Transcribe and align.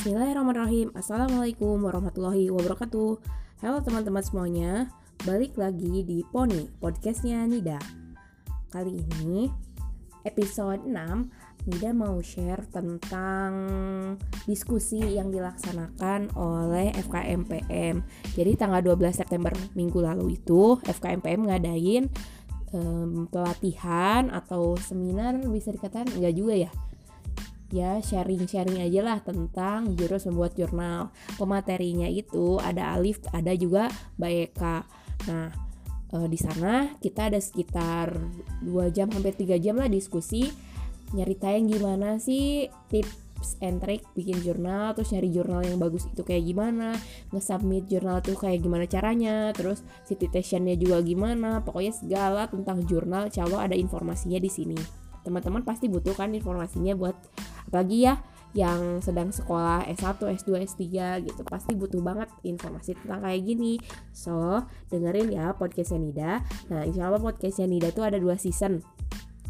Bismillahirrahmanirrahim. 0.00 0.96
Assalamualaikum 0.96 1.76
warahmatullahi 1.84 2.48
wabarakatuh. 2.48 3.20
Halo 3.60 3.84
teman-teman 3.84 4.24
semuanya 4.24 4.88
Balik 5.28 5.60
lagi 5.60 6.00
di 6.00 6.24
Pony 6.24 6.72
Podcastnya 6.80 7.44
Nida. 7.44 7.76
Kali 8.72 8.96
ini 8.96 9.52
Episode 10.24 10.88
6 10.88 11.68
Nida 11.68 11.92
mau 11.92 12.16
share 12.24 12.64
tentang 12.72 13.52
Diskusi 14.48 15.04
yang 15.04 15.28
dilaksanakan 15.28 16.32
oleh 16.32 16.96
FKMPM 16.96 18.00
Jadi 18.32 18.56
tanggal 18.56 18.80
12 18.80 19.20
September 19.20 19.52
minggu 19.76 20.00
lalu 20.00 20.40
itu 20.40 20.80
FKMPM 20.80 21.44
ngadain 21.44 22.08
um, 22.72 23.28
pelatihan 23.28 24.32
atau 24.32 24.80
seminar 24.80 25.36
bisa 25.44 25.68
dikatakan 25.68 26.08
enggak 26.16 26.32
juga 26.32 26.56
ya 26.56 26.72
ya 27.70 28.02
sharing-sharing 28.02 28.82
aja 28.82 29.00
lah 29.00 29.18
tentang 29.22 29.94
jurus 29.94 30.26
membuat 30.26 30.58
jurnal. 30.58 31.14
Pematerinya 31.38 32.10
itu 32.10 32.58
ada 32.58 32.94
Alif, 32.98 33.22
ada 33.30 33.54
juga 33.54 33.86
Mbak 34.18 34.32
Eka. 34.50 34.76
Nah, 35.30 35.48
e, 36.10 36.16
di 36.26 36.38
sana 36.38 36.94
kita 36.98 37.30
ada 37.30 37.38
sekitar 37.38 38.18
2 38.66 38.90
jam 38.94 39.08
hampir 39.14 39.34
3 39.38 39.62
jam 39.62 39.78
lah 39.78 39.86
diskusi 39.86 40.50
nyeritain 41.10 41.66
gimana 41.66 42.22
sih 42.22 42.70
tips 42.86 43.58
and 43.64 43.82
trick 43.82 44.06
bikin 44.14 44.38
jurnal 44.44 44.94
terus 44.94 45.10
nyari 45.10 45.32
jurnal 45.32 45.66
yang 45.66 45.80
bagus 45.82 46.06
itu 46.06 46.22
kayak 46.22 46.46
gimana 46.46 46.94
nge-submit 47.34 47.90
jurnal 47.90 48.22
tuh 48.22 48.38
kayak 48.38 48.62
gimana 48.62 48.86
caranya 48.86 49.50
terus 49.50 49.82
citationnya 50.06 50.78
juga 50.78 51.02
gimana 51.02 51.64
pokoknya 51.66 51.92
segala 51.96 52.46
tentang 52.46 52.86
jurnal 52.86 53.26
insya 53.26 53.48
ada 53.48 53.74
informasinya 53.74 54.38
di 54.38 54.50
sini 54.52 54.99
teman-teman 55.22 55.62
pasti 55.62 55.86
butuh 55.86 56.16
kan 56.16 56.32
informasinya 56.32 56.96
buat 56.96 57.16
apalagi 57.68 58.08
ya 58.08 58.14
yang 58.50 58.98
sedang 58.98 59.30
sekolah 59.30 59.86
S1, 59.86 60.18
S2, 60.18 60.66
S3 60.66 60.82
gitu. 61.22 61.40
Pasti 61.46 61.78
butuh 61.78 62.02
banget 62.02 62.26
informasi 62.42 62.98
tentang 62.98 63.22
kayak 63.22 63.46
gini. 63.46 63.78
So 64.10 64.66
dengerin 64.90 65.30
ya 65.30 65.54
podcastnya 65.54 66.02
Nida. 66.02 66.32
Nah 66.66 66.82
insya 66.82 67.06
Allah 67.06 67.22
podcastnya 67.22 67.70
Nida 67.70 67.94
tuh 67.94 68.02
ada 68.02 68.18
dua 68.18 68.34
season 68.34 68.82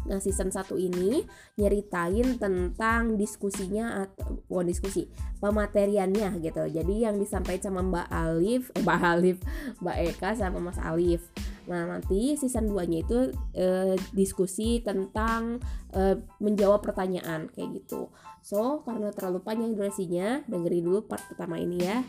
Nah 0.09 0.17
season 0.17 0.49
1 0.49 0.77
ini 0.77 1.25
nyeritain 1.57 2.37
tentang 2.41 3.19
diskusinya 3.19 4.07
atau 4.07 4.41
bukan 4.49 4.67
diskusi 4.69 5.09
pemateriannya 5.41 6.41
gitu. 6.41 6.63
Jadi 6.69 7.05
yang 7.05 7.17
disampaikan 7.17 7.73
sama 7.73 7.81
Mbak 7.81 8.07
Alif, 8.09 8.63
eh, 8.73 8.81
Mbak 8.81 9.01
Alif, 9.01 9.37
Mbak 9.81 9.97
Eka 10.13 10.29
sama 10.37 10.57
Mas 10.61 10.79
Alif. 10.81 11.21
Nah, 11.69 11.85
nanti 11.85 12.33
season 12.35 12.67
2-nya 12.73 13.05
itu 13.05 13.19
eh, 13.53 13.93
diskusi 14.13 14.81
tentang 14.81 15.61
eh, 15.93 16.17
menjawab 16.41 16.81
pertanyaan 16.81 17.49
kayak 17.53 17.81
gitu. 17.81 18.09
So, 18.41 18.81
karena 18.81 19.13
terlalu 19.13 19.45
panjang 19.45 19.77
durasinya, 19.77 20.41
dengerin 20.49 20.81
dulu 20.81 21.05
part 21.05 21.21
pertama 21.29 21.61
ini 21.61 21.77
ya. 21.77 22.01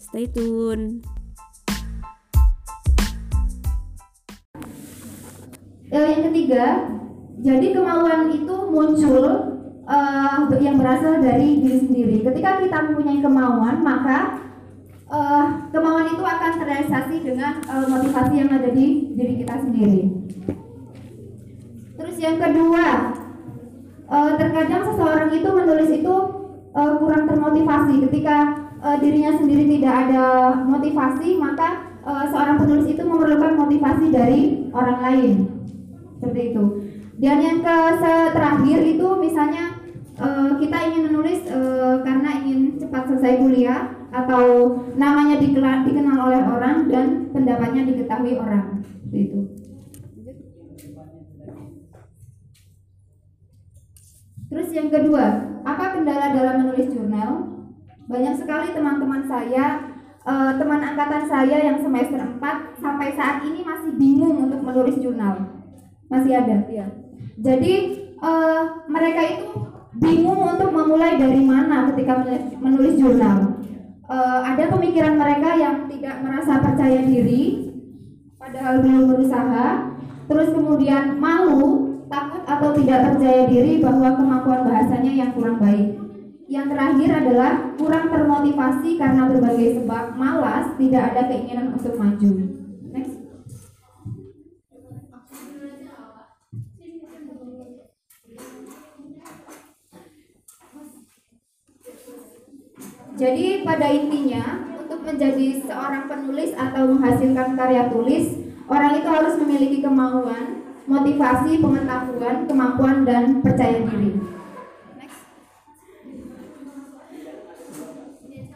Stay 0.00 0.30
tune. 0.30 1.04
Yang 5.88 6.20
ketiga, 6.28 6.84
jadi 7.38 7.66
kemauan 7.70 8.34
itu 8.34 8.54
muncul 8.66 9.26
uh, 9.86 10.38
yang 10.58 10.76
berasal 10.76 11.22
dari 11.22 11.62
diri 11.62 11.78
sendiri. 11.86 12.16
Ketika 12.26 12.58
kita 12.58 12.78
mempunyai 12.90 13.22
kemauan, 13.22 13.78
maka 13.80 14.42
uh, 15.06 15.70
kemauan 15.70 16.10
itu 16.10 16.22
akan 16.22 16.52
terrealisasi 16.58 17.16
dengan 17.22 17.62
uh, 17.70 17.86
motivasi 17.86 18.34
yang 18.42 18.50
ada 18.50 18.70
di 18.74 19.14
diri 19.14 19.34
kita 19.38 19.54
sendiri. 19.62 20.02
Terus 21.98 22.16
yang 22.18 22.42
kedua, 22.42 23.16
uh, 24.10 24.30
terkadang 24.34 24.82
seseorang 24.92 25.30
itu 25.30 25.48
menulis 25.48 25.90
itu 25.94 26.14
uh, 26.74 26.92
kurang 26.98 27.30
termotivasi. 27.30 28.02
Ketika 28.10 28.36
uh, 28.82 28.96
dirinya 28.98 29.38
sendiri 29.38 29.78
tidak 29.78 29.94
ada 30.10 30.24
motivasi, 30.66 31.38
maka 31.38 31.98
uh, 32.02 32.26
seorang 32.34 32.58
penulis 32.58 32.86
itu 32.90 33.02
memerlukan 33.06 33.54
motivasi 33.54 34.06
dari 34.10 34.40
orang 34.74 34.98
lain. 35.06 35.36
Seperti 36.18 36.40
itu. 36.50 36.87
Dan 37.18 37.42
yang 37.42 37.58
ke 37.66 37.76
terakhir 38.30 38.78
itu 38.86 39.08
misalnya 39.18 39.74
uh, 40.22 40.54
kita 40.54 40.78
ingin 40.86 41.10
menulis 41.10 41.42
uh, 41.50 41.98
karena 42.06 42.30
ingin 42.46 42.78
cepat 42.78 43.10
selesai 43.10 43.42
kuliah 43.42 43.90
atau 44.14 44.78
namanya 44.94 45.42
dikenal, 45.42 45.82
dikenal 45.82 46.14
oleh 46.30 46.42
orang 46.46 46.86
dan 46.86 47.26
pendapatnya 47.34 47.90
diketahui 47.90 48.38
orang. 48.38 48.86
Itu 49.10 49.50
terus 54.48 54.72
yang 54.72 54.88
kedua 54.88 55.26
apa 55.66 55.98
kendala 55.98 56.30
dalam 56.30 56.54
menulis 56.62 56.86
jurnal? 56.86 57.50
Banyak 58.06 58.38
sekali 58.38 58.72
teman-teman 58.72 59.26
saya 59.26 59.90
uh, 60.22 60.54
teman 60.54 60.80
angkatan 60.86 61.26
saya 61.26 61.66
yang 61.66 61.82
semester 61.82 62.16
4 62.16 62.78
sampai 62.78 63.12
saat 63.18 63.42
ini 63.42 63.66
masih 63.66 63.98
bingung 63.98 64.38
untuk 64.38 64.62
menulis 64.62 65.02
jurnal. 65.02 65.66
Masih 66.08 66.40
ada? 66.40 66.64
Ya 66.72 67.07
jadi 67.38 67.74
uh, 68.18 68.82
mereka 68.90 69.22
itu 69.38 69.46
bingung 69.94 70.42
untuk 70.42 70.74
memulai 70.74 71.14
dari 71.14 71.38
mana 71.38 71.86
ketika 71.94 72.26
menulis 72.58 72.98
jurnal. 72.98 73.62
Uh, 74.08 74.40
ada 74.42 74.72
pemikiran 74.72 75.14
mereka 75.20 75.54
yang 75.54 75.86
tidak 75.86 76.18
merasa 76.24 76.58
percaya 76.58 77.04
diri 77.06 77.70
padahal 78.42 78.82
belum 78.82 79.02
berusaha. 79.06 79.66
Terus 80.28 80.48
kemudian 80.52 81.16
malu 81.16 82.02
takut 82.10 82.42
atau 82.44 82.74
tidak 82.74 83.14
percaya 83.14 83.46
diri 83.46 83.80
bahwa 83.80 84.18
kemampuan 84.18 84.66
bahasanya 84.66 85.12
yang 85.14 85.30
kurang 85.32 85.62
baik. 85.62 85.94
Yang 86.48 86.66
terakhir 86.74 87.10
adalah 87.12 87.52
kurang 87.76 88.08
termotivasi 88.08 88.96
karena 88.96 89.28
berbagai 89.28 89.84
sebab 89.84 90.16
malas 90.16 90.72
tidak 90.80 91.12
ada 91.12 91.28
keinginan 91.28 91.76
untuk 91.76 91.94
maju 92.00 92.47
Jadi 103.18 103.66
pada 103.66 103.90
intinya 103.90 104.62
untuk 104.78 105.02
menjadi 105.02 105.58
seorang 105.66 106.06
penulis 106.06 106.54
atau 106.54 106.86
menghasilkan 106.86 107.58
karya 107.58 107.90
tulis, 107.90 108.30
orang 108.70 109.02
itu 109.02 109.08
harus 109.10 109.34
memiliki 109.42 109.82
kemauan, 109.82 110.62
motivasi, 110.86 111.58
pengetahuan, 111.58 112.46
kemampuan 112.46 113.02
dan 113.02 113.42
percaya 113.42 113.82
diri. 113.90 114.22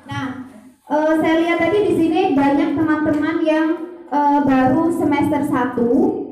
Nah, 0.06 0.46
uh, 0.86 1.12
saya 1.18 1.34
lihat 1.42 1.58
tadi 1.58 1.78
di 1.82 1.92
sini 1.98 2.20
banyak 2.38 2.78
teman-teman 2.78 3.36
yang 3.42 3.66
uh, 4.14 4.46
baru 4.46 4.94
semester 4.94 5.42
1 5.42 6.22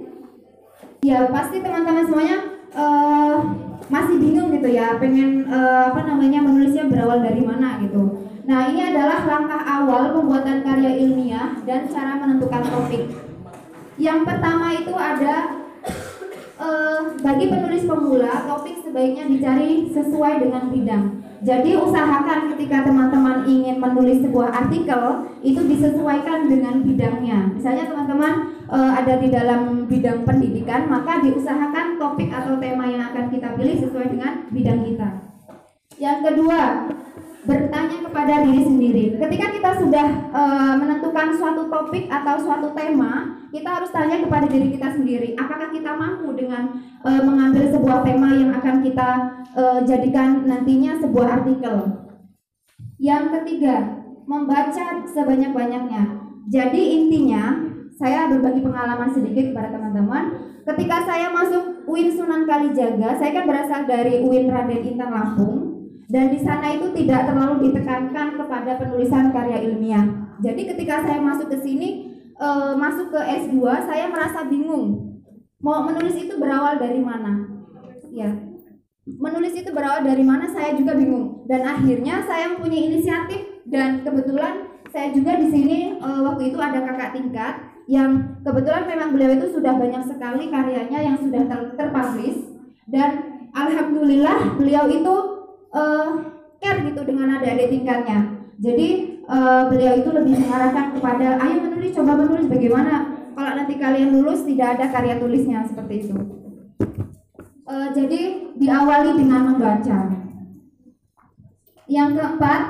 Ya, 1.00 1.24
pasti 1.32 1.64
teman-teman 1.64 2.04
semuanya 2.04 2.44
uh, 2.76 3.41
masih 3.88 4.20
bingung 4.20 4.52
gitu 4.52 4.68
ya, 4.68 5.00
pengen 5.00 5.48
uh, 5.48 5.88
apa 5.88 6.04
namanya 6.04 6.44
menulisnya 6.44 6.92
berawal 6.92 7.24
dari 7.24 7.41
mana 7.41 7.80
gitu. 7.80 8.19
Nah, 8.45 8.73
ini 8.73 8.81
adalah 8.95 9.28
langkah 9.28 9.61
awal 9.61 10.17
pembuatan 10.17 10.65
karya 10.65 10.97
ilmiah 10.97 11.61
dan 11.69 11.84
cara 11.93 12.17
menentukan 12.17 12.65
topik. 12.65 13.05
Yang 14.01 14.21
pertama 14.25 14.73
itu 14.73 14.95
ada 14.97 15.61
uh, 16.56 17.01
bagi 17.21 17.53
penulis 17.53 17.84
pemula, 17.84 18.49
topik 18.49 18.81
sebaiknya 18.81 19.28
dicari 19.28 19.93
sesuai 19.93 20.41
dengan 20.41 20.73
bidang. 20.73 21.05
Jadi 21.41 21.73
usahakan 21.73 22.53
ketika 22.53 22.84
teman-teman 22.84 23.49
ingin 23.49 23.81
menulis 23.81 24.21
sebuah 24.21 24.53
artikel 24.53 25.25
itu 25.41 25.60
disesuaikan 25.65 26.53
dengan 26.53 26.84
bidangnya. 26.84 27.57
Misalnya 27.57 27.89
teman-teman 27.89 28.33
uh, 28.69 28.93
ada 28.93 29.16
di 29.16 29.33
dalam 29.33 29.89
bidang 29.89 30.28
pendidikan, 30.28 30.84
maka 30.89 31.25
diusahakan 31.25 31.97
topik 31.97 32.28
atau 32.28 32.60
tema 32.60 32.84
yang 32.89 33.09
akan 33.09 33.33
kita 33.33 33.57
pilih 33.57 33.77
sesuai 33.81 34.07
dengan 34.13 34.33
bidang 34.53 34.84
kita. 34.84 35.09
Yang 36.01 36.19
kedua, 36.33 36.60
bertanya 37.41 37.98
kepada 38.04 38.45
diri 38.45 38.63
sendiri. 38.69 39.04
Ketika 39.16 39.47
kita 39.48 39.71
sudah 39.81 40.07
e, 40.28 40.42
menentukan 40.77 41.33
suatu 41.41 41.72
topik 41.72 42.04
atau 42.13 42.37
suatu 42.37 42.69
tema, 42.77 43.41
kita 43.48 43.69
harus 43.81 43.89
tanya 43.89 44.21
kepada 44.21 44.45
diri 44.45 44.77
kita 44.77 44.92
sendiri, 44.92 45.33
apakah 45.41 45.72
kita 45.72 45.91
mampu 45.97 46.37
dengan 46.37 46.84
e, 47.01 47.10
mengambil 47.25 47.65
sebuah 47.72 48.04
tema 48.04 48.37
yang 48.37 48.51
akan 48.53 48.77
kita 48.84 49.09
e, 49.57 49.63
jadikan 49.89 50.45
nantinya 50.45 51.01
sebuah 51.01 51.41
artikel. 51.41 51.77
Yang 53.01 53.25
ketiga, 53.41 53.77
membaca 54.28 55.09
sebanyak-banyaknya. 55.09 56.03
Jadi 56.53 56.83
intinya, 57.01 57.57
saya 57.97 58.28
berbagi 58.28 58.60
pengalaman 58.60 59.09
sedikit 59.09 59.53
kepada 59.53 59.72
teman-teman. 59.72 60.53
Ketika 60.69 61.09
saya 61.09 61.33
masuk 61.33 61.89
UIN 61.89 62.13
Sunan 62.13 62.45
Kalijaga, 62.45 63.16
saya 63.16 63.31
kan 63.33 63.45
berasal 63.48 63.89
dari 63.89 64.21
UIN 64.21 64.53
Raden 64.53 64.84
Intan 64.84 65.09
Lampung 65.09 65.70
dan 66.10 66.34
di 66.34 66.42
sana 66.42 66.74
itu 66.74 66.91
tidak 66.91 67.30
terlalu 67.30 67.71
ditekankan 67.71 68.34
kepada 68.34 68.83
penulisan 68.83 69.30
karya 69.30 69.62
ilmiah. 69.62 70.07
Jadi 70.42 70.62
ketika 70.74 71.07
saya 71.07 71.22
masuk 71.22 71.47
ke 71.54 71.62
sini, 71.62 71.89
e, 72.34 72.48
masuk 72.74 73.15
ke 73.15 73.21
S2, 73.47 73.62
saya 73.86 74.10
merasa 74.10 74.42
bingung. 74.51 75.16
Mau 75.62 75.86
menulis 75.86 76.18
itu 76.18 76.34
berawal 76.34 76.83
dari 76.83 76.98
mana? 76.98 77.47
Ya. 78.10 78.27
menulis 79.07 79.54
itu 79.54 79.71
berawal 79.74 80.07
dari 80.07 80.22
mana 80.22 80.47
saya 80.51 80.74
juga 80.77 80.95
bingung 80.95 81.42
dan 81.51 81.66
akhirnya 81.66 82.22
saya 82.27 82.54
mempunyai 82.54 82.91
inisiatif 82.91 83.65
dan 83.66 84.07
kebetulan 84.07 84.71
saya 84.91 85.10
juga 85.10 85.34
di 85.39 85.51
sini 85.51 85.78
uh, 85.98 86.27
waktu 86.30 86.51
itu 86.51 86.59
ada 86.59 86.78
kakak 86.84 87.15
tingkat 87.18 87.54
yang 87.91 88.39
kebetulan 88.47 88.86
memang 88.86 89.10
beliau 89.15 89.34
itu 89.34 89.51
sudah 89.51 89.74
banyak 89.74 90.03
sekali 90.07 90.47
karyanya 90.47 90.98
yang 91.03 91.16
sudah 91.18 91.42
ter 91.42 91.60
terpublish 91.74 92.39
dan 92.86 93.42
alhamdulillah 93.51 94.59
beliau 94.59 94.86
itu 94.86 95.15
uh, 95.75 96.09
care 96.61 96.81
gitu 96.87 97.01
dengan 97.07 97.39
adik-adik 97.39 97.69
tingkatnya. 97.72 98.19
Jadi 98.61 98.89
uh, 99.25 99.72
beliau 99.72 99.97
itu 99.97 100.11
lebih 100.13 100.34
mengarahkan 100.37 100.93
kepada 100.93 101.41
ayo 101.41 101.57
menulis 101.65 101.97
coba 101.97 102.13
menulis 102.21 102.47
bagaimana? 102.51 102.95
Kalau 103.33 103.53
nanti 103.57 103.75
kalian 103.81 104.13
lulus 104.13 104.45
tidak 104.45 104.77
ada 104.77 104.87
karya 104.93 105.17
tulisnya 105.17 105.65
seperti 105.65 105.95
itu. 106.05 106.17
Uh, 107.65 107.89
jadi 107.97 108.53
diawali 108.59 109.17
dengan 109.17 109.55
membaca. 109.55 109.99
Yang 111.91 112.11
keempat 112.19 112.63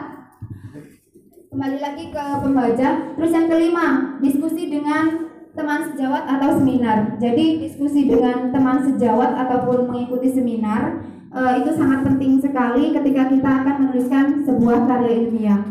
kembali 1.51 1.79
lagi 1.83 2.05
ke 2.15 2.25
pembaca. 2.41 2.89
Terus 3.19 3.33
yang 3.35 3.47
kelima 3.51 3.87
diskusi 4.23 4.71
dengan 4.71 5.27
teman 5.51 5.91
sejawat 5.91 6.25
atau 6.39 6.63
seminar. 6.63 7.19
Jadi 7.19 7.67
diskusi 7.67 8.07
dengan 8.07 8.55
teman 8.55 8.87
sejawat 8.87 9.35
ataupun 9.35 9.91
mengikuti 9.91 10.31
seminar 10.31 11.03
uh, 11.35 11.53
itu 11.59 11.71
sangat 11.75 12.07
penting 12.07 12.43
sekali 12.43 12.95
ketika 12.95 13.23
kita 13.31 13.51
akan 13.65 13.75
menuliskan 13.87 14.25
sebuah 14.45 14.87
karya 14.87 15.13
ilmiah 15.27 15.63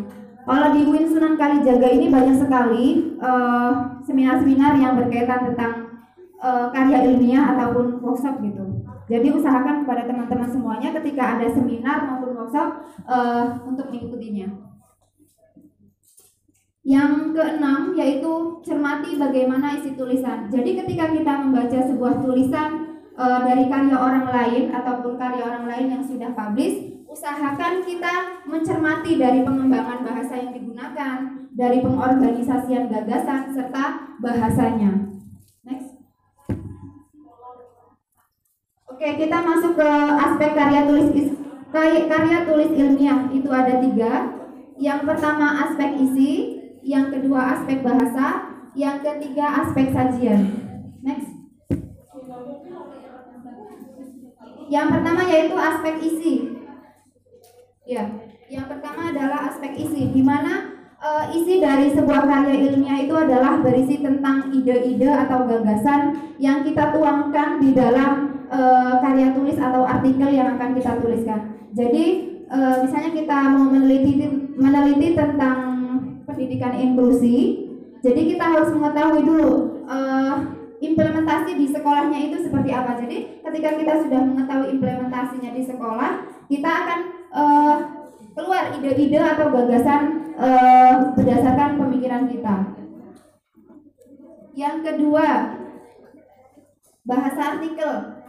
kalau 0.50 0.74
di 0.74 0.82
UIN 0.82 1.06
Sunan 1.06 1.38
Kalijaga 1.38 1.94
ini 1.94 2.10
banyak 2.10 2.42
sekali 2.42 3.14
eh, 3.22 3.72
seminar-seminar 4.02 4.74
uh, 4.74 4.82
yang 4.82 4.94
berkaitan 4.98 5.54
tentang 5.54 5.74
uh, 6.42 6.74
karya 6.74 7.06
ilmiah 7.06 7.54
ataupun 7.54 8.02
workshop 8.02 8.42
gitu. 8.42 8.82
Jadi 9.06 9.30
usahakan 9.30 9.86
kepada 9.86 10.10
teman-teman 10.10 10.50
semuanya 10.50 10.90
ketika 10.98 11.38
ada 11.38 11.54
seminar 11.54 12.10
maupun 12.10 12.34
workshop 12.34 12.82
uh, 13.06 13.62
untuk 13.62 13.94
mengikutinya. 13.94 14.50
Yang 16.82 17.38
keenam 17.38 17.94
yaitu 17.94 18.34
cermati 18.66 19.22
bagaimana 19.22 19.78
isi 19.78 19.94
tulisan. 19.94 20.50
Jadi 20.50 20.82
ketika 20.82 21.14
kita 21.14 21.46
membaca 21.46 21.78
sebuah 21.78 22.26
tulisan 22.26 22.89
e, 23.20 23.26
dari 23.44 23.68
karya 23.68 23.98
orang 24.00 24.32
lain 24.32 24.72
ataupun 24.72 25.20
karya 25.20 25.44
orang 25.44 25.66
lain 25.68 25.88
yang 25.92 26.04
sudah 26.08 26.32
publish, 26.32 27.04
usahakan 27.12 27.84
kita 27.84 28.46
mencermati 28.48 29.20
dari 29.20 29.44
pengembangan 29.44 30.08
bahasa 30.08 30.40
yang 30.40 30.56
digunakan, 30.56 31.18
dari 31.52 31.84
pengorganisasian 31.84 32.88
gagasan 32.88 33.52
serta 33.52 34.16
bahasanya. 34.24 35.12
Next. 35.68 36.00
Oke, 38.88 39.08
kita 39.20 39.38
masuk 39.44 39.76
ke 39.76 39.90
aspek 40.24 40.52
karya 40.56 40.88
tulis 40.88 41.10
karya 41.70 42.40
tulis 42.50 42.72
ilmiah 42.74 43.30
itu 43.30 43.50
ada 43.54 43.78
tiga. 43.78 44.14
Yang 44.80 45.00
pertama 45.12 45.68
aspek 45.68 46.00
isi, 46.02 46.32
yang 46.82 47.12
kedua 47.12 47.60
aspek 47.60 47.84
bahasa, 47.84 48.56
yang 48.74 49.04
ketiga 49.04 49.68
aspek 49.68 49.92
sajian. 49.92 50.42
Next. 51.04 51.29
Yang 54.70 54.88
pertama 54.94 55.22
yaitu 55.26 55.56
aspek 55.58 55.96
isi. 56.06 56.34
Ya, 57.90 58.06
yang 58.46 58.70
pertama 58.70 59.10
adalah 59.10 59.50
aspek 59.50 59.74
isi, 59.82 60.14
di 60.14 60.22
mana 60.22 60.78
uh, 61.02 61.26
isi 61.34 61.58
dari 61.58 61.90
sebuah 61.90 62.22
karya 62.30 62.70
ilmiah 62.70 63.02
itu 63.02 63.16
adalah 63.18 63.58
berisi 63.66 63.98
tentang 63.98 64.54
ide-ide 64.54 65.10
atau 65.10 65.50
gagasan 65.50 66.34
yang 66.38 66.62
kita 66.62 66.94
tuangkan 66.94 67.58
di 67.58 67.74
dalam 67.74 68.46
uh, 68.46 69.02
karya 69.02 69.34
tulis 69.34 69.58
atau 69.58 69.90
artikel 69.90 70.30
yang 70.30 70.54
akan 70.54 70.78
kita 70.78 71.02
tuliskan. 71.02 71.58
Jadi 71.74 72.06
uh, 72.46 72.86
misalnya 72.86 73.12
kita 73.18 73.38
mau 73.58 73.74
meneliti 73.74 74.22
meneliti 74.54 75.18
tentang 75.18 75.58
pendidikan 76.30 76.78
inklusi. 76.78 77.66
Jadi 78.06 78.32
kita 78.32 78.46
harus 78.46 78.70
mengetahui 78.72 79.26
dulu 79.26 79.84
uh, 79.90 80.59
implementasi 80.80 81.52
di 81.60 81.68
sekolahnya 81.70 82.20
itu 82.32 82.48
seperti 82.48 82.72
apa. 82.72 83.00
Jadi 83.04 83.44
ketika 83.44 83.70
kita 83.76 83.94
sudah 84.08 84.22
mengetahui 84.24 84.68
implementasinya 84.80 85.52
di 85.52 85.64
sekolah, 85.68 86.12
kita 86.48 86.70
akan 86.72 87.00
uh, 87.36 87.76
keluar 88.34 88.72
ide-ide 88.80 89.20
atau 89.20 89.52
gagasan 89.52 90.34
uh, 90.40 91.12
berdasarkan 91.14 91.76
pemikiran 91.76 92.24
kita. 92.32 92.56
Yang 94.56 94.78
kedua, 94.88 95.28
bahasa 97.04 97.60
artikel. 97.60 98.20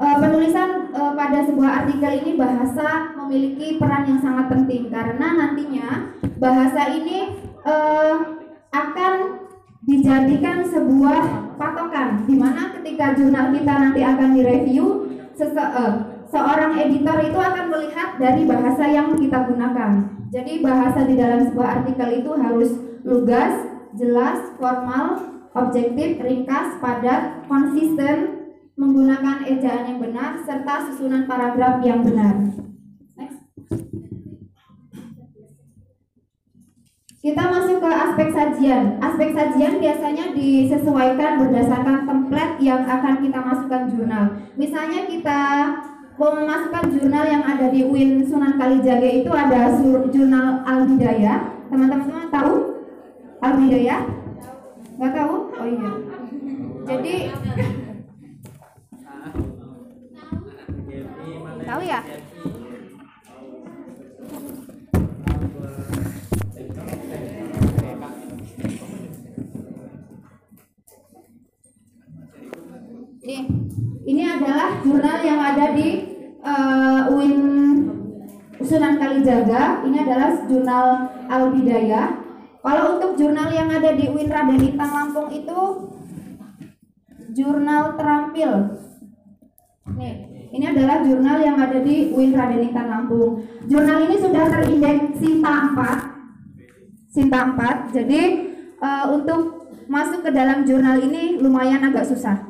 Uh, 0.00 0.16
penulisan 0.16 0.88
uh, 0.96 1.12
pada 1.12 1.44
sebuah 1.44 1.84
artikel 1.84 2.24
ini 2.24 2.32
bahasa 2.40 3.12
memiliki 3.20 3.76
peran 3.76 4.08
yang 4.08 4.20
sangat 4.24 4.48
penting 4.48 4.88
karena 4.88 5.36
nantinya 5.36 6.16
bahasa 6.40 6.88
ini 6.88 7.36
uh, 7.68 8.40
akan 8.72 9.39
dijadikan 9.84 10.64
sebuah 10.68 11.56
patokan 11.56 12.28
di 12.28 12.36
mana 12.36 12.72
ketika 12.76 13.16
jurnal 13.16 13.52
kita 13.52 13.72
nanti 13.72 14.00
akan 14.04 14.28
direview 14.36 14.86
sese 15.32 15.56
uh, 15.56 16.20
seorang 16.28 16.76
editor 16.76 17.16
itu 17.24 17.38
akan 17.40 17.66
melihat 17.72 18.20
dari 18.20 18.44
bahasa 18.44 18.84
yang 18.86 19.16
kita 19.16 19.48
gunakan. 19.48 19.92
Jadi 20.30 20.62
bahasa 20.62 21.02
di 21.08 21.18
dalam 21.18 21.48
sebuah 21.50 21.82
artikel 21.82 22.22
itu 22.22 22.30
harus 22.38 22.70
lugas, 23.02 23.66
jelas, 23.98 24.38
formal, 24.60 25.18
objektif, 25.58 26.22
ringkas, 26.22 26.78
padat, 26.78 27.42
konsisten, 27.50 28.46
menggunakan 28.78 29.42
ejaan 29.50 29.90
yang 29.90 29.98
benar 29.98 30.38
serta 30.46 30.86
susunan 30.86 31.26
paragraf 31.26 31.82
yang 31.82 32.06
benar. 32.06 32.69
Kita 37.20 37.52
masuk 37.52 37.84
ke 37.84 37.90
aspek 37.92 38.32
sajian. 38.32 38.96
Aspek 38.96 39.36
sajian 39.36 39.76
biasanya 39.76 40.32
disesuaikan 40.32 41.36
berdasarkan 41.36 42.08
template 42.08 42.56
yang 42.64 42.80
akan 42.88 43.20
kita 43.20 43.38
masukkan 43.44 43.92
jurnal. 43.92 44.40
Misalnya 44.56 45.04
kita 45.04 45.40
mau 46.16 46.32
memasukkan 46.32 46.88
jurnal 46.88 47.28
yang 47.28 47.44
ada 47.44 47.68
di 47.68 47.84
UIN 47.84 48.24
Sunan 48.24 48.56
Kalijaga 48.56 49.04
itu 49.04 49.28
ada 49.28 49.68
jurnal 50.08 50.64
Al 50.64 50.88
Bidayah. 50.88 51.60
Teman-teman 51.68 52.32
tahu 52.32 52.52
Al 53.44 53.52
Bidayah? 53.52 54.00
Gak 54.96 55.12
tahu? 55.12 55.34
Oh 55.60 55.66
iya. 55.68 55.90
Jadi 56.88 57.14
Tahu 61.60 61.80
ya? 61.84 62.00
Nih, 73.30 73.46
ini 74.10 74.26
adalah 74.26 74.82
jurnal 74.82 75.22
yang 75.22 75.38
ada 75.38 75.70
di 75.70 76.02
uh, 76.42 77.14
UIN 77.14 77.38
Sunan 78.58 78.98
Kalijaga. 78.98 79.86
Ini 79.86 80.02
adalah 80.02 80.30
jurnal 80.50 80.86
Al 81.30 81.54
Bidayah. 81.54 82.18
Kalau 82.58 82.98
untuk 82.98 83.14
jurnal 83.14 83.54
yang 83.54 83.70
ada 83.70 83.94
di 83.94 84.10
UIN 84.10 84.26
Raden 84.26 84.58
Intan 84.58 84.90
Lampung 84.90 85.30
itu 85.30 85.60
jurnal 87.30 87.94
terampil. 87.94 88.82
Nih, 89.94 90.14
ini 90.50 90.64
adalah 90.66 91.06
jurnal 91.06 91.38
yang 91.38 91.54
ada 91.54 91.78
di 91.78 92.10
UIN 92.10 92.34
Raden 92.34 92.66
Intan 92.66 92.90
Lampung. 92.90 93.46
Jurnal 93.70 94.10
ini 94.10 94.18
sudah 94.18 94.50
terindeks 94.58 95.22
Sinta 95.22 95.70
4. 95.70 97.14
Sinta 97.14 97.38
4. 97.54 97.94
Jadi 97.94 98.22
uh, 98.82 99.14
untuk 99.14 99.70
masuk 99.86 100.26
ke 100.26 100.34
dalam 100.34 100.66
jurnal 100.66 100.98
ini 100.98 101.38
lumayan 101.38 101.86
agak 101.86 102.10
susah. 102.10 102.49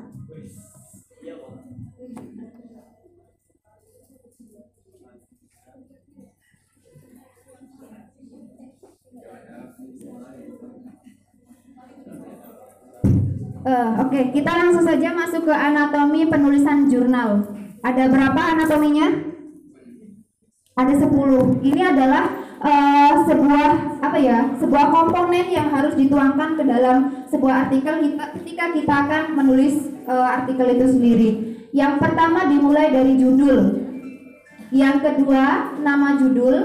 Uh, 13.60 13.92
Oke, 14.00 14.16
okay. 14.16 14.24
kita 14.40 14.48
langsung 14.56 14.88
saja 14.88 15.12
masuk 15.12 15.44
ke 15.44 15.52
anatomi 15.52 16.24
penulisan 16.24 16.88
jurnal. 16.88 17.44
Ada 17.84 18.08
berapa 18.08 18.40
anatominya? 18.56 19.12
Ada 20.80 21.04
10. 21.04 21.60
Ini 21.60 21.92
adalah 21.92 22.24
uh, 22.56 23.20
sebuah 23.28 24.00
apa 24.00 24.16
ya? 24.16 24.56
Sebuah 24.56 24.88
komponen 24.88 25.52
yang 25.52 25.68
harus 25.68 25.92
dituangkan 25.92 26.56
ke 26.56 26.64
dalam 26.64 27.28
sebuah 27.28 27.68
artikel 27.68 28.00
ketika 28.40 28.72
kita 28.72 28.94
akan 29.04 29.22
menulis 29.36 29.92
uh, 30.08 30.40
artikel 30.40 30.64
itu 30.80 30.86
sendiri. 30.96 31.30
Yang 31.76 32.00
pertama 32.00 32.48
dimulai 32.48 32.88
dari 32.88 33.20
judul. 33.20 33.76
Yang 34.72 34.96
kedua 35.04 35.76
nama 35.84 36.16
judul. 36.16 36.56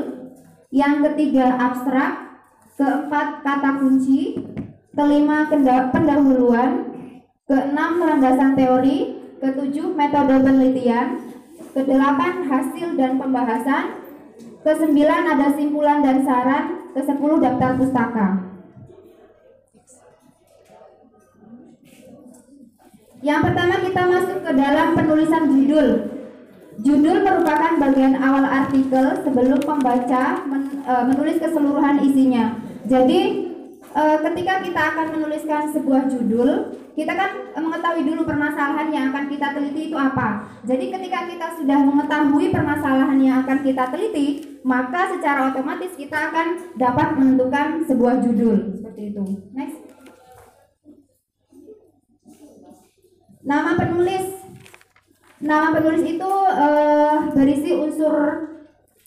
Yang 0.71 1.11
ketiga 1.11 1.59
abstrak. 1.59 2.23
Keempat 2.79 3.43
kata 3.43 3.83
kunci. 3.83 4.39
Kelima 4.95 5.51
pendahuluan. 5.91 6.71
Keenam 7.45 8.01
landasan 8.01 8.57
teori 8.57 9.21
ketujuh 9.37 9.93
metode 9.93 10.41
penelitian, 10.41 11.21
Kedelapan 11.75 12.47
hasil 12.47 12.95
dan 12.95 13.19
pembahasan. 13.19 13.99
Kesembilan 14.63 15.27
ada 15.27 15.51
simpulan 15.59 15.99
dan 15.99 16.23
saran. 16.23 16.87
Kesepuluh 16.95 17.43
daftar 17.43 17.75
pustaka. 17.75 18.27
Yang 23.19 23.39
pertama 23.43 23.75
kita 23.83 24.01
masuk 24.07 24.39
ke 24.47 24.51
dalam 24.55 24.87
penulisan 24.95 25.43
judul. 25.51 25.87
Judul 26.79 27.17
merupakan 27.19 27.75
bagian 27.83 28.15
awal 28.23 28.47
artikel 28.47 29.19
sebelum 29.27 29.59
pembaca 29.59 30.47
men, 30.47 30.79
e, 30.87 30.93
menulis 31.11 31.43
keseluruhan 31.43 31.99
isinya. 32.07 32.55
Jadi 32.87 33.51
e, 33.95 34.03
ketika 34.29 34.59
kita 34.59 34.81
akan 34.91 35.07
menuliskan 35.15 35.71
sebuah 35.71 36.11
judul, 36.11 36.75
kita 36.99 37.15
kan 37.15 37.31
mengetahui 37.55 38.03
dulu 38.03 38.27
permasalahan 38.27 38.91
yang 38.91 39.15
akan 39.15 39.31
kita 39.31 39.55
teliti 39.55 39.87
itu 39.87 39.97
apa. 39.97 40.43
Jadi 40.67 40.91
ketika 40.91 41.19
kita 41.31 41.47
sudah 41.55 41.79
mengetahui 41.79 42.51
permasalahan 42.51 43.17
yang 43.23 43.35
akan 43.47 43.63
kita 43.63 43.87
teliti, 43.87 44.27
maka 44.67 45.15
secara 45.15 45.55
otomatis 45.55 45.95
kita 45.95 46.29
akan 46.31 46.75
dapat 46.75 47.15
menentukan 47.15 47.87
sebuah 47.87 48.19
judul 48.19 48.75
seperti 48.75 49.15
itu. 49.15 49.23
Next. 49.55 49.79
Nama 53.45 53.77
penulis 53.77 54.45
Nama 55.45 55.75
penulis 55.75 56.03
itu 56.07 56.31
uh, 56.31 57.29
berisi 57.35 57.75
unsur 57.75 58.15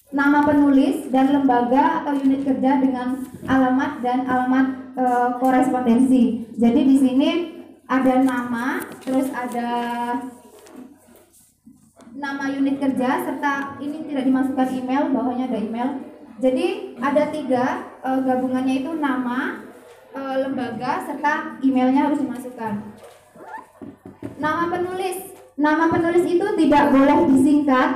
nama 0.09 0.41
penulis 0.45 1.13
dan 1.13 1.33
lembaga 1.33 2.03
atau 2.03 2.17
unit 2.17 2.45
kerja 2.45 2.81
dengan 2.81 3.21
alamat 3.45 4.01
dan 4.01 4.25
alamat 4.25 4.67
uh, 4.97 5.29
korespondensi. 5.37 6.49
Jadi 6.57 6.81
di 6.85 6.97
sini 6.97 7.31
ada 7.89 8.25
nama, 8.25 8.85
terus 9.05 9.29
ada 9.33 9.71
nama 12.17 12.45
unit 12.53 12.81
kerja 12.81 13.29
serta 13.29 13.77
ini 13.85 14.09
tidak 14.09 14.25
dimasukkan 14.25 14.69
email, 14.73 15.13
bawahnya 15.13 15.49
ada 15.53 15.59
email. 15.61 15.91
Jadi 16.39 16.97
ada 17.03 17.23
tiga 17.29 17.65
uh, 18.01 18.21
gabungannya 18.25 18.87
itu 18.87 18.97
nama, 18.97 19.61
uh, 20.17 20.37
lembaga 20.47 21.05
serta 21.05 21.61
emailnya 21.61 22.09
harus 22.09 22.23
dimasukkan. 22.25 22.75
Nama 24.39 24.71
penulis 24.71 25.39
Nama 25.59 25.91
penulis 25.91 26.23
itu 26.23 26.47
tidak 26.55 26.95
boleh 26.95 27.19
disingkat. 27.35 27.91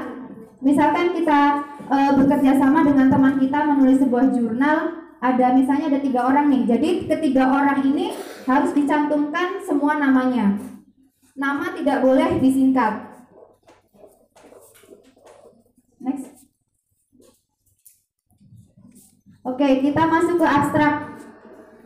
Misalkan 0.59 1.14
kita 1.14 1.62
e, 1.89 1.97
bekerja 2.19 2.59
sama 2.59 2.87
dengan 2.87 3.11
teman 3.11 3.41
kita 3.41 3.59
menulis 3.67 3.99
sebuah 4.03 4.31
jurnal, 4.35 4.79
ada 5.23 5.47
misalnya 5.55 5.87
ada 5.95 6.01
tiga 6.03 6.27
orang 6.27 6.51
nih. 6.51 6.62
Jadi 6.67 6.89
ketiga 7.07 7.47
orang 7.47 7.87
ini 7.87 8.11
harus 8.47 8.75
dicantumkan 8.75 9.62
semua 9.62 9.99
namanya. 9.99 10.59
Nama 11.39 11.73
tidak 11.79 12.03
boleh 12.03 12.43
disingkat. 12.43 13.12
Next. 16.03 16.27
Oke, 19.43 19.83
kita 19.83 20.03
masuk 20.07 20.43
ke 20.43 20.47
abstrak. 20.47 21.19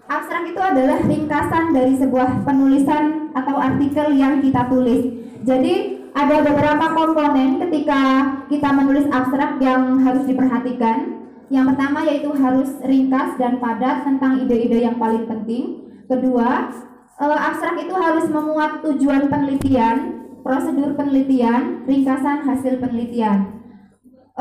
Abstrak 0.08 0.44
itu 0.48 0.60
adalah 0.60 0.98
ringkasan 1.04 1.76
dari 1.76 1.94
sebuah 2.00 2.44
penulisan 2.44 3.32
atau 3.36 3.56
artikel 3.60 4.16
yang 4.16 4.40
kita 4.40 4.64
tulis. 4.72 5.02
Jadi 5.44 5.95
ada 6.16 6.40
beberapa 6.40 6.96
komponen 6.96 7.60
ketika 7.60 8.00
kita 8.48 8.72
menulis 8.72 9.04
abstrak 9.12 9.60
yang 9.60 10.00
harus 10.00 10.24
diperhatikan. 10.24 11.28
Yang 11.52 11.76
pertama 11.76 11.98
yaitu 12.08 12.32
harus 12.32 12.72
ringkas 12.80 13.36
dan 13.36 13.60
padat 13.60 14.08
tentang 14.08 14.40
ide-ide 14.40 14.80
yang 14.88 14.96
paling 14.96 15.28
penting. 15.28 15.84
Kedua, 16.08 16.72
eh, 17.20 17.38
abstrak 17.52 17.76
itu 17.84 17.92
harus 17.92 18.26
memuat 18.32 18.80
tujuan 18.80 19.28
penelitian, 19.28 20.24
prosedur 20.40 20.96
penelitian, 20.96 21.84
ringkasan 21.84 22.48
hasil 22.48 22.80
penelitian. 22.80 23.52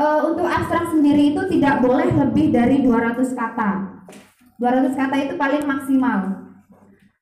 Eh, 0.00 0.20
untuk 0.24 0.48
abstrak 0.48 0.88
sendiri 0.88 1.36
itu 1.36 1.42
tidak 1.52 1.84
boleh 1.84 2.08
lebih 2.08 2.56
dari 2.56 2.80
200 2.80 3.36
kata. 3.36 4.00
200 4.56 4.96
kata 4.96 5.16
itu 5.28 5.34
paling 5.36 5.62
maksimal. 5.68 6.45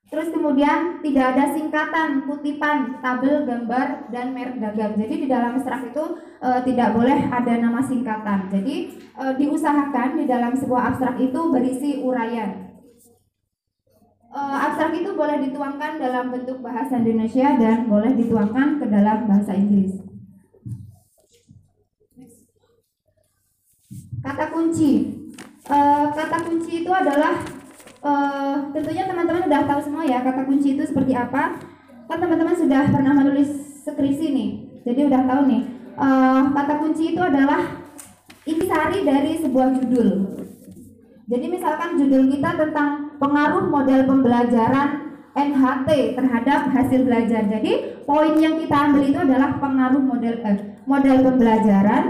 Terus 0.05 0.29
kemudian 0.29 1.01
tidak 1.01 1.33
ada 1.33 1.49
singkatan, 1.57 2.29
kutipan, 2.29 3.01
tabel, 3.01 3.41
gambar, 3.41 4.13
dan 4.13 4.37
merek 4.37 4.61
dagang. 4.61 4.93
Jadi 4.93 5.25
di 5.25 5.27
dalam 5.27 5.57
abstrak 5.57 5.89
itu 5.89 6.21
e, 6.37 6.49
tidak 6.61 6.93
boleh 6.93 7.25
ada 7.33 7.53
nama 7.57 7.81
singkatan. 7.81 8.53
Jadi 8.53 8.75
e, 9.01 9.23
diusahakan 9.41 10.21
di 10.21 10.29
dalam 10.29 10.53
sebuah 10.53 10.93
abstrak 10.93 11.17
itu 11.17 11.41
berisi 11.49 12.05
uraian. 12.05 12.77
E, 14.29 14.39
abstrak 14.39 14.93
itu 14.93 15.17
boleh 15.17 15.41
dituangkan 15.49 15.97
dalam 15.97 16.29
bentuk 16.29 16.61
bahasa 16.61 17.01
Indonesia 17.01 17.57
dan 17.57 17.89
boleh 17.89 18.13
dituangkan 18.13 18.77
ke 18.77 18.85
dalam 18.85 19.25
bahasa 19.25 19.57
Inggris. 19.57 20.05
Kata 24.21 24.53
kunci. 24.53 24.93
E, 25.65 25.77
kata 26.13 26.37
kunci 26.45 26.85
itu 26.85 26.91
adalah 26.93 27.54
uh, 28.05 28.69
tentunya 28.71 29.09
teman-teman 29.09 29.49
sudah 29.49 29.61
tahu 29.65 29.81
semua 29.81 30.03
ya 30.05 30.21
kata 30.21 30.45
kunci 30.45 30.77
itu 30.77 30.83
seperti 30.85 31.17
apa. 31.17 31.57
Kan 32.05 32.17
teman-teman 32.21 32.53
sudah 32.53 32.85
pernah 32.93 33.13
menulis 33.17 33.49
skripsi 33.81 34.27
nih, 34.29 34.49
jadi 34.85 35.09
udah 35.09 35.21
tahu 35.25 35.41
nih. 35.49 35.61
Uh, 35.97 36.53
kata 36.53 36.73
kunci 36.77 37.17
itu 37.17 37.21
adalah 37.23 37.81
intisari 38.45 39.01
dari 39.01 39.41
sebuah 39.41 39.73
judul. 39.81 40.09
Jadi 41.25 41.45
misalkan 41.49 41.97
judul 41.97 42.29
kita 42.29 42.53
tentang 42.53 43.17
pengaruh 43.17 43.65
model 43.73 44.05
pembelajaran 44.05 45.17
NHT 45.33 46.13
terhadap 46.13 46.69
hasil 46.69 47.01
belajar. 47.01 47.41
Jadi 47.49 48.05
poin 48.05 48.37
yang 48.37 48.61
kita 48.61 48.75
ambil 48.87 49.03
itu 49.03 49.17
adalah 49.17 49.57
pengaruh 49.57 49.99
model 49.99 50.35
eh, 50.45 50.77
model 50.85 51.17
pembelajaran 51.25 52.03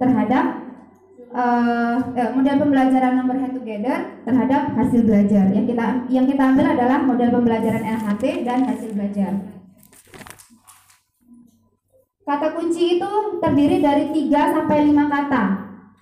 terhadap 0.00 0.67
uh, 1.32 1.96
model 2.32 2.56
pembelajaran 2.64 3.12
number 3.20 3.36
head 3.36 3.52
together 3.52 3.96
terhadap 4.24 4.72
hasil 4.76 5.00
belajar. 5.04 5.44
Yang 5.52 5.66
kita 5.74 5.86
yang 6.08 6.26
kita 6.28 6.42
ambil 6.54 6.66
adalah 6.72 6.98
model 7.04 7.30
pembelajaran 7.40 7.82
LHT 7.84 8.24
dan 8.44 8.64
hasil 8.64 8.90
belajar. 8.96 9.32
Kata 12.28 12.52
kunci 12.52 13.00
itu 13.00 13.12
terdiri 13.40 13.80
dari 13.80 14.12
3 14.12 14.52
sampai 14.52 14.84
5 14.92 15.08
kata. 15.08 15.42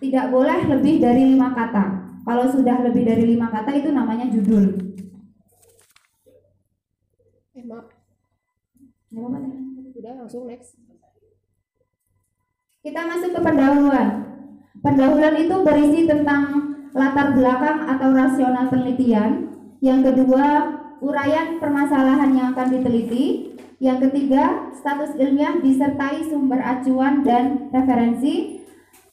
Tidak 0.03 0.27
boleh 0.35 0.59
lebih 0.67 0.99
dari 0.99 1.23
5 1.39 1.55
kata. 1.55 1.85
Kalau 2.27 2.45
sudah 2.51 2.83
lebih 2.83 3.07
dari 3.07 3.39
5 3.39 3.47
kata 3.47 3.71
itu 3.79 3.95
namanya 3.95 4.27
judul. 4.27 4.75
Eh, 7.55 7.63
maaf. 7.63 7.87
apa 9.15 9.39
Udah 9.97 10.13
langsung 10.19 10.51
next. 10.51 10.75
Kita 12.83 13.01
masuk 13.07 13.31
ke 13.31 13.41
pendahuluan. 13.43 14.36
Pendahuluan 14.87 15.35
itu 15.35 15.57
berisi 15.67 16.07
tentang 16.07 16.71
latar 16.95 17.35
belakang 17.35 17.91
atau 17.91 18.15
rasional 18.15 18.71
penelitian. 18.71 19.51
Yang 19.83 20.15
kedua, 20.15 20.47
uraian 21.03 21.59
permasalahan 21.59 22.31
yang 22.31 22.55
akan 22.55 22.71
diteliti. 22.71 23.51
Yang 23.83 24.09
ketiga, 24.09 24.71
status 24.79 25.19
ilmiah 25.19 25.59
disertai 25.59 26.23
sumber 26.31 26.63
acuan 26.63 27.27
dan 27.27 27.67
referensi. 27.75 28.63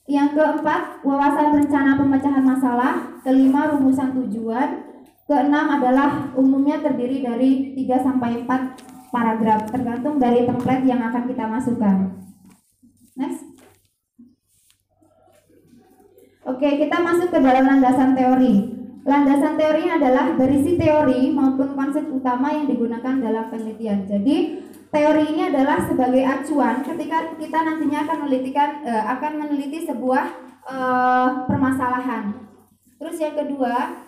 Yang 0.06 0.38
keempat, 0.38 1.02
wawasan 1.02 1.58
rencana 1.58 1.98
pemecahan 1.98 2.44
masalah. 2.46 2.94
Kelima, 3.26 3.74
rumusan 3.74 4.14
tujuan. 4.14 4.94
Keenam 5.26 5.74
adalah 5.74 6.30
umumnya 6.38 6.86
terdiri 6.86 7.26
dari 7.26 7.74
3 7.74 7.98
sampai 7.98 8.46
4 8.46 9.10
paragraf 9.10 9.66
tergantung 9.74 10.22
dari 10.22 10.46
template 10.46 10.86
yang 10.86 11.02
akan 11.02 11.22
kita 11.26 11.44
masukkan. 11.50 11.96
Next. 13.18 13.43
Oke, 16.44 16.76
kita 16.76 17.00
masuk 17.00 17.32
ke 17.32 17.40
dalam 17.40 17.64
landasan 17.64 18.12
teori. 18.12 18.68
Landasan 19.08 19.56
teori 19.56 19.88
adalah 19.88 20.36
berisi 20.36 20.76
teori 20.76 21.32
maupun 21.32 21.72
konsep 21.72 22.04
utama 22.12 22.52
yang 22.52 22.68
digunakan 22.68 23.16
dalam 23.16 23.48
penelitian. 23.48 24.04
Jadi, 24.04 24.60
teori 24.92 25.24
ini 25.32 25.48
adalah 25.48 25.80
sebagai 25.88 26.20
acuan 26.20 26.84
ketika 26.84 27.32
kita 27.40 27.58
nantinya 27.64 28.04
akan 28.04 28.18
menelitikan 28.28 28.84
eh, 28.84 29.04
akan 29.16 29.32
meneliti 29.40 29.88
sebuah 29.88 30.24
eh, 30.68 31.28
permasalahan. 31.48 32.36
Terus 33.00 33.16
yang 33.16 33.34
kedua, 33.40 34.04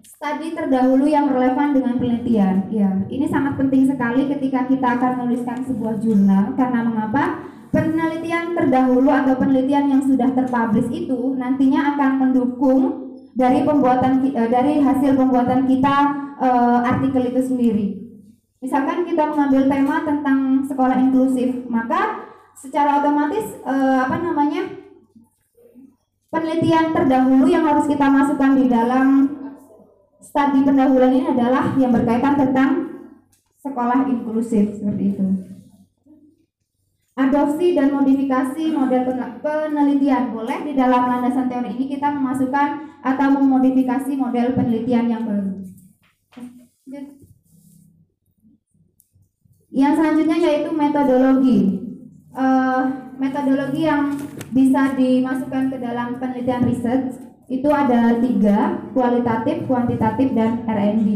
studi 0.00 0.56
terdahulu 0.56 1.04
yang 1.04 1.28
relevan 1.28 1.76
dengan 1.76 2.00
penelitian. 2.00 2.72
Ya, 2.72 2.88
ini 3.12 3.28
sangat 3.28 3.60
penting 3.60 3.84
sekali 3.84 4.32
ketika 4.32 4.64
kita 4.64 4.96
akan 4.96 5.12
menuliskan 5.28 5.60
sebuah 5.60 6.00
jurnal 6.00 6.56
karena 6.56 6.80
mengapa? 6.88 7.51
Penelitian 7.72 8.52
terdahulu 8.52 9.08
atau 9.08 9.34
penelitian 9.40 9.88
yang 9.88 10.02
sudah 10.04 10.28
terpublish 10.36 10.92
itu 10.92 11.34
nantinya 11.40 11.96
akan 11.96 12.10
mendukung 12.20 12.82
dari 13.32 13.64
pembuatan 13.64 14.20
eh, 14.28 14.48
dari 14.52 14.84
hasil 14.84 15.16
pembuatan 15.16 15.64
kita 15.64 15.96
uh, 16.36 16.84
artikel 16.84 17.32
itu 17.32 17.40
sendiri. 17.48 17.86
Misalkan 18.60 19.08
kita 19.08 19.26
mengambil 19.26 19.66
tema 19.66 20.04
tentang 20.04 20.62
sekolah 20.68 21.00
inklusif, 21.00 21.64
maka 21.66 22.28
secara 22.54 23.00
otomatis 23.00 23.56
uh, 23.64 24.04
apa 24.04 24.20
namanya 24.20 24.68
penelitian 26.28 26.92
terdahulu 26.92 27.48
yang 27.48 27.64
harus 27.64 27.88
kita 27.88 28.04
masukkan 28.06 28.52
di 28.54 28.68
dalam 28.68 29.08
studi 30.20 30.60
pendahuluan 30.62 31.10
ini 31.10 31.26
adalah 31.32 31.74
yang 31.80 31.90
berkaitan 31.90 32.36
tentang 32.36 32.70
sekolah 33.64 34.06
inklusif 34.06 34.76
seperti 34.76 35.16
itu. 35.16 35.51
Adopsi 37.28 37.76
dan 37.76 37.94
modifikasi 37.94 38.72
model 38.72 39.02
penelitian. 39.42 40.34
Boleh 40.34 40.58
di 40.66 40.72
dalam 40.74 41.06
landasan 41.06 41.46
teori 41.46 41.76
ini 41.78 41.86
kita 41.86 42.10
memasukkan 42.10 43.00
atau 43.02 43.28
memodifikasi 43.38 44.12
model 44.18 44.54
penelitian 44.54 45.06
yang 45.10 45.22
baru. 45.26 45.52
Yang 49.72 49.92
selanjutnya 49.96 50.38
yaitu 50.38 50.70
metodologi. 50.74 51.58
Uh, 52.32 53.12
metodologi 53.20 53.84
yang 53.84 54.16
bisa 54.52 54.96
dimasukkan 54.96 55.68
ke 55.72 55.76
dalam 55.80 56.16
penelitian 56.16 56.64
riset 56.64 57.00
itu 57.52 57.68
ada 57.68 58.16
tiga, 58.16 58.88
kualitatif, 58.96 59.68
kuantitatif, 59.68 60.32
dan 60.32 60.64
R&D. 60.64 61.08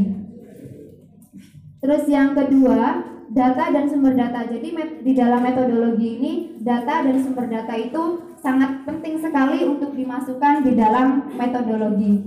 Terus 1.81 2.05
yang 2.13 2.37
kedua, 2.37 3.16
data 3.31 3.75
dan 3.75 3.87
sumber 3.91 4.15
data. 4.15 4.47
Jadi 4.47 4.69
di 5.03 5.13
dalam 5.15 5.43
metodologi 5.43 6.09
ini, 6.21 6.33
data 6.63 7.03
dan 7.03 7.17
sumber 7.23 7.47
data 7.51 7.75
itu 7.75 8.35
sangat 8.39 8.87
penting 8.87 9.19
sekali 9.19 9.67
untuk 9.67 9.95
dimasukkan 9.95 10.63
di 10.63 10.73
dalam 10.79 11.27
metodologi. 11.35 12.23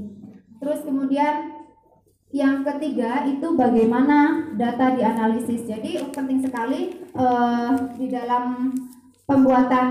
Terus 0.59 0.83
kemudian 0.83 1.59
yang 2.29 2.61
ketiga 2.61 3.25
itu 3.25 3.55
bagaimana 3.55 4.51
data 4.53 4.93
dianalisis. 4.93 5.65
Jadi 5.65 5.97
penting 6.13 6.43
sekali 6.45 6.93
uh, 7.17 7.73
di 7.97 8.11
dalam 8.11 8.75
pembuatan 9.25 9.87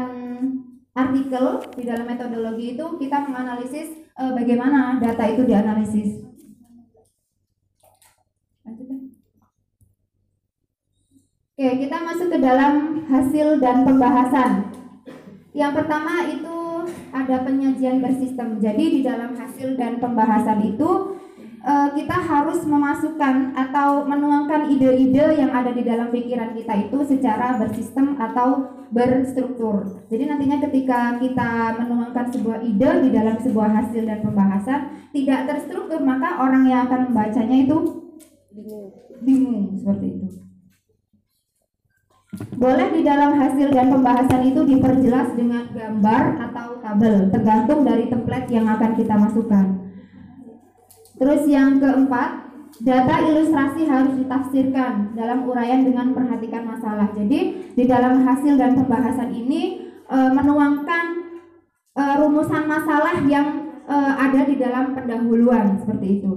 artikel 0.99 1.63
di 1.79 1.87
dalam 1.87 2.07
metodologi 2.11 2.75
itu 2.75 2.85
kita 2.99 3.23
menganalisis 3.27 3.95
uh, 4.19 4.35
bagaimana 4.35 4.99
data 4.99 5.25
itu 5.31 5.47
dianalisis. 5.47 6.28
Oke, 11.59 11.91
kita 11.91 11.99
masuk 12.07 12.31
ke 12.31 12.39
dalam 12.39 13.03
hasil 13.11 13.59
dan 13.59 13.83
pembahasan. 13.83 14.71
Yang 15.51 15.83
pertama 15.83 16.23
itu 16.31 16.87
ada 17.11 17.43
penyajian 17.43 17.99
bersistem. 17.99 18.63
Jadi 18.63 18.85
di 18.95 19.01
dalam 19.03 19.35
hasil 19.35 19.75
dan 19.75 19.99
pembahasan 19.99 20.63
itu 20.63 21.19
uh, 21.67 21.91
kita 21.99 22.15
harus 22.15 22.63
memasukkan 22.63 23.59
atau 23.59 24.07
menuangkan 24.07 24.71
ide-ide 24.71 25.35
yang 25.35 25.51
ada 25.51 25.75
di 25.75 25.83
dalam 25.83 26.15
pikiran 26.15 26.55
kita 26.55 26.79
itu 26.79 26.99
secara 27.11 27.59
bersistem 27.59 28.15
atau 28.23 28.79
berstruktur. 28.95 30.07
Jadi 30.15 30.31
nantinya 30.31 30.63
ketika 30.63 31.19
kita 31.19 31.75
menuangkan 31.75 32.39
sebuah 32.39 32.63
ide 32.63 33.03
di 33.03 33.11
dalam 33.11 33.35
sebuah 33.35 33.83
hasil 33.83 34.07
dan 34.07 34.23
pembahasan 34.23 35.11
tidak 35.11 35.51
terstruktur, 35.51 36.07
maka 36.07 36.39
orang 36.39 36.71
yang 36.71 36.87
akan 36.87 37.11
membacanya 37.11 37.67
itu 37.67 38.07
bingung, 38.55 38.95
bingung 39.27 39.75
seperti 39.75 40.07
itu. 40.23 40.48
Boleh 42.39 42.89
di 42.95 43.03
dalam 43.03 43.35
hasil 43.35 43.75
dan 43.75 43.91
pembahasan 43.91 44.43
itu 44.47 44.63
diperjelas 44.63 45.35
dengan 45.35 45.67
gambar 45.75 46.23
atau 46.51 46.79
tabel, 46.79 47.31
tergantung 47.35 47.83
dari 47.83 48.07
template 48.07 48.49
yang 48.55 48.67
akan 48.71 48.95
kita 48.95 49.15
masukkan. 49.19 49.67
Terus 51.19 51.43
yang 51.51 51.83
keempat, 51.83 52.31
data 52.79 53.15
ilustrasi 53.27 53.91
harus 53.91 54.15
ditafsirkan 54.23 55.19
dalam 55.19 55.51
uraian 55.51 55.83
dengan 55.83 56.15
perhatikan 56.15 56.63
masalah. 56.63 57.11
Jadi 57.11 57.75
di 57.75 57.85
dalam 57.91 58.23
hasil 58.23 58.55
dan 58.55 58.79
pembahasan 58.79 59.35
ini 59.35 59.91
e, 60.07 60.17
menuangkan 60.31 61.07
e, 61.99 62.03
rumusan 62.23 62.71
masalah 62.71 63.19
yang 63.27 63.83
e, 63.83 63.97
ada 63.99 64.41
di 64.47 64.55
dalam 64.55 64.95
pendahuluan 64.95 65.83
seperti 65.83 66.23
itu. 66.23 66.33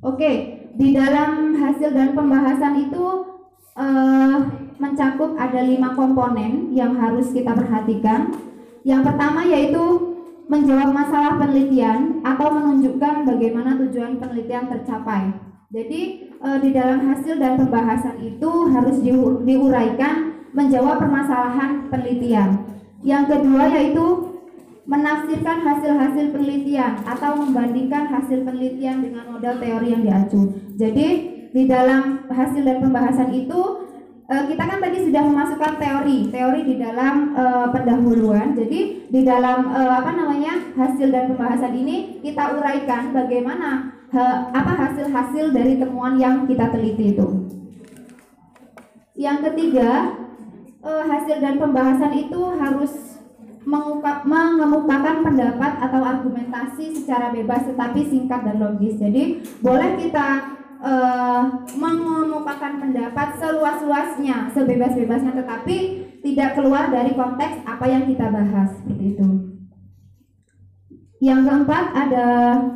Oke, 0.00 0.59
di 0.74 0.94
dalam 0.94 1.58
hasil 1.58 1.90
dan 1.90 2.14
pembahasan 2.14 2.90
itu 2.90 3.04
e, 3.74 3.86
mencakup 4.78 5.34
ada 5.34 5.60
lima 5.66 5.92
komponen 5.98 6.70
yang 6.70 6.94
harus 6.98 7.34
kita 7.34 7.50
perhatikan. 7.52 8.30
Yang 8.86 9.12
pertama 9.12 9.44
yaitu 9.44 9.84
menjawab 10.50 10.90
masalah 10.90 11.38
penelitian 11.38 12.24
atau 12.26 12.48
menunjukkan 12.50 13.28
bagaimana 13.28 13.78
tujuan 13.86 14.18
penelitian 14.18 14.66
tercapai. 14.70 15.34
Jadi 15.70 16.00
e, 16.38 16.48
di 16.62 16.70
dalam 16.74 17.02
hasil 17.06 17.38
dan 17.38 17.58
pembahasan 17.58 18.18
itu 18.22 18.50
harus 18.70 18.98
di, 19.02 19.12
diuraikan 19.46 20.46
menjawab 20.54 20.98
permasalahan 20.98 21.86
penelitian. 21.90 22.66
Yang 23.00 23.24
kedua 23.36 23.64
yaitu 23.70 24.29
menafsirkan 24.88 25.60
hasil-hasil 25.64 26.32
penelitian 26.32 27.00
atau 27.04 27.36
membandingkan 27.40 28.08
hasil 28.08 28.44
penelitian 28.44 29.04
dengan 29.04 29.36
model 29.36 29.60
teori 29.60 29.88
yang 29.92 30.02
diacu. 30.02 30.54
Jadi 30.76 31.06
di 31.50 31.62
dalam 31.66 32.30
hasil 32.30 32.62
dan 32.62 32.78
pembahasan 32.78 33.34
itu 33.34 33.90
Eh, 34.30 34.44
kita 34.46 34.62
kan 34.62 34.78
tadi 34.78 35.10
sudah 35.10 35.26
memasukkan 35.26 35.74
teori, 35.82 36.30
teori 36.30 36.62
di 36.62 36.78
dalam 36.78 37.34
uh, 37.34 37.66
pendahuluan. 37.74 38.54
Jadi 38.54 39.10
di 39.10 39.26
dalam 39.26 39.74
uh, 39.74 39.98
apa 39.98 40.14
namanya 40.14 40.70
hasil 40.78 41.10
dan 41.10 41.34
pembahasan 41.34 41.74
ini 41.74 42.22
kita 42.22 42.54
uraikan 42.54 43.10
bagaimana 43.10 43.90
ha, 44.14 44.54
apa 44.54 44.72
hasil-hasil 44.86 45.50
dari 45.50 45.82
temuan 45.82 46.14
yang 46.14 46.46
kita 46.46 46.70
teliti 46.70 47.18
itu. 47.18 47.26
Yang 49.18 49.50
ketiga, 49.50 50.14
uh, 50.86 51.02
hasil 51.10 51.42
dan 51.42 51.58
pembahasan 51.58 52.14
itu 52.14 52.40
harus 52.54 53.18
mengungkap, 53.64 54.24
mengemukakan 54.24 55.20
pendapat 55.20 55.72
atau 55.84 56.00
argumentasi 56.00 56.96
secara 56.96 57.28
bebas 57.28 57.68
tetapi 57.68 58.00
singkat 58.08 58.40
dan 58.44 58.56
logis. 58.56 58.96
Jadi 58.96 59.44
boleh 59.60 60.00
kita 60.00 60.58
uh, 60.80 61.42
mengemukakan 61.76 62.80
pendapat 62.80 63.36
seluas-luasnya, 63.36 64.48
sebebas-bebasnya, 64.56 65.32
tetapi 65.44 65.76
tidak 66.20 66.56
keluar 66.56 66.88
dari 66.92 67.12
konteks 67.16 67.64
apa 67.64 67.84
yang 67.88 68.04
kita 68.08 68.28
bahas 68.28 68.76
seperti 68.80 69.16
itu. 69.16 69.28
Yang 71.20 71.40
keempat 71.52 71.84
ada 71.92 72.28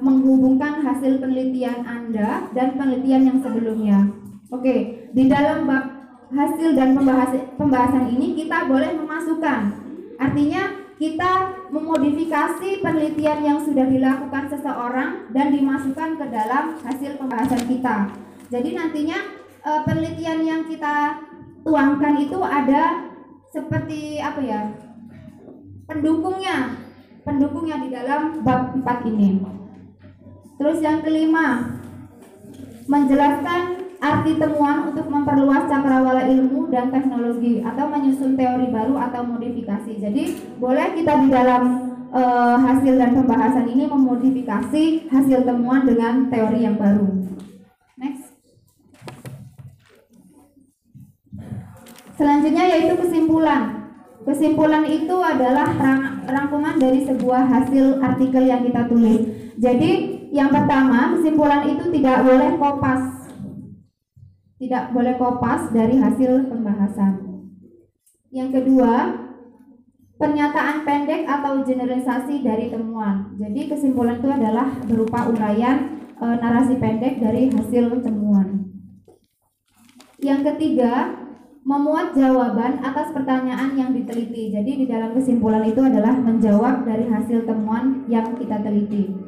menghubungkan 0.05 0.85
hasil 0.85 1.16
penelitian 1.16 1.81
Anda 1.88 2.53
dan 2.53 2.77
penelitian 2.77 3.25
yang 3.25 3.38
sebelumnya. 3.40 4.12
Oke, 4.53 5.09
di 5.16 5.25
dalam 5.33 5.64
bab 5.64 5.85
hasil 6.29 6.77
dan 6.77 6.92
pembahasan, 6.92 7.57
pembahasan 7.57 8.05
ini 8.12 8.37
kita 8.37 8.68
boleh 8.68 8.92
memasukkan. 9.01 9.84
Artinya 10.18 10.62
kita 10.94 11.33
memodifikasi 11.74 12.81
penelitian 12.81 13.40
yang 13.42 13.59
sudah 13.59 13.87
dilakukan 13.90 14.46
seseorang 14.46 15.35
dan 15.35 15.50
dimasukkan 15.50 16.16
ke 16.16 16.27
dalam 16.31 16.79
hasil 16.81 17.18
pembahasan 17.18 17.62
kita. 17.66 18.14
Jadi 18.48 18.79
nantinya 18.79 19.18
e, 19.59 19.70
penelitian 19.83 20.40
yang 20.46 20.62
kita 20.70 21.18
tuangkan 21.66 22.14
itu 22.22 22.38
ada 22.38 23.11
seperti 23.50 24.22
apa 24.22 24.40
ya? 24.42 24.62
pendukungnya, 25.85 26.81
pendukungnya 27.29 27.77
di 27.85 27.88
dalam 27.92 28.40
bab 28.40 28.72
4 28.72 29.11
ini. 29.12 29.44
Terus 30.57 30.79
yang 30.81 31.05
kelima, 31.05 31.77
menjelaskan 32.88 33.84
arti 34.05 34.37
temuan 34.37 34.93
untuk 34.93 35.09
memperluas 35.09 35.64
cakrawala 35.64 36.29
ilmu 36.29 36.69
dan 36.69 36.93
teknologi 36.93 37.64
atau 37.64 37.88
menyusun 37.88 38.37
teori 38.37 38.69
baru 38.69 39.01
atau 39.01 39.25
modifikasi. 39.25 39.97
Jadi 39.97 40.23
boleh 40.61 40.93
kita 40.93 41.25
di 41.25 41.29
dalam 41.33 41.62
e, 42.12 42.23
hasil 42.61 43.01
dan 43.01 43.17
pembahasan 43.17 43.64
ini 43.73 43.88
memodifikasi 43.88 45.09
hasil 45.09 45.49
temuan 45.49 45.88
dengan 45.88 46.29
teori 46.29 46.69
yang 46.69 46.77
baru. 46.77 47.09
Next. 47.97 48.37
Selanjutnya 52.21 52.64
yaitu 52.77 53.01
kesimpulan. 53.01 53.88
Kesimpulan 54.25 54.85
itu 54.88 55.17
adalah 55.21 55.69
rang, 55.77 56.25
rangkuman 56.25 56.81
dari 56.81 57.05
sebuah 57.05 57.45
hasil 57.45 58.01
artikel 58.01 58.45
yang 58.49 58.64
kita 58.64 58.88
tulis. 58.88 59.21
Jadi 59.57 59.90
yang 60.33 60.49
pertama, 60.49 61.12
kesimpulan 61.17 61.69
itu 61.69 61.93
tidak 61.93 62.25
boleh 62.25 62.57
kopas 62.57 63.23
tidak 64.64 64.96
boleh 64.96 65.20
kopas 65.20 65.68
dari 65.77 66.00
hasil 66.00 66.48
pembahasan. 66.48 67.20
Yang 68.33 68.61
kedua, 68.61 68.92
pernyataan 70.16 70.88
pendek 70.88 71.29
atau 71.29 71.61
generalisasi 71.61 72.40
dari 72.40 72.72
temuan. 72.72 73.37
Jadi 73.37 73.68
kesimpulan 73.68 74.18
itu 74.18 74.33
adalah 74.33 74.72
berupa 74.88 75.29
uraian 75.29 76.00
e, 76.16 76.24
narasi 76.40 76.81
pendek 76.81 77.20
dari 77.20 77.53
hasil 77.53 78.00
temuan. 78.00 78.72
Yang 80.24 80.57
ketiga, 80.57 81.12
memuat 81.64 82.16
jawaban 82.16 82.81
atas 82.81 83.12
pertanyaan 83.12 83.77
yang 83.77 83.92
diteliti. 83.92 84.53
Jadi 84.53 84.85
di 84.85 84.87
dalam 84.88 85.12
kesimpulan 85.12 85.64
itu 85.64 85.85
adalah 85.85 86.16
menjawab 86.16 86.88
dari 86.88 87.05
hasil 87.09 87.44
temuan 87.44 88.09
yang 88.09 88.33
kita 88.37 88.64
teliti. 88.64 89.23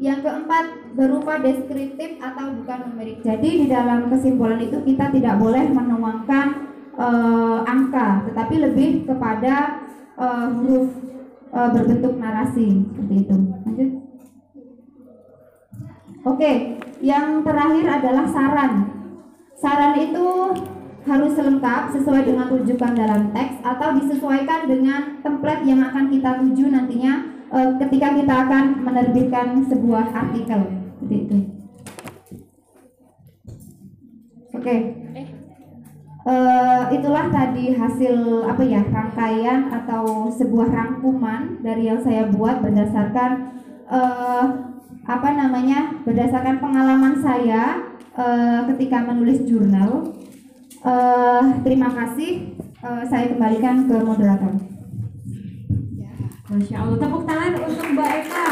Yang 0.00 0.24
keempat, 0.24 0.96
berupa 0.96 1.36
deskriptif 1.44 2.16
atau 2.24 2.56
bukan 2.56 2.78
numerik. 2.88 3.20
Jadi 3.20 3.64
di 3.64 3.66
dalam 3.68 4.08
kesimpulan 4.08 4.56
itu 4.56 4.80
kita 4.80 5.12
tidak 5.12 5.36
boleh 5.36 5.68
menuangkan 5.68 6.46
uh, 6.96 7.60
angka, 7.68 8.24
tetapi 8.32 8.64
lebih 8.64 9.04
kepada 9.04 9.84
uh, 10.16 10.48
huruf 10.56 10.88
uh, 11.52 11.68
berbentuk 11.68 12.16
narasi 12.16 12.80
seperti 12.88 13.14
itu. 13.28 13.36
Lanjut. 13.68 13.90
Oke, 16.24 16.52
yang 17.04 17.44
terakhir 17.44 17.86
adalah 18.00 18.24
saran. 18.28 18.72
saran 19.60 19.92
itu 20.00 20.56
harus 21.04 21.32
lengkap 21.32 21.96
sesuai 21.96 22.28
dengan 22.28 22.48
rujukan 22.48 22.92
dalam 22.92 23.32
teks 23.32 23.60
atau 23.64 23.96
disesuaikan 23.96 24.68
dengan 24.68 25.20
template 25.24 25.64
yang 25.64 25.80
akan 25.84 26.12
kita 26.12 26.40
tuju 26.44 26.64
nantinya 26.72 27.29
uh, 27.52 27.76
ketika 27.82 28.16
kita 28.16 28.34
akan 28.46 28.64
menerbitkan 28.86 29.66
sebuah 29.66 30.14
artikel 30.14 30.60
seperti 30.96 31.16
itu. 31.26 31.36
Oke. 34.50 34.64
Okay. 34.64 34.78
Uh, 36.20 36.92
itulah 36.92 37.32
tadi 37.32 37.72
hasil 37.72 38.44
apa 38.44 38.60
ya 38.60 38.84
rangkaian 38.84 39.72
atau 39.72 40.28
sebuah 40.28 40.68
rangkuman 40.68 41.64
dari 41.64 41.88
yang 41.88 42.04
saya 42.04 42.28
buat 42.28 42.60
berdasarkan 42.60 43.56
uh, 43.88 44.44
apa 45.08 45.28
namanya 45.32 45.96
berdasarkan 46.04 46.60
pengalaman 46.60 47.24
saya 47.24 47.88
uh, 48.20 48.68
ketika 48.68 49.00
menulis 49.00 49.40
jurnal 49.48 50.12
Uh, 50.80 51.60
terima 51.60 51.92
kasih. 51.92 52.56
Uh, 52.80 53.04
saya 53.04 53.28
kembalikan 53.28 53.84
ke 53.84 53.96
moderator. 54.00 54.69
Masya 56.50 56.82
Allah, 56.82 56.98
tepuk 56.98 57.22
tangan 57.30 57.62
untuk 57.62 57.86
Mbak 57.94 58.10
Eka. 58.26 58.48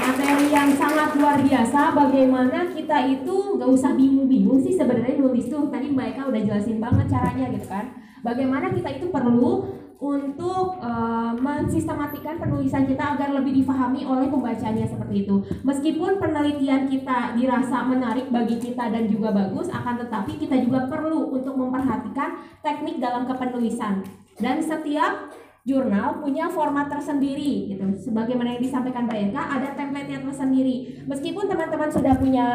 Materi 0.00 0.46
yang 0.48 0.72
sangat 0.72 1.12
luar 1.20 1.36
biasa. 1.36 1.92
Bagaimana 1.92 2.64
kita 2.72 2.96
itu 3.12 3.60
gak 3.60 3.68
usah 3.68 3.92
bingung-bingung 3.92 4.56
sih 4.56 4.72
sebenarnya 4.72 5.20
nulis 5.20 5.52
tuh. 5.52 5.68
Tadi 5.68 5.92
Mbak 5.92 6.16
Eka 6.16 6.22
udah 6.32 6.40
jelasin 6.40 6.80
banget 6.80 7.12
caranya 7.12 7.44
gitu 7.52 7.68
kan. 7.68 7.92
Bagaimana 8.24 8.72
kita 8.72 8.88
itu 8.88 9.12
perlu 9.12 9.68
untuk 10.00 10.80
uh, 10.80 11.36
mensistematikan 11.36 12.40
penulisan 12.40 12.88
kita 12.88 13.20
agar 13.20 13.36
lebih 13.36 13.60
difahami 13.60 14.08
oleh 14.08 14.32
pembacanya 14.32 14.88
seperti 14.88 15.28
itu. 15.28 15.44
Meskipun 15.60 16.16
penelitian 16.16 16.88
kita 16.88 17.36
dirasa 17.36 17.84
menarik 17.84 18.32
bagi 18.32 18.56
kita 18.56 18.88
dan 18.88 19.12
juga 19.12 19.28
bagus, 19.28 19.68
akan 19.68 20.08
tetapi 20.08 20.40
kita 20.40 20.56
juga 20.64 20.88
perlu 20.88 21.36
untuk 21.36 21.52
memperhatikan 21.52 22.40
teknik 22.64 22.96
dalam 22.96 23.28
kepenulisan. 23.28 24.00
Dan 24.40 24.64
setiap 24.64 25.36
jurnal 25.64 26.24
punya 26.24 26.48
format 26.48 26.88
tersendiri 26.88 27.74
gitu. 27.74 27.84
Sebagaimana 28.10 28.56
yang 28.56 28.62
disampaikan 28.64 29.04
Mbak 29.04 29.18
Eka, 29.30 29.42
ada 29.42 29.68
template-nya 29.76 30.18
tersendiri. 30.24 31.04
Meskipun 31.04 31.44
teman-teman 31.44 31.90
sudah 31.92 32.14
punya 32.16 32.46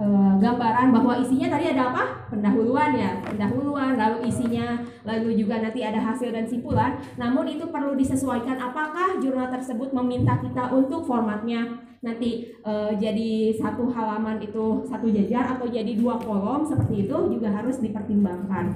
uh, 0.00 0.34
gambaran 0.40 0.88
bahwa 0.96 1.20
isinya 1.20 1.52
tadi 1.52 1.76
ada 1.76 1.92
apa? 1.92 2.04
Pendahuluan 2.32 2.96
ya, 2.96 3.20
pendahuluan, 3.20 4.00
lalu 4.00 4.32
isinya, 4.32 4.80
lalu 5.04 5.36
juga 5.36 5.60
nanti 5.60 5.84
ada 5.84 6.00
hasil 6.00 6.32
dan 6.32 6.48
simpulan. 6.48 6.96
Namun 7.20 7.52
itu 7.52 7.68
perlu 7.68 7.92
disesuaikan 7.92 8.56
apakah 8.56 9.20
jurnal 9.20 9.52
tersebut 9.52 9.92
meminta 9.92 10.40
kita 10.40 10.72
untuk 10.72 11.04
formatnya 11.04 11.84
nanti 12.02 12.50
uh, 12.66 12.90
jadi 12.98 13.54
satu 13.54 13.86
halaman 13.94 14.42
itu 14.42 14.82
satu 14.90 15.06
jajar 15.06 15.54
atau 15.54 15.70
jadi 15.70 15.94
dua 15.94 16.18
kolom 16.18 16.66
seperti 16.66 17.06
itu 17.06 17.16
juga 17.30 17.54
harus 17.54 17.78
dipertimbangkan. 17.78 18.74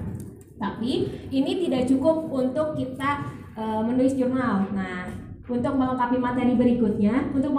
Tapi 0.56 0.92
ini 1.34 1.52
tidak 1.66 1.90
cukup 1.90 2.30
untuk 2.30 2.78
kita 2.78 3.26
uh, 3.56 3.80
menulis 3.82 4.14
jurnal. 4.14 4.68
Nah, 4.70 5.08
untuk 5.46 5.74
melengkapi 5.74 6.18
materi 6.20 6.54
berikutnya, 6.54 7.32
untuk 7.34 7.50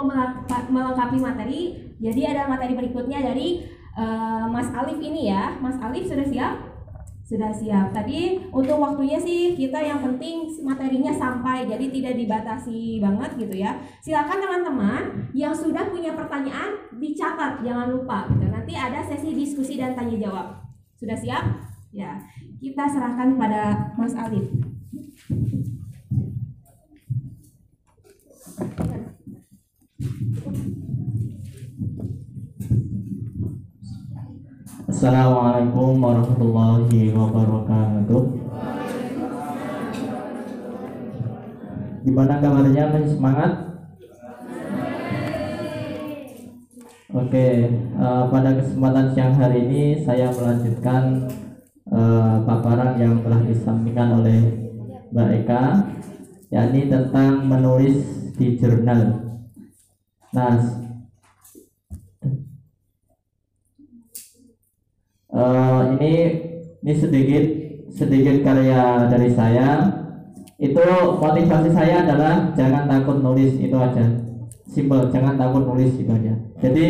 melengkapi 0.70 1.18
materi 1.20 1.88
jadi 1.98 2.30
ada 2.30 2.42
materi 2.46 2.78
berikutnya 2.78 3.18
dari 3.20 3.66
uh, 3.98 4.46
Mas 4.46 4.70
Alif 4.70 5.02
ini 5.02 5.28
ya. 5.28 5.58
Mas 5.58 5.74
Alif 5.82 6.06
sudah 6.06 6.26
siap? 6.26 6.54
Sudah 7.26 7.52
siap. 7.52 7.92
Tadi 7.92 8.48
untuk 8.54 8.80
waktunya 8.80 9.18
sih 9.20 9.52
kita 9.52 9.76
yang 9.82 10.00
penting 10.00 10.48
materinya 10.64 11.12
sampai 11.12 11.68
jadi 11.68 11.86
tidak 11.92 12.14
dibatasi 12.16 13.02
banget 13.02 13.30
gitu 13.36 13.54
ya. 13.58 13.76
Silakan 14.00 14.38
teman-teman 14.40 15.02
yang 15.36 15.52
sudah 15.52 15.90
punya 15.92 16.16
pertanyaan 16.16 16.88
dicatat 16.96 17.60
jangan 17.60 17.92
lupa 17.92 18.30
gitu. 18.32 18.46
Nanti 18.48 18.72
ada 18.72 19.04
sesi 19.04 19.34
diskusi 19.34 19.76
dan 19.76 19.92
tanya 19.92 20.16
jawab. 20.16 20.46
Sudah 20.96 21.18
siap? 21.18 21.44
Ya. 21.92 22.16
Kita 22.62 22.86
serahkan 22.88 23.36
pada 23.36 23.92
Mas 23.98 24.14
Alif. 24.14 24.48
Assalamualaikum 35.08 36.04
warahmatullahi 36.04 37.16
wabarakatuh. 37.16 38.22
Gimana 42.04 42.34
kabarnya? 42.44 42.92
Masih 42.92 43.16
semangat? 43.16 43.52
Oke, 47.08 47.48
uh, 47.96 48.28
pada 48.28 48.52
kesempatan 48.60 49.16
siang 49.16 49.32
hari 49.32 49.64
ini 49.64 50.04
saya 50.04 50.28
melanjutkan 50.28 51.24
uh, 51.88 52.44
paparan 52.44 53.00
yang 53.00 53.24
telah 53.24 53.40
disampaikan 53.48 54.20
oleh 54.20 54.44
Mbak 55.08 55.28
Eka, 55.40 55.88
yakni 56.52 56.92
tentang 56.92 57.48
menulis 57.48 58.04
di 58.36 58.60
jurnal. 58.60 59.24
Nah, 60.36 60.84
uh, 65.38 65.94
ini 65.94 66.12
ini 66.82 66.92
sedikit 66.98 67.44
sedikit 67.94 68.42
karya 68.42 69.06
dari 69.06 69.30
saya. 69.32 69.68
Itu 70.58 70.82
motivasi 71.22 71.70
saya 71.70 72.02
adalah 72.02 72.50
jangan 72.58 72.90
takut 72.90 73.22
nulis 73.22 73.54
itu 73.62 73.78
aja. 73.78 74.02
Simple 74.66 75.14
jangan 75.14 75.38
takut 75.38 75.62
nulis 75.62 75.94
itu 75.94 76.10
aja. 76.10 76.34
Jadi 76.58 76.86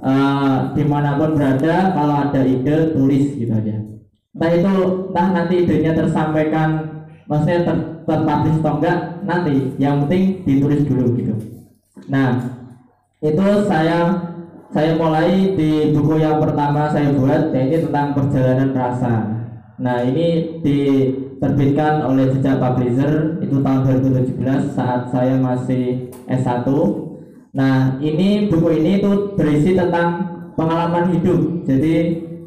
uh, 0.00 0.72
di 0.72 0.84
mana 0.88 1.20
pun 1.20 1.36
berada 1.36 1.92
kalau 1.92 2.16
ada 2.16 2.40
ide 2.40 2.96
tulis 2.96 3.36
gitu 3.36 3.52
aja. 3.52 3.76
Entah 4.32 4.50
itu 4.56 4.74
entah 5.12 5.26
nanti 5.36 5.54
idenya 5.68 5.92
tersampaikan 5.92 6.68
maksudnya 7.28 7.60
ter, 7.68 7.76
terpublish 8.08 8.58
atau 8.64 8.72
enggak 8.80 8.98
nanti. 9.28 9.54
Yang 9.76 9.94
penting 10.08 10.22
ditulis 10.48 10.80
dulu 10.88 11.04
gitu. 11.20 11.34
Nah 12.08 12.56
itu 13.20 13.46
saya 13.68 14.29
saya 14.70 14.94
mulai 14.94 15.58
di 15.58 15.90
buku 15.90 16.22
yang 16.22 16.38
pertama 16.38 16.86
saya 16.94 17.10
buat 17.10 17.50
yaitu 17.50 17.90
tentang 17.90 18.14
perjalanan 18.14 18.70
rasa. 18.70 19.14
Nah 19.82 19.98
ini 20.06 20.60
diterbitkan 20.62 22.06
oleh 22.06 22.30
Jejak 22.30 22.62
Publisher 22.62 23.42
itu 23.42 23.58
tahun 23.58 23.80
2017 24.06 24.70
saat 24.70 25.10
saya 25.10 25.34
masih 25.42 26.14
S1. 26.30 26.70
Nah 27.50 27.98
ini 27.98 28.46
buku 28.46 28.78
ini 28.78 29.02
itu 29.02 29.34
berisi 29.34 29.74
tentang 29.74 30.38
pengalaman 30.54 31.18
hidup. 31.18 31.66
Jadi 31.66 31.94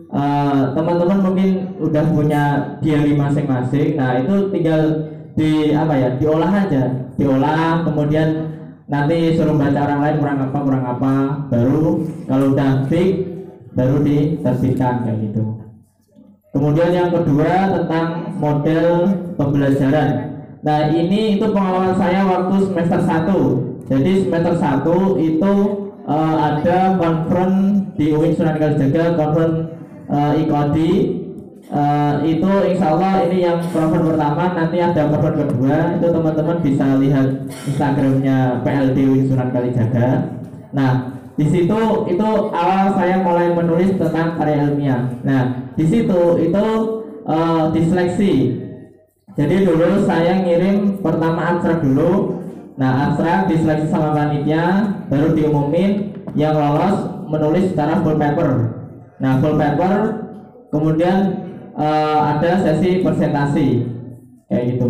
eh, 0.08 0.62
teman-teman 0.72 1.20
uh, 1.20 1.24
mungkin 1.28 1.50
udah 1.84 2.06
punya 2.08 2.44
diary 2.80 3.20
masing-masing. 3.20 4.00
Nah 4.00 4.24
itu 4.24 4.48
tinggal 4.48 5.12
di 5.36 5.76
apa 5.76 5.92
ya 5.98 6.10
diolah 6.16 6.54
aja, 6.54 6.84
diolah 7.20 7.84
kemudian 7.84 8.53
nanti 8.88 9.40
suruh 9.40 9.56
baca 9.56 9.80
orang 9.80 10.00
lain 10.04 10.16
kurang 10.20 10.38
apa 10.44 10.58
kurang 10.60 10.84
apa 10.84 11.14
baru 11.48 12.04
kalau 12.28 12.46
udah 12.52 12.72
fix 12.92 13.10
baru 13.74 13.96
diterbitkan 14.04 14.94
kayak 15.08 15.18
gitu. 15.30 15.44
Kemudian 16.54 16.92
yang 16.94 17.10
kedua 17.10 17.74
tentang 17.74 18.38
model 18.38 18.86
pembelajaran. 19.40 20.10
Nah 20.62 20.94
ini 20.94 21.36
itu 21.36 21.46
pengalaman 21.50 21.98
saya 21.98 22.22
waktu 22.24 22.56
semester 22.70 23.02
1 23.02 23.74
jadi 23.92 24.12
semester 24.24 24.56
1 24.56 25.20
itu 25.20 25.54
uh, 26.08 26.36
ada 26.40 26.96
konferen 26.96 27.54
di 28.00 28.16
UIN 28.16 28.32
Sunan 28.32 28.56
Kalijaga 28.56 29.20
konferen 29.20 29.54
uh, 30.08 30.32
IKODI 30.40 30.92
uh, 31.74 32.14
itu 32.22 32.52
insya 32.70 32.94
Allah 32.94 33.26
ini 33.28 33.38
yang 33.44 33.60
program 33.74 34.14
pertama 34.14 34.54
nanti 34.54 34.78
ada 34.80 35.10
program 35.10 35.36
kedua. 35.36 35.98
Itu 35.98 36.08
teman-teman 36.14 36.58
bisa 36.62 36.86
lihat 37.02 37.28
Instagramnya 37.68 38.62
PLD 38.62 39.28
Sunan 39.28 39.50
Kalijaga. 39.50 40.10
Nah 40.72 40.92
di 41.34 41.46
situ 41.50 41.82
itu 42.06 42.30
awal 42.54 42.94
saya 42.94 43.26
mulai 43.26 43.50
menulis 43.58 43.98
tentang 43.98 44.38
karya 44.38 44.70
ilmiah. 44.70 45.02
Nah 45.26 45.74
di 45.74 45.86
situ 45.90 46.22
itu 46.40 46.66
uh, 47.26 47.74
diseleksi. 47.74 48.62
Jadi 49.34 49.66
dulu 49.66 50.06
saya 50.06 50.46
ngirim 50.46 51.02
pertama 51.02 51.58
abstrak 51.58 51.82
dulu. 51.82 52.38
Nah 52.78 53.10
abstrak 53.10 53.50
diseleksi 53.50 53.90
sama 53.90 54.14
panitia 54.14 54.94
baru 55.10 55.34
diumumin. 55.34 56.14
Yang 56.34 56.56
lolos 56.58 56.98
menulis 57.30 57.66
secara 57.70 58.02
full 58.02 58.18
paper. 58.18 58.50
Nah 59.22 59.38
full 59.38 59.54
paper 59.54 59.94
kemudian 60.74 61.18
uh, 61.78 62.38
ada 62.38 62.62
sesi 62.62 63.02
presentasi. 63.02 63.68
Kayak 64.48 64.64
gitu. 64.76 64.90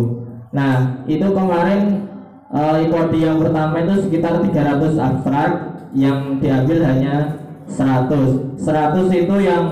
Nah 0.52 1.02
itu 1.08 1.26
kemarin 1.32 2.08
uh, 2.52 2.78
yang 3.12 3.40
pertama 3.40 3.74
itu 3.80 3.94
sekitar 4.06 4.44
300 4.44 4.94
abstrak 5.00 5.52
yang 5.94 6.38
diambil 6.42 6.78
hanya 6.84 7.38
100 7.70 8.60
100 8.60 9.20
itu 9.24 9.36
yang 9.40 9.64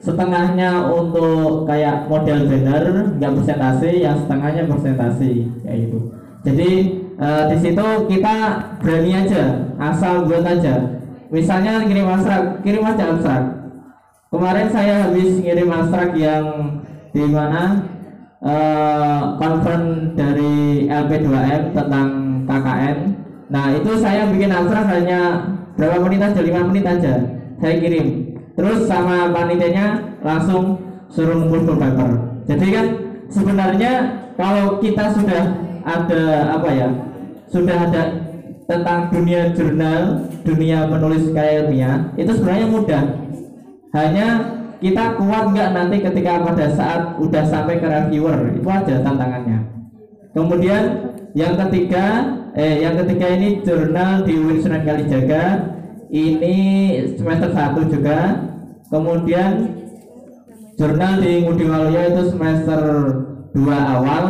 setengahnya 0.00 0.86
untuk 0.86 1.66
kayak 1.66 2.06
model 2.06 2.46
banner 2.46 2.84
nggak 3.18 3.32
presentasi 3.42 3.90
yang 4.04 4.16
setengahnya 4.24 4.62
presentasi. 4.64 5.32
Kayak 5.64 5.78
gitu. 5.88 5.98
Jadi 6.46 6.70
uh, 7.18 7.44
di 7.50 7.56
situ 7.58 7.86
kita 8.06 8.34
berani 8.80 9.12
aja 9.12 9.42
asal 9.76 10.24
buat 10.24 10.46
aja. 10.46 11.02
Misalnya 11.26 11.82
kirim 11.84 12.06
abstrak 12.06 12.62
kirim 12.62 12.86
aja 12.86 13.10
abstrak 13.10 13.55
kemarin 14.36 14.68
saya 14.70 14.94
habis 15.08 15.40
ngirim 15.40 15.68
abstrak 15.72 16.12
yang 16.16 16.44
di 17.10 17.24
mana 17.26 17.82
eh 18.44 19.20
konferen 19.40 20.12
dari 20.12 20.86
LP2M 20.86 21.72
tentang 21.72 22.08
KKN. 22.46 22.98
Nah 23.50 23.66
itu 23.74 23.90
saya 23.98 24.28
bikin 24.30 24.52
abstrak 24.52 24.86
hanya 24.92 25.20
berapa 25.74 25.98
menit 26.04 26.20
aja, 26.22 26.40
lima 26.44 26.62
menit 26.68 26.84
aja. 26.86 27.14
Saya 27.58 27.74
kirim. 27.80 28.36
Terus 28.56 28.88
sama 28.88 29.32
panitianya 29.32 30.16
langsung 30.24 30.80
suruh 31.12 31.36
ngumpul 31.44 31.64
full 31.64 31.78
paper. 31.80 32.10
Jadi 32.48 32.66
kan 32.72 32.86
sebenarnya 33.28 33.92
kalau 34.36 34.80
kita 34.80 35.12
sudah 35.12 35.42
ada 35.84 36.22
apa 36.56 36.68
ya, 36.72 36.88
sudah 37.52 37.76
ada 37.88 38.02
tentang 38.66 39.12
dunia 39.14 39.54
jurnal, 39.54 40.26
dunia 40.42 40.90
menulis 40.90 41.30
karya 41.30 41.66
ilmiah, 41.66 41.96
itu 42.18 42.30
sebenarnya 42.34 42.66
mudah. 42.66 43.04
Hanya 43.96 44.28
kita 44.76 45.16
kuat 45.16 45.56
nggak 45.56 45.70
nanti 45.72 46.04
ketika 46.04 46.44
pada 46.44 46.68
saat 46.76 47.16
udah 47.16 47.44
sampai 47.48 47.80
ke 47.80 47.88
reviewer, 47.88 48.52
itu 48.52 48.68
aja 48.68 49.00
tantangannya. 49.00 49.64
Kemudian 50.36 50.84
yang 51.32 51.56
ketiga, 51.56 52.36
eh 52.52 52.84
yang 52.84 53.00
ketiga 53.00 53.26
ini 53.40 53.64
jurnal 53.64 54.20
di 54.28 54.36
UIN 54.36 54.60
Sunan 54.60 54.84
Kalijaga, 54.84 55.44
ini 56.12 56.56
semester 57.16 57.56
1 57.56 57.88
juga. 57.88 58.18
Kemudian 58.92 59.80
jurnal 60.76 61.24
di 61.24 61.40
Ngudi 61.40 61.64
Waluya 61.66 62.12
itu 62.12 62.36
semester 62.36 62.80
2 63.56 63.64
awal 63.72 64.24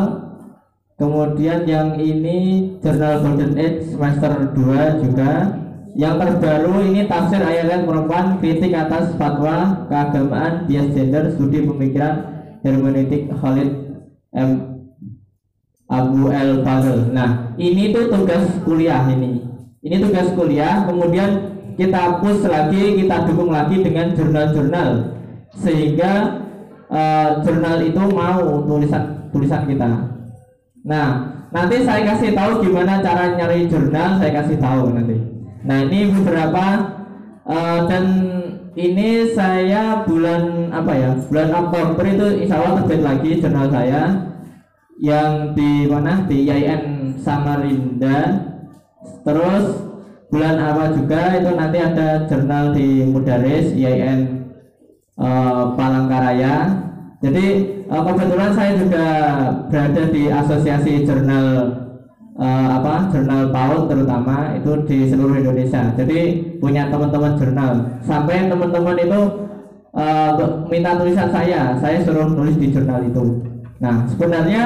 kemudian 0.95 1.67
yang 1.67 1.99
ini 1.99 2.71
jurnal 2.79 3.21
Golden 3.21 3.53
Age 3.59 3.91
semester 3.91 4.55
2 4.55 5.03
juga 5.03 5.33
yang 5.97 6.21
terbaru 6.21 6.85
ini 6.93 7.09
tafsir 7.09 7.41
ayat 7.41 7.89
perempuan 7.89 8.37
kritik 8.37 8.77
atas 8.77 9.17
fatwa 9.17 9.89
keagamaan 9.89 10.69
bias 10.69 10.93
gender 10.93 11.33
studi 11.33 11.65
pemikiran 11.65 12.15
hermeneutik 12.61 13.33
Khalid 13.33 13.73
M 14.37 14.51
Abu 15.89 16.29
El 16.29 16.61
Fadl 16.61 17.17
nah 17.17 17.57
ini 17.57 17.97
tuh 17.97 18.13
tugas 18.13 18.45
kuliah 18.69 19.09
ini 19.09 19.41
ini 19.81 19.97
tugas 20.05 20.29
kuliah 20.37 20.85
kemudian 20.85 21.57
kita 21.81 22.21
push 22.21 22.45
lagi 22.45 23.01
kita 23.01 23.17
dukung 23.29 23.53
lagi 23.53 23.81
dengan 23.81 24.13
jurnal-jurnal 24.13 25.17
sehingga 25.61 26.45
uh, 26.91 27.41
jurnal 27.45 27.77
itu 27.85 28.03
mau 28.13 28.65
tulisan 28.65 29.29
tulisan 29.31 29.69
kita. 29.69 29.91
Nah, 30.87 31.09
nanti 31.51 31.83
saya 31.83 32.03
kasih 32.15 32.33
tahu 32.33 32.65
gimana 32.65 33.03
cara 33.05 33.37
nyari 33.37 33.67
jurnal, 33.69 34.17
saya 34.17 34.33
kasih 34.43 34.57
tahu 34.57 34.95
nanti. 34.95 35.17
Nah, 35.67 35.83
ini 35.83 36.15
beberapa 36.15 36.67
uh, 37.43 37.91
dan 37.91 38.07
ini 38.79 39.35
saya 39.35 40.07
bulan 40.07 40.71
apa 40.71 40.93
ya? 40.95 41.11
Bulan 41.27 41.51
Oktober 41.51 42.05
itu 42.07 42.27
insya 42.47 42.63
Allah 42.63 42.87
terbit 42.87 43.03
lagi 43.03 43.31
jurnal 43.43 43.67
saya 43.75 44.03
yang 45.03 45.59
di 45.59 45.91
mana 45.91 46.23
di 46.31 46.47
IAIN 46.47 47.19
Samarinda. 47.19 48.47
Terus 49.27 49.91
bulan 50.31 50.55
apa 50.55 50.95
juga 50.95 51.35
itu 51.35 51.51
nanti 51.59 51.79
ada 51.83 52.31
jurnal 52.31 52.71
di 52.71 53.03
Mudaris 53.03 53.75
IAIN 53.75 54.47
uh, 55.19 55.75
Palangkaraya. 55.75 56.87
Jadi 57.27 57.47
uh, 57.91 58.03
kebetulan 58.07 58.55
saya 58.55 58.73
juga 58.79 59.07
berada 59.67 60.03
di 60.15 60.31
asosiasi 60.31 61.03
jurnal 61.03 61.86
uh, 62.37 62.69
apa 62.81 63.11
jurnal 63.13 63.51
PAUD 63.51 63.83
terutama 63.91 64.57
itu 64.57 64.73
di 64.89 64.99
seluruh 65.09 65.37
Indonesia. 65.41 65.93
Jadi 65.97 66.19
punya 66.61 66.89
teman-teman 66.93 67.37
jurnal. 67.37 67.73
Sampai 68.05 68.49
teman-teman 68.49 68.97
itu 69.01 69.21
uh, 69.97 70.31
minta 70.69 70.97
tulisan 70.97 71.29
saya, 71.33 71.77
saya 71.81 71.99
suruh 72.05 72.29
nulis 72.29 72.57
di 72.61 72.73
jurnal 72.73 73.05
itu. 73.05 73.43
Nah 73.81 74.09
sebenarnya 74.09 74.63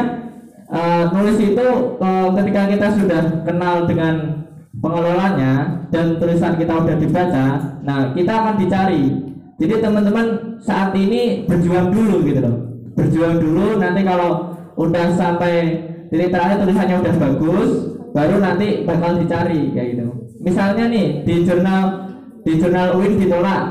uh, 0.70 1.10
nulis 1.14 1.38
itu 1.38 1.66
uh, 1.98 2.28
ketika 2.38 2.62
kita 2.70 2.86
sudah 2.94 3.22
kenal 3.46 3.86
dengan 3.86 4.44
pengelolanya 4.80 5.82
dan 5.90 6.16
tulisan 6.22 6.54
kita 6.54 6.72
udah 6.72 6.96
dibaca, 6.96 7.46
nah 7.82 8.14
kita 8.14 8.32
akan 8.32 8.54
dicari. 8.58 9.04
Jadi 9.60 9.74
teman-teman 9.76 10.56
saat 10.64 10.96
ini 10.96 11.44
berjuang 11.44 11.92
dulu 11.92 12.24
gitu 12.24 12.40
loh, 12.40 12.56
berjuang 12.96 13.36
dulu. 13.36 13.76
Nanti 13.76 14.00
kalau 14.08 14.56
udah 14.80 15.12
sampai 15.12 15.84
terakhir 16.10 16.56
tulisannya 16.66 16.96
udah 17.06 17.14
bagus, 17.22 17.70
baru 18.10 18.36
nanti 18.42 18.82
bakal 18.82 19.22
dicari 19.22 19.70
kayak 19.70 19.88
gitu. 19.94 20.06
Misalnya 20.42 20.84
nih 20.90 21.22
di 21.22 21.34
jurnal 21.46 22.10
di 22.42 22.52
jurnal 22.58 22.96
UIN 22.98 23.20
ditolak, 23.20 23.62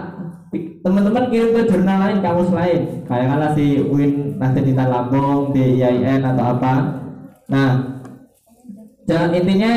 teman-teman 0.86 1.26
kirim 1.28 1.52
ke 1.52 1.62
jurnal 1.68 1.98
lain 2.08 2.18
kamus 2.24 2.52
lain, 2.54 2.82
kayak 3.10 3.28
kalah 3.28 3.52
di 3.58 3.84
UIN 3.84 4.40
nanti 4.40 4.60
di 4.64 4.74
Lampung, 4.78 5.52
di 5.52 5.82
IAIN 5.82 6.22
atau 6.24 6.46
apa. 6.56 6.74
Nah, 7.50 7.72
jangan 9.10 9.34
intinya 9.36 9.74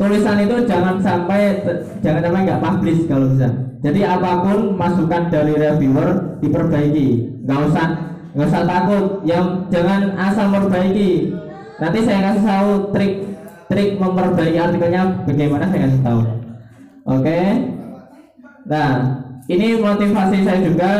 tulisan 0.00 0.40
itu 0.46 0.56
jangan 0.64 0.96
sampai 1.02 1.60
jangan 2.00 2.20
sampai 2.24 2.40
nggak 2.46 2.62
publish 2.62 3.00
kalau 3.10 3.28
bisa. 3.34 3.50
Jadi 3.84 4.00
apa 4.02 4.30
pun 4.40 4.74
masukan 4.74 5.28
dari 5.28 5.52
reviewer 5.52 6.40
diperbaiki. 6.40 7.08
Nggak 7.44 7.60
usah 7.70 7.86
nggak 8.32 8.48
usah 8.48 8.62
takut. 8.64 9.04
Yang 9.26 9.46
jangan 9.68 10.16
asal 10.16 10.46
memperbaiki 10.48 11.10
nanti 11.76 11.98
saya 12.04 12.20
kasih 12.32 12.44
tahu 12.44 12.70
trik 12.92 13.12
trik 13.66 13.88
memperbaiki 14.00 14.58
artikelnya 14.58 15.02
bagaimana 15.26 15.64
saya 15.68 15.80
kasih 15.88 16.02
tahu. 16.02 16.20
Oke? 17.06 17.40
Nah 18.66 18.90
ini 19.46 19.78
motivasi 19.78 20.42
saya 20.42 20.58
juga 20.62 20.90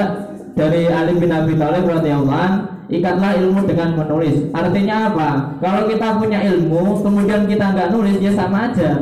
dari 0.55 0.87
Ali 0.91 1.19
bin 1.19 1.33
Abi 1.33 1.59
Thalib 1.59 1.85
radhiyallahu 1.89 2.53
ikatlah 2.93 3.33
ilmu 3.43 3.61
dengan 3.67 3.99
menulis. 3.99 4.37
Artinya 4.55 5.11
apa? 5.11 5.31
Kalau 5.59 5.83
kita 5.91 6.09
punya 6.21 6.39
ilmu 6.45 7.03
kemudian 7.03 7.49
kita 7.49 7.75
nggak 7.75 7.91
nulis 7.91 8.17
ya 8.23 8.33
sama 8.35 8.71
aja. 8.71 8.93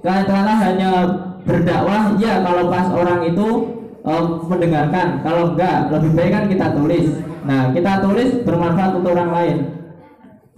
Karena 0.00 0.54
hanya 0.62 0.90
berdakwah 1.44 2.16
ya 2.16 2.40
kalau 2.40 2.70
pas 2.70 2.86
orang 2.94 3.20
itu 3.26 3.46
um, 4.06 4.24
mendengarkan. 4.46 5.20
Kalau 5.26 5.52
enggak 5.52 5.90
lebih 5.92 6.10
baik 6.16 6.30
kan 6.32 6.44
kita 6.48 6.66
tulis. 6.72 7.06
Nah 7.44 7.72
kita 7.74 7.92
tulis 8.04 8.30
bermanfaat 8.44 8.92
untuk 9.00 9.12
orang 9.16 9.32
lain 9.32 9.77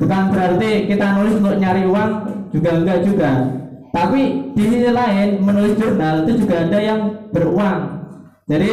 bukan 0.01 0.23
berarti 0.33 0.89
kita 0.89 1.07
nulis 1.21 1.35
untuk 1.37 1.57
nyari 1.61 1.85
uang 1.85 2.13
juga 2.51 2.71
enggak 2.81 2.99
juga. 3.05 3.31
Tapi 3.91 4.21
di 4.57 4.65
sisi 4.65 4.91
lain 4.91 5.29
menulis 5.45 5.77
jurnal 5.77 6.25
itu 6.25 6.47
juga 6.47 6.65
ada 6.65 6.79
yang 6.79 7.01
beruang. 7.35 7.81
Jadi 8.49 8.73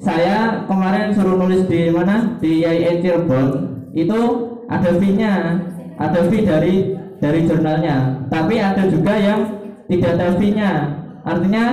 saya 0.00 0.66
kemarin 0.66 1.14
suruh 1.14 1.36
nulis 1.38 1.68
di 1.68 1.92
mana? 1.92 2.38
Di 2.40 2.64
IAIN 2.64 3.02
Cirebon. 3.02 3.46
Itu 3.94 4.20
ada 4.66 4.90
fee-nya 4.98 5.60
ada 5.98 6.20
fee 6.26 6.46
dari 6.46 6.74
dari 7.22 7.46
jurnalnya. 7.46 8.26
Tapi 8.30 8.58
ada 8.58 8.82
juga 8.90 9.14
yang 9.14 9.40
tidak 9.86 10.18
ada 10.18 10.28
fee-nya. 10.38 10.70
Artinya 11.24 11.64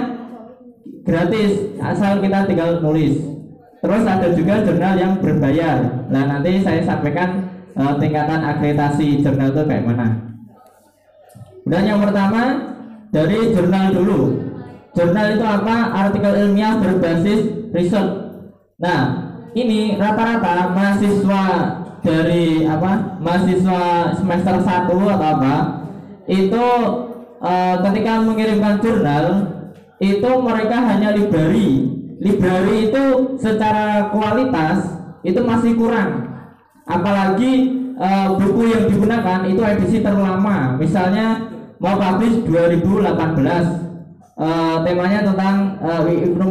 gratis 1.03 1.75
asal 1.81 2.21
kita 2.21 2.45
tinggal 2.45 2.79
nulis. 2.81 3.17
Terus 3.81 4.03
ada 4.05 4.27
juga 4.37 4.61
jurnal 4.61 4.93
yang 4.97 5.13
berbayar. 5.17 6.05
Nah 6.13 6.23
nanti 6.29 6.61
saya 6.61 6.85
sampaikan 6.85 7.50
uh, 7.77 7.93
tingkatan 7.99 8.41
akreditasi 8.41 9.21
jurnal 9.21 9.51
itu 9.53 9.61
kayak 9.67 9.85
mana 9.85 10.07
dan 11.67 11.83
yang 11.85 11.99
pertama 12.01 12.43
dari 13.11 13.53
jurnal 13.53 13.85
dulu 13.93 14.21
jurnal 14.95 15.27
itu 15.35 15.45
apa 15.45 15.75
artikel 16.07 16.33
ilmiah 16.35 16.75
berbasis 16.79 17.71
riset. 17.71 18.07
Nah, 18.81 19.01
ini 19.55 19.95
rata-rata 19.95 20.75
mahasiswa 20.75 21.45
dari 22.03 22.67
apa? 22.67 23.19
Mahasiswa 23.21 24.15
semester 24.19 24.55
1 24.59 24.89
atau 24.89 25.27
apa? 25.37 25.55
Itu 26.27 26.67
e, 27.39 27.51
ketika 27.87 28.13
mengirimkan 28.23 28.79
jurnal 28.83 29.25
itu 30.01 30.31
mereka 30.41 30.77
hanya 30.81 31.13
library. 31.15 31.87
Library 32.21 32.89
itu 32.89 33.03
secara 33.41 34.13
kualitas 34.13 34.97
itu 35.21 35.39
masih 35.41 35.73
kurang. 35.77 36.30
Apalagi 36.91 37.51
e, 37.95 38.09
buku 38.35 38.61
yang 38.67 38.83
digunakan 38.91 39.39
itu 39.47 39.61
edisi 39.63 39.97
terlama. 40.03 40.75
Misalnya 40.75 41.47
mau 41.81 41.95
publish 41.97 42.45
2018 42.45 43.81
uh, 44.37 44.77
temanya 44.85 45.19
tentang 45.25 45.55
uh, 45.81 46.05
Ibnu 46.05 46.45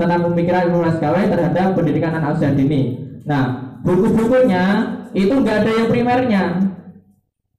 tentang 0.00 0.20
pemikiran 0.32 0.62
Ibnu 0.72 0.78
Maskawai 0.80 1.24
terhadap 1.28 1.76
pendidikan 1.76 2.16
anak 2.16 2.40
usia 2.40 2.56
dini. 2.56 2.96
Nah, 3.28 3.76
buku-bukunya 3.84 4.64
itu 5.12 5.32
enggak 5.32 5.64
ada 5.64 5.72
yang 5.76 5.88
primernya. 5.92 6.44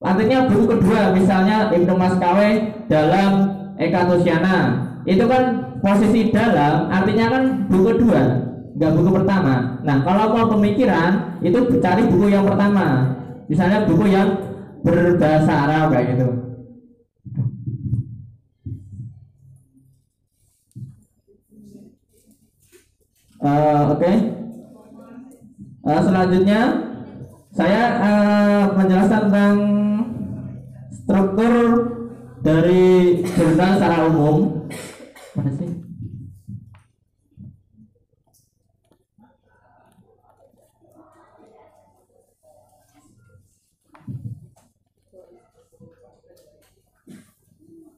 Artinya 0.03 0.51
buku 0.51 0.65
kedua 0.67 1.15
misalnya 1.15 1.69
Ibnu 1.69 1.93
Maskawai 1.95 2.51
dalam 2.89 3.31
Eka 3.77 4.09
Tusiana 4.09 4.57
itu 5.05 5.23
kan 5.29 5.73
posisi 5.85 6.31
dalam 6.31 6.87
artinya 6.91 7.25
kan 7.29 7.43
buku 7.67 7.83
kedua 7.95 8.21
enggak 8.73 8.91
buku 8.97 9.09
pertama. 9.13 9.55
Nah 9.85 9.97
kalau 10.01 10.25
mau 10.33 10.45
pemikiran 10.57 11.39
itu 11.45 11.57
cari 11.77 12.03
buku 12.09 12.33
yang 12.33 12.45
pertama, 12.45 13.15
misalnya 13.45 13.85
buku 13.85 14.09
yang 14.09 14.29
berbahasa 14.83 15.53
Arab 15.69 15.93
kayak 15.93 16.07
gitu. 16.17 16.27
Uh, 23.43 23.91
Oke, 23.91 24.07
okay. 24.07 24.15
Eh, 25.83 25.99
selanjutnya 25.99 26.61
saya 27.51 27.83
eh, 27.99 28.63
menjelaskan 28.71 29.21
tentang 29.27 29.57
struktur 30.95 31.53
dari 32.39 33.19
jurnal 33.35 33.75
secara 33.75 34.07
umum. 34.07 34.63
Mana 35.35 35.51
sih? 35.59 35.72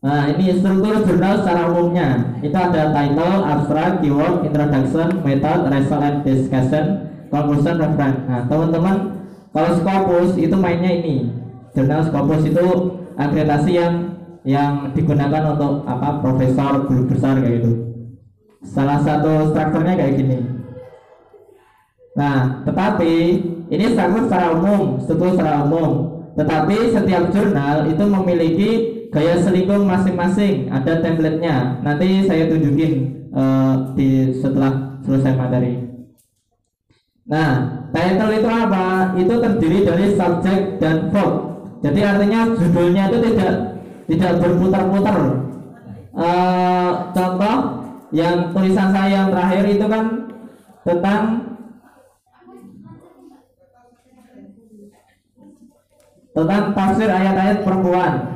Nah, 0.05 0.29
ini 0.29 0.53
struktur 0.61 1.01
jurnal 1.01 1.41
secara 1.41 1.65
umumnya. 1.73 2.37
Itu 2.45 2.53
ada 2.53 2.93
title, 2.93 3.41
abstract, 3.41 4.05
keyword, 4.05 4.45
introduction, 4.45 5.07
method, 5.25 5.59
result 5.65 6.03
and 6.05 6.17
discussion, 6.21 6.85
conclusion, 7.33 7.81
reference. 7.81 8.21
Nah, 8.29 8.45
teman-teman, 8.45 8.95
kalau 9.49 9.71
Scopus 9.81 10.37
itu 10.37 10.53
mainnya 10.53 10.93
ini. 11.01 11.33
Jurnal 11.73 12.05
Scopus 12.05 12.45
itu 12.45 12.65
akreditasi 13.17 13.71
yang 13.73 13.93
yang 14.45 14.93
digunakan 14.93 15.57
untuk 15.57 15.89
apa 15.89 16.21
profesor 16.21 16.85
guru 16.85 17.09
besar 17.09 17.41
kayak 17.41 17.65
gitu. 17.65 17.71
Salah 18.61 19.01
satu 19.01 19.49
strukturnya 19.49 19.97
kayak 19.97 20.21
gini. 20.21 20.37
Nah, 22.13 22.61
tetapi 22.61 23.13
ini 23.73 23.85
struktur 23.89 24.29
secara 24.29 24.53
umum, 24.53 25.01
struktur 25.01 25.33
secara 25.33 25.65
umum. 25.65 26.13
Tetapi 26.37 26.93
setiap 26.93 27.33
jurnal 27.33 27.89
itu 27.89 28.03
memiliki 28.05 28.69
gaya 29.15 29.39
selingkuh 29.39 29.79
masing-masing, 29.87 30.67
ada 30.67 30.99
template-nya. 30.99 31.79
Nanti 31.79 32.27
saya 32.27 32.51
tunjukin 32.51 32.93
eh, 33.31 33.73
di 33.95 34.35
setelah 34.35 34.99
selesai 35.07 35.39
materi. 35.39 35.79
Nah, 37.25 37.79
title 37.95 38.43
itu 38.43 38.49
apa? 38.51 39.15
Itu 39.15 39.39
terdiri 39.39 39.87
dari 39.87 40.05
subjek 40.19 40.83
dan 40.83 41.09
verb. 41.15 41.33
Jadi 41.79 41.99
artinya 42.03 42.39
judulnya 42.59 43.03
itu 43.07 43.17
tidak 43.31 43.53
tidak 44.11 44.31
berputar-putar. 44.43 45.17
Eh, 46.15 46.91
contoh 47.15 47.55
yang 48.11 48.51
tulisan 48.51 48.91
saya 48.91 49.09
yang 49.23 49.27
terakhir 49.31 49.63
itu 49.71 49.85
kan 49.87 50.05
tentang 50.83 51.21
tentang 56.35 56.63
tafsir 56.75 57.07
ayat-ayat 57.07 57.63
perempuan. 57.63 58.34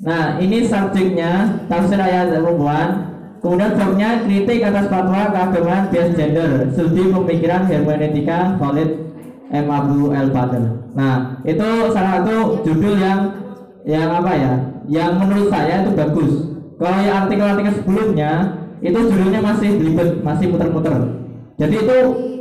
Nah, 0.00 0.40
ini 0.40 0.64
subjeknya 0.64 1.60
tafsir 1.68 2.00
ayat 2.00 2.32
perempuan. 2.32 3.12
Kemudian 3.40 3.72
verbnya 3.72 4.20
kritik 4.24 4.60
atas 4.64 4.88
fatwa 4.92 5.32
keagamaan 5.32 5.88
bias 5.88 6.12
gender, 6.12 6.68
studi 6.76 7.08
pemikiran 7.08 7.64
hermeneutika 7.64 8.60
Khalid 8.60 9.00
M. 9.48 9.66
Abu 9.68 10.12
El 10.12 10.28
Fadl. 10.28 10.64
Nah, 10.92 11.40
itu 11.48 11.68
salah 11.92 12.20
satu 12.20 12.60
judul 12.68 13.00
yang 13.00 13.32
yang 13.88 14.12
apa 14.12 14.32
ya? 14.36 14.52
Yang 14.88 15.10
menurut 15.24 15.48
saya 15.48 15.84
itu 15.84 15.90
bagus. 15.96 16.32
Kalau 16.76 16.98
yang 17.00 17.16
artikel-artikel 17.24 17.74
sebelumnya 17.80 18.32
itu 18.80 18.98
judulnya 19.08 19.40
masih 19.40 19.70
belibet, 19.76 20.08
masih 20.20 20.46
muter-muter. 20.52 20.96
Jadi 21.60 21.76
itu 21.76 21.98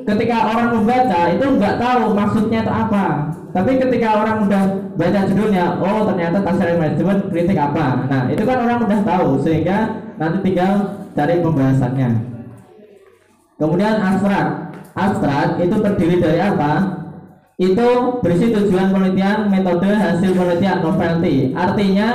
ketika 0.09 0.37
orang 0.49 0.69
membaca 0.73 1.21
itu 1.29 1.45
nggak 1.45 1.75
tahu 1.77 2.03
maksudnya 2.17 2.59
itu 2.65 2.73
apa. 2.73 3.05
Tapi 3.49 3.71
ketika 3.81 4.09
orang 4.13 4.45
udah 4.45 4.63
baca 4.93 5.19
judulnya, 5.25 5.65
oh 5.81 6.05
ternyata 6.05 6.37
tafsir 6.45 6.77
manajemen 6.77 7.17
kritik 7.33 7.57
apa. 7.57 8.05
Nah, 8.05 8.21
itu 8.29 8.43
kan 8.45 8.57
orang 8.61 8.79
udah 8.85 8.99
tahu 9.01 9.29
sehingga 9.41 9.77
nanti 10.21 10.37
tinggal 10.45 10.73
cari 11.17 11.41
pembahasannya. 11.41 12.09
Kemudian 13.57 13.95
abstrak. 13.97 14.47
Abstrak 14.93 15.47
itu 15.61 15.75
terdiri 15.81 16.15
dari 16.21 16.39
apa? 16.41 16.73
Itu 17.59 18.21
berisi 18.23 18.55
tujuan 18.55 18.93
penelitian, 18.93 19.51
metode, 19.51 19.91
hasil 19.91 20.31
penelitian, 20.31 20.79
novelty. 20.79 21.51
Artinya 21.51 22.07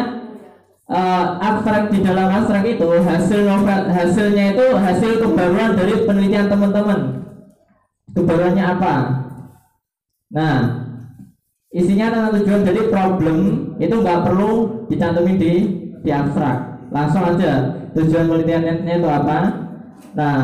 eh, 0.89 1.25
abstrak 1.43 1.93
di 1.93 1.99
dalam 2.01 2.31
abstrak 2.31 2.65
itu 2.65 2.89
hasil 2.89 3.41
novel 3.45 3.81
hasilnya 3.93 4.45
itu 4.57 4.67
hasil 4.73 5.13
kebaruan 5.21 5.77
dari 5.77 5.95
penelitian 6.07 6.47
teman-teman. 6.49 7.25
Kebaruannya 8.15 8.65
apa? 8.65 8.95
Nah, 10.31 10.57
isinya 11.75 12.15
tentang 12.15 12.33
tujuan. 12.39 12.63
Jadi 12.63 12.81
problem 12.89 13.39
itu 13.83 13.95
nggak 13.95 14.23
perlu 14.23 14.51
dicantumin 14.87 15.37
di 15.37 15.53
di 16.07 16.11
abstrak. 16.15 16.89
Langsung 16.95 17.27
aja. 17.27 17.75
Tujuan 17.95 18.27
penelitiannya 18.27 18.95
itu 18.99 19.11
apa? 19.11 19.39
Nah 20.15 20.39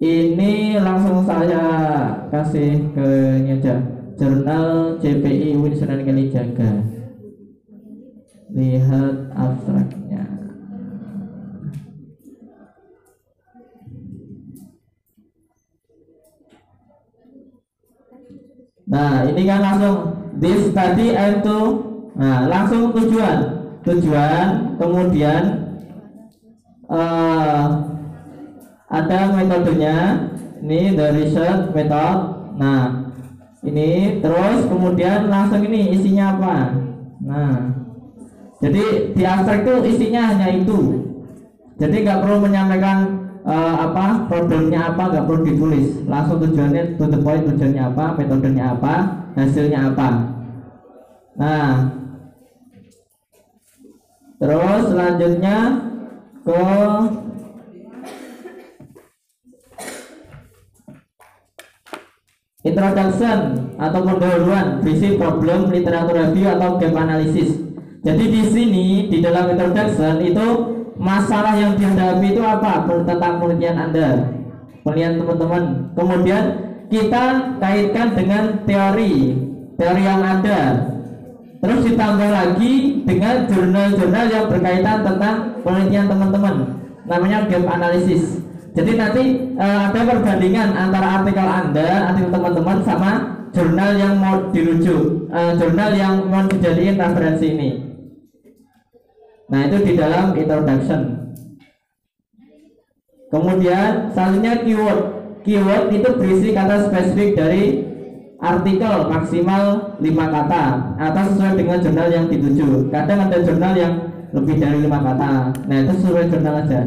ini 0.00 0.76
langsung 0.80 1.24
saya 1.24 1.64
kasih 2.32 2.92
ke 2.92 3.08
aja. 3.44 3.76
Jurnal 4.16 4.96
JPI 4.96 5.60
UIN 5.60 5.76
Sunan 5.76 6.00
Kalijaga 6.00 6.80
lihat 8.56 9.28
abstraknya 9.36 10.05
Nah, 18.86 19.26
ini 19.26 19.42
kan 19.46 19.60
langsung 19.62 20.16
this 20.38 20.70
study 20.70 21.16
and 21.16 21.40
to. 21.42 21.60
Nah 22.16 22.48
langsung 22.48 22.92
tujuan. 22.96 23.38
Tujuan 23.84 24.76
kemudian 24.80 25.42
eh, 26.88 27.64
ada 28.88 29.18
metodenya. 29.36 29.96
Ini 30.56 30.96
the 30.96 31.06
research 31.12 31.72
method. 31.76 32.16
Nah 32.56 33.12
ini 33.60 34.20
terus 34.24 34.64
kemudian 34.68 35.28
langsung 35.28 35.60
ini 35.64 35.92
isinya 35.92 36.40
apa? 36.40 36.56
Nah 37.20 37.52
jadi 38.56 39.12
di 39.12 39.22
abstrak 39.22 39.68
itu 39.68 39.74
isinya 39.92 40.32
hanya 40.32 40.48
itu. 40.56 41.04
Jadi 41.76 41.96
nggak 42.08 42.24
perlu 42.24 42.40
menyampaikan 42.40 43.25
eh, 43.46 43.74
apa 43.86 44.26
problemnya 44.26 44.92
apa 44.92 45.02
nggak 45.14 45.24
perlu 45.24 45.40
ditulis. 45.46 46.02
Langsung 46.10 46.42
tujuannya 46.42 46.98
to 46.98 47.04
the 47.06 47.20
point 47.22 47.46
tujuannya 47.46 47.82
apa 47.94 48.04
metodenya 48.18 48.74
apa 48.74 48.94
hasilnya 49.38 49.94
apa. 49.94 50.08
Nah. 51.38 51.72
Terus 54.36 54.82
selanjutnya 54.92 55.56
ke 56.44 56.60
introduction 62.68 63.38
atau 63.80 64.00
pendahuluan 64.04 64.84
berisi 64.84 65.16
problem 65.16 65.72
literatur 65.72 66.20
review 66.20 66.52
atau 66.52 66.76
gap 66.76 66.94
analysis. 67.00 67.64
Jadi 68.04 68.24
di 68.28 68.42
sini 68.44 68.86
di 69.08 69.24
dalam 69.24 69.56
introduction 69.56 70.20
itu 70.20 70.75
masalah 70.96 71.54
yang 71.56 71.76
dihadapi 71.76 72.36
itu 72.36 72.42
apa? 72.42 72.84
Tentang 72.84 73.32
penelitian 73.40 73.76
anda. 73.76 74.08
Penelitian 74.82 75.12
teman-teman. 75.22 75.62
Kemudian 75.96 76.44
kita 76.88 77.24
kaitkan 77.60 78.06
dengan 78.16 78.42
teori. 78.64 79.14
Teori 79.76 80.02
yang 80.02 80.22
ada. 80.24 80.60
Terus 81.60 81.80
ditambah 81.88 82.30
lagi 82.30 82.74
dengan 83.04 83.48
jurnal-jurnal 83.48 84.26
yang 84.28 84.44
berkaitan 84.48 84.98
tentang 85.04 85.36
penelitian 85.64 86.06
teman-teman. 86.08 86.54
Namanya 87.06 87.38
gap 87.48 87.64
analysis. 87.70 88.40
Jadi 88.76 88.92
nanti 88.92 89.24
eh, 89.56 89.80
ada 89.88 90.00
perbandingan 90.04 90.68
antara 90.76 91.20
artikel 91.20 91.48
anda 91.48 92.12
artikel 92.12 92.28
teman-teman 92.28 92.78
sama 92.84 93.10
jurnal 93.56 93.96
yang 93.96 94.20
mau 94.20 94.52
dirujuk 94.52 95.32
eh, 95.32 95.52
jurnal 95.56 95.90
yang 95.96 96.28
mau 96.28 96.44
dijadikan 96.44 97.00
referensi 97.00 97.56
ini 97.56 97.95
Nah 99.46 99.60
itu 99.70 99.76
di 99.86 99.92
dalam 99.94 100.34
introduction. 100.34 101.00
Kemudian 103.30 104.10
selanjutnya 104.14 104.62
keyword. 104.62 105.00
Keyword 105.46 105.84
itu 105.94 106.08
berisi 106.18 106.48
kata 106.50 106.90
spesifik 106.90 107.38
dari 107.38 107.62
artikel 108.42 109.08
maksimal 109.08 109.96
5 109.98 110.06
kata 110.12 110.64
atau 110.98 111.22
sesuai 111.30 111.54
dengan 111.58 111.78
jurnal 111.82 112.08
yang 112.10 112.26
dituju. 112.26 112.90
Kadang 112.90 113.30
ada 113.30 113.38
jurnal 113.42 113.72
yang 113.74 113.94
lebih 114.34 114.56
dari 114.58 114.78
lima 114.82 114.98
kata. 115.00 115.54
Nah 115.64 115.76
itu 115.86 115.92
sesuai 116.02 116.28
jurnal 116.28 116.54
aja. 116.66 116.80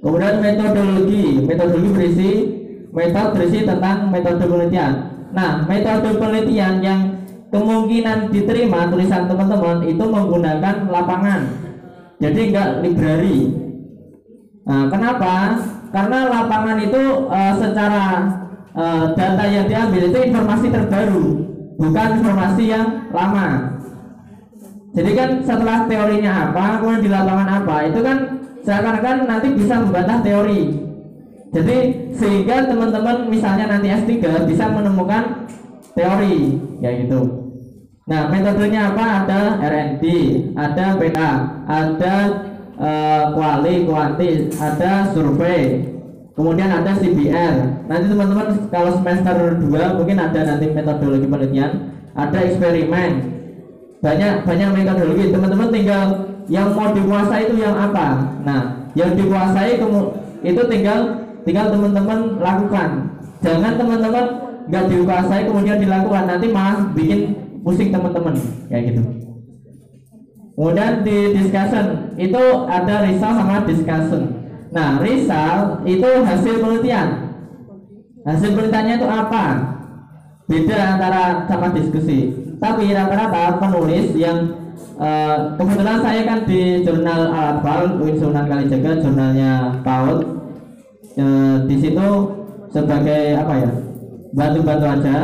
Kemudian 0.00 0.34
metodologi. 0.38 1.24
Metodologi 1.44 1.90
berisi 1.92 2.30
metode 2.94 3.28
berisi 3.36 3.58
tentang 3.66 4.08
metode 4.12 4.44
penelitian. 4.44 4.92
Nah 5.34 5.64
metode 5.66 6.10
penelitian 6.16 6.74
yang 6.84 7.00
kemungkinan 7.50 8.30
diterima 8.30 8.88
tulisan 8.88 9.26
teman-teman 9.26 9.82
itu 9.86 10.04
menggunakan 10.06 10.86
lapangan. 10.86 11.40
Jadi 12.22 12.40
enggak 12.50 12.68
library. 12.82 13.38
Nah, 14.66 14.86
kenapa? 14.86 15.34
Karena 15.90 16.18
lapangan 16.30 16.78
itu 16.78 17.02
uh, 17.26 17.54
secara 17.58 18.04
uh, 18.78 19.04
data 19.18 19.44
yang 19.50 19.66
diambil 19.66 20.02
itu 20.06 20.18
informasi 20.30 20.66
terbaru 20.70 21.50
bukan 21.80 22.08
informasi 22.20 22.62
yang 22.68 22.86
lama. 23.10 23.80
Jadi 24.90 25.10
kan 25.16 25.30
setelah 25.42 25.86
teorinya 25.86 26.50
apa 26.50 26.82
kemudian 26.82 27.02
di 27.02 27.10
lapangan 27.10 27.48
apa 27.62 27.76
itu 27.88 28.00
kan 28.02 28.18
seakan-akan 28.60 29.16
nanti 29.24 29.48
bisa 29.56 29.80
membantah 29.80 30.18
teori. 30.20 30.76
Jadi 31.50 31.76
sehingga 32.14 32.70
teman-teman 32.70 33.26
misalnya 33.26 33.66
nanti 33.74 33.90
S3 33.90 34.22
bisa 34.46 34.70
menemukan 34.70 35.49
teori 35.94 36.58
ya 36.80 36.90
gitu. 37.04 37.40
Nah, 38.10 38.26
metodenya 38.26 38.90
apa? 38.90 39.22
Ada 39.22 39.40
R&D, 39.62 40.04
ada 40.58 40.98
PA, 40.98 41.30
ada 41.70 42.14
uh, 42.74 43.24
kuali, 43.38 43.86
kuanti, 43.86 44.50
ada 44.58 45.14
survei, 45.14 45.86
kemudian 46.34 46.74
ada 46.74 46.90
CBR. 46.98 47.86
Nanti 47.86 48.06
teman-teman 48.10 48.66
kalau 48.66 48.98
semester 48.98 49.62
2 49.62 49.94
mungkin 49.94 50.18
ada 50.18 50.40
nanti 50.42 50.74
metodologi 50.74 51.30
penelitian, 51.30 51.70
ada 52.18 52.38
eksperimen. 52.40 53.10
Banyak 54.02 54.42
banyak 54.42 54.68
metodologi. 54.74 55.30
Teman-teman 55.30 55.68
tinggal 55.70 56.04
yang 56.50 56.74
mau 56.74 56.90
dikuasai 56.90 57.46
itu 57.46 57.62
yang 57.62 57.78
apa? 57.78 58.26
Nah, 58.42 58.90
yang 58.98 59.14
dikuasai 59.14 59.78
itu 60.42 60.60
tinggal 60.66 60.98
tinggal 61.46 61.66
teman-teman 61.70 62.42
lakukan. 62.42 62.90
Jangan 63.44 63.72
teman-teman 63.78 64.49
nggak 64.70 64.86
dikuasai 64.86 65.50
kemudian 65.50 65.82
dilakukan 65.82 66.24
nanti 66.30 66.46
malah 66.54 66.94
bikin 66.94 67.34
pusing 67.66 67.90
teman-teman 67.90 68.38
kayak 68.70 68.94
gitu. 68.94 69.02
Kemudian 70.54 71.02
di 71.02 71.18
discussion 71.34 72.14
itu 72.20 72.42
ada 72.68 72.94
risau 73.08 73.32
sama 73.32 73.64
discussion. 73.64 74.22
Nah, 74.70 75.00
risau 75.00 75.82
itu 75.88 76.10
hasil 76.20 76.54
penelitian. 76.60 77.08
Hasil 78.28 78.52
penelitiannya 78.54 78.94
itu 79.00 79.08
apa? 79.08 79.44
Beda 80.46 80.78
antara 80.94 81.48
sama 81.48 81.72
diskusi. 81.72 82.36
Tapi 82.60 82.92
rata-rata 82.92 83.56
penulis 83.56 84.12
yang 84.12 84.52
uh, 85.00 85.56
kebetulan 85.56 86.04
saya 86.04 86.28
kan 86.28 86.44
di 86.44 86.84
jurnal 86.84 87.32
Al-Atfal, 87.32 87.96
UIN 87.96 88.20
Sunan 88.20 88.44
Kalijaga, 88.44 89.00
jurnalnya 89.00 89.80
PAUD. 89.80 90.18
Uh, 91.16 91.64
di 91.66 91.76
situ 91.80 92.08
sebagai 92.68 93.34
apa 93.34 93.54
ya? 93.64 93.70
Bantu-bantu 94.34 94.86
aja. 94.86 95.16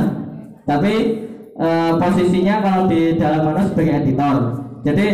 Tapi 0.66 0.94
uh, 1.58 1.92
posisinya 1.98 2.54
kalau 2.62 2.82
di 2.90 3.14
dalam 3.16 3.42
mana 3.46 3.62
sebagai 3.66 4.02
editor. 4.02 4.36
Jadi 4.82 5.06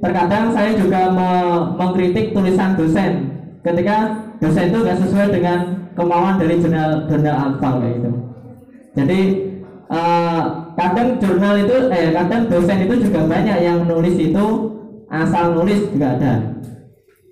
terkadang 0.00 0.54
saya 0.54 0.72
juga 0.74 1.12
me 1.12 1.30
mengkritik 1.76 2.32
tulisan 2.32 2.74
dosen 2.78 3.12
ketika 3.60 3.96
dosen 4.40 4.72
itu 4.72 4.78
nggak 4.80 4.98
sesuai 5.02 5.28
dengan 5.28 5.58
kemauan 5.92 6.40
dari 6.40 6.56
jurnal 6.62 7.04
jurnal 7.10 7.36
Atfal 7.36 7.74
kayak 7.82 7.94
gitu. 8.00 8.10
Jadi 8.96 9.20
uh, 9.90 10.42
kadang 10.78 11.18
jurnal 11.18 11.54
itu 11.60 11.76
eh 11.90 12.14
kadang 12.14 12.42
dosen 12.48 12.78
itu 12.86 12.94
juga 13.10 13.20
banyak 13.26 13.58
yang 13.60 13.84
nulis 13.84 14.16
itu 14.16 14.46
asal 15.10 15.58
nulis 15.58 15.90
juga 15.90 16.14
ada 16.16 16.32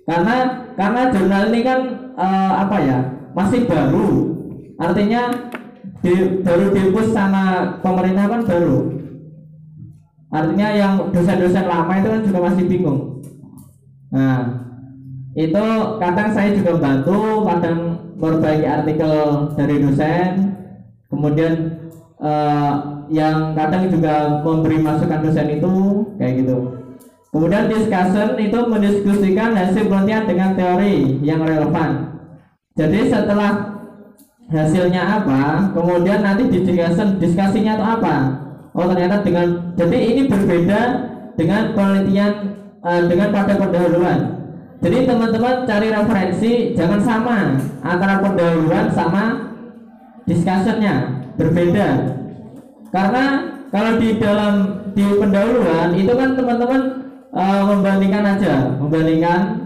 karena 0.03 0.35
karena 0.75 1.01
jurnal 1.15 1.43
ini 1.49 1.61
kan 1.63 1.79
uh, 2.19 2.53
apa 2.67 2.77
ya 2.83 2.97
masih 3.31 3.63
baru 3.65 4.35
artinya 4.75 5.21
di, 5.99 6.43
baru 6.43 6.65
dihapus 6.71 7.07
sama 7.11 7.43
pemerintah 7.83 8.25
kan 8.27 8.41
baru 8.47 8.77
artinya 10.29 10.67
yang 10.71 10.93
dosen-dosen 11.09 11.65
lama 11.65 11.93
itu 11.97 12.07
kan 12.07 12.21
juga 12.23 12.39
masih 12.49 12.65
bingung 12.69 12.99
nah 14.09 14.65
itu 15.37 15.65
kadang 16.01 16.29
saya 16.33 16.49
juga 16.57 16.81
bantu 16.81 17.45
kadang 17.45 17.79
memperbaiki 18.17 18.67
artikel 18.67 19.15
dari 19.53 19.75
dosen 19.81 20.27
kemudian 21.09 21.53
uh, 22.21 22.99
yang 23.09 23.57
kadang 23.57 23.89
juga 23.89 24.45
memberi 24.45 24.77
masukan 24.79 25.25
dosen 25.25 25.57
itu 25.57 25.73
kayak 26.21 26.45
gitu. 26.45 26.57
Kemudian 27.29 27.69
discussion 27.69 28.37
itu 28.41 28.59
mendiskusikan 28.65 29.53
hasil 29.53 29.85
penelitian 29.85 30.25
dengan 30.25 30.49
teori 30.57 31.21
yang 31.21 31.45
relevan. 31.45 32.21
Jadi 32.73 33.05
setelah 33.05 33.78
hasilnya 34.49 35.21
apa, 35.21 35.69
kemudian 35.77 36.25
nanti 36.25 36.49
di 36.49 36.65
discussion 36.65 37.21
diskusinya 37.21 37.77
itu 37.77 37.85
apa? 37.85 38.15
Oh 38.73 38.85
ternyata 38.89 39.21
dengan 39.21 39.73
jadi 39.77 39.97
ini 39.97 40.21
berbeda 40.25 40.81
dengan 41.37 41.73
penelitian 41.77 42.31
uh, 42.81 43.01
dengan 43.05 43.29
pada 43.29 43.53
pendahuluan. 43.57 44.19
Jadi 44.79 44.97
teman-teman 45.03 45.67
cari 45.67 45.87
referensi 45.91 46.51
jangan 46.71 47.01
sama 47.03 47.37
antara 47.83 48.23
pendahuluan 48.23 48.87
sama 48.95 49.49
discussionnya 50.23 51.25
berbeda 51.35 51.87
karena 52.93 53.23
kalau 53.73 53.97
di 53.97 54.17
dalam 54.21 54.53
di 54.93 55.05
pendahuluan 55.17 55.89
itu 55.97 56.13
kan 56.13 56.29
teman-teman 56.37 56.81
e, 57.33 57.43
membandingkan 57.65 58.23
aja 58.37 58.53
membandingkan 58.77 59.58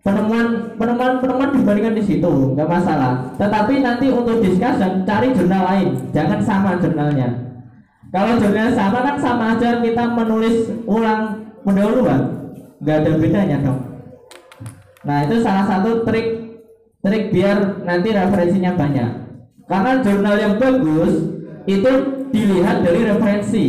penemuan 0.00 0.76
penemuan 0.80 1.20
penemuan 1.20 1.50
dibandingkan 1.52 1.94
di 1.96 2.04
situ 2.04 2.32
nggak 2.56 2.68
masalah. 2.68 3.36
Tetapi 3.36 3.84
nanti 3.84 4.06
untuk 4.08 4.40
discussion 4.40 5.04
cari 5.04 5.28
jurnal 5.36 5.62
lain. 5.68 5.88
Jangan 6.16 6.40
sama 6.40 6.80
jurnalnya. 6.80 7.28
Kalau 8.10 8.42
jurnal 8.42 8.74
sama 8.74 8.98
kan 9.06 9.16
sama 9.20 9.44
aja 9.54 9.78
kita 9.78 10.04
menulis 10.16 10.56
ulang 10.88 11.52
pendahuluan. 11.62 12.20
Nggak 12.80 12.96
ada 13.04 13.10
bedanya 13.20 13.56
dong. 13.60 13.80
Nah 15.04 15.18
itu 15.28 15.36
salah 15.44 15.64
satu 15.68 16.02
trik 16.04 16.58
trik 17.00 17.32
biar 17.32 17.84
nanti 17.84 18.08
referensinya 18.12 18.72
banyak. 18.76 19.10
Karena 19.68 19.92
jurnal 20.02 20.36
yang 20.36 20.54
bagus 20.58 21.12
itu 21.68 21.92
dilihat 22.34 22.82
dari 22.82 23.00
referensi. 23.06 23.64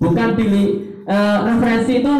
Bukan 0.00 0.28
pilih 0.32 0.66
e, 1.04 1.16
referensi 1.44 1.92
itu 2.00 2.14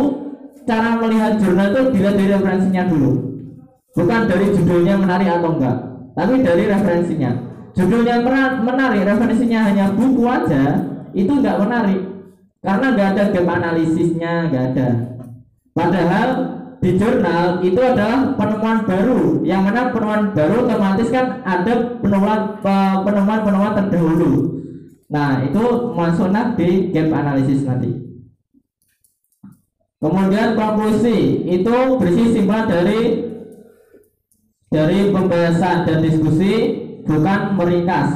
cara 0.68 0.98
melihat 1.00 1.32
jurnal 1.40 1.68
itu 1.72 1.80
dilihat 1.94 2.14
dari 2.16 2.30
referensinya 2.32 2.82
dulu. 2.88 3.10
Bukan 3.90 4.20
dari 4.30 4.46
judulnya 4.54 4.94
menarik 4.96 5.28
atau 5.28 5.50
enggak 5.58 5.90
tapi 6.14 6.42
dari 6.42 6.64
referensinya. 6.66 7.30
Judulnya 7.72 8.20
menarik 8.60 9.06
referensinya 9.06 9.60
hanya 9.70 9.94
buku 9.94 10.26
aja 10.26 10.62
itu 11.14 11.30
enggak 11.30 11.58
menarik. 11.62 12.00
Karena 12.60 12.86
enggak 12.92 13.08
ada 13.16 13.22
gap 13.32 13.46
analisisnya 13.48 14.32
enggak 14.50 14.64
ada. 14.74 14.88
Padahal 15.72 16.28
di 16.80 16.96
jurnal 16.96 17.60
itu 17.60 17.80
adalah 17.80 18.36
penemuan 18.36 18.78
baru 18.88 19.20
yang 19.44 19.64
mana 19.64 19.92
penemuan 19.92 20.32
baru 20.32 20.64
otomatis 20.64 21.08
kan 21.12 21.44
ada 21.44 22.00
penemuan 22.00 22.60
penemuan 23.06 23.40
penemuan 23.46 23.72
terdahulu. 23.76 24.32
Nah, 25.10 25.42
itu 25.42 25.64
masuknya 25.96 26.54
di 26.54 26.94
gap 26.94 27.10
analisis 27.10 27.66
nanti. 27.66 28.09
Kemudian 30.00 30.56
konklusi 30.56 31.44
itu 31.44 31.76
berisi 32.00 32.24
simpulan 32.32 32.64
dari 32.64 33.00
dari 34.72 35.12
pembahasan 35.12 35.84
dan 35.84 36.00
diskusi 36.00 36.52
bukan 37.04 37.40
meringkas. 37.60 38.08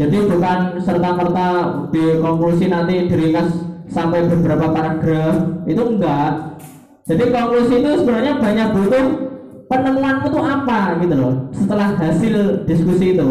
Jadi 0.00 0.16
bukan 0.24 0.80
serta 0.80 1.12
merta 1.12 1.48
di 1.92 2.24
konklusi 2.24 2.72
nanti 2.72 3.04
diringkas 3.04 3.52
sampai 3.92 4.32
beberapa 4.32 4.72
paragraf 4.72 5.60
itu 5.68 5.82
enggak. 5.84 6.56
Jadi 7.04 7.24
konklusi 7.28 7.74
itu 7.84 7.90
sebenarnya 8.00 8.40
banyak 8.40 8.68
butuh 8.80 9.06
penemuan 9.68 10.24
itu 10.24 10.40
apa 10.40 10.80
gitu 11.04 11.14
loh 11.20 11.34
setelah 11.52 12.00
hasil 12.00 12.64
diskusi 12.64 13.12
itu. 13.12 13.28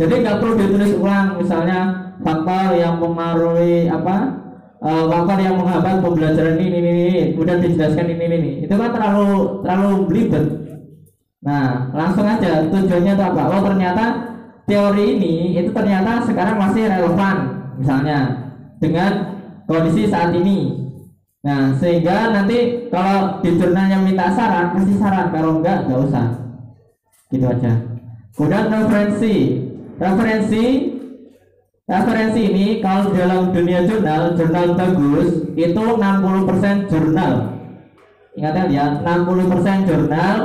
Jadi 0.00 0.24
nggak 0.24 0.40
perlu 0.40 0.56
ditulis 0.56 0.96
ulang 0.96 1.36
misalnya 1.36 1.80
faktor 2.24 2.80
yang 2.80 2.96
mempengaruhi 2.96 3.92
apa 3.92 4.39
faktor 4.80 5.38
yang 5.44 5.60
menghambat 5.60 6.00
pembelajaran 6.00 6.56
ini 6.56 6.66
ini 6.72 6.90
ini 7.04 7.20
kemudian 7.36 7.60
dijelaskan 7.60 8.06
ini 8.16 8.24
ini. 8.24 8.52
Itu 8.64 8.74
kan 8.80 8.90
terlalu 8.96 9.60
terlalu 9.60 9.90
belibet. 10.08 10.44
Nah 11.44 11.92
langsung 11.92 12.24
aja. 12.24 12.64
Tujuannya 12.64 13.12
itu 13.12 13.24
apa? 13.24 13.42
Oh 13.52 13.60
ternyata 13.60 14.04
teori 14.64 15.20
ini 15.20 15.34
itu 15.60 15.68
ternyata 15.68 16.24
sekarang 16.24 16.56
masih 16.56 16.88
relevan 16.88 17.36
misalnya 17.76 18.18
dengan 18.80 19.12
kondisi 19.68 20.08
saat 20.08 20.32
ini. 20.32 20.88
Nah 21.44 21.76
sehingga 21.76 22.32
nanti 22.32 22.88
kalau 22.88 23.44
di 23.44 23.60
jurnalnya 23.60 24.00
minta 24.00 24.32
saran 24.32 24.72
kasih 24.80 24.96
saran. 24.96 25.28
Kalau 25.28 25.60
enggak 25.60 25.84
enggak 25.84 26.00
usah. 26.08 26.26
Gitu 27.28 27.44
aja. 27.44 27.72
Kemudian 28.32 28.72
referensi. 28.72 29.34
Referensi 30.00 30.89
referensi 31.90 32.40
ini 32.46 32.66
kalau 32.78 33.10
dalam 33.10 33.50
dunia 33.50 33.82
jurnal 33.82 34.38
jurnal 34.38 34.78
bagus 34.78 35.50
itu 35.58 35.82
60% 35.98 36.86
jurnal. 36.86 37.32
Ingat 38.38 38.70
ya 38.70 39.02
60% 39.02 39.90
jurnal 39.90 40.36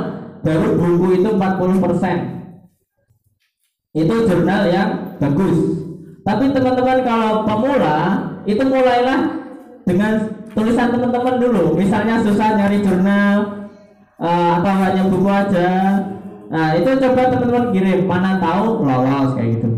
baru 0.42 0.66
buku 0.74 1.22
itu 1.22 1.30
40% 1.30 3.94
itu 3.94 4.14
jurnal 4.26 4.62
yang 4.74 4.90
bagus. 5.22 5.86
Tapi 6.26 6.50
teman-teman 6.50 7.06
kalau 7.06 7.46
pemula 7.46 7.98
itu 8.42 8.62
mulailah 8.66 9.20
dengan 9.86 10.42
tulisan 10.50 10.90
teman-teman 10.90 11.38
dulu. 11.38 11.78
Misalnya 11.78 12.26
susah 12.26 12.58
nyari 12.58 12.82
jurnal 12.82 13.70
uh, 14.18 14.58
apa 14.58 14.90
hanya 14.90 15.06
buku 15.06 15.30
aja. 15.30 15.70
Nah 16.50 16.74
itu 16.74 16.90
coba 16.98 17.30
teman-teman 17.30 17.70
kirim. 17.70 18.10
Mana 18.10 18.42
tahu 18.42 18.82
lolos 18.82 19.38
kayak 19.38 19.62
gitu 19.62 19.75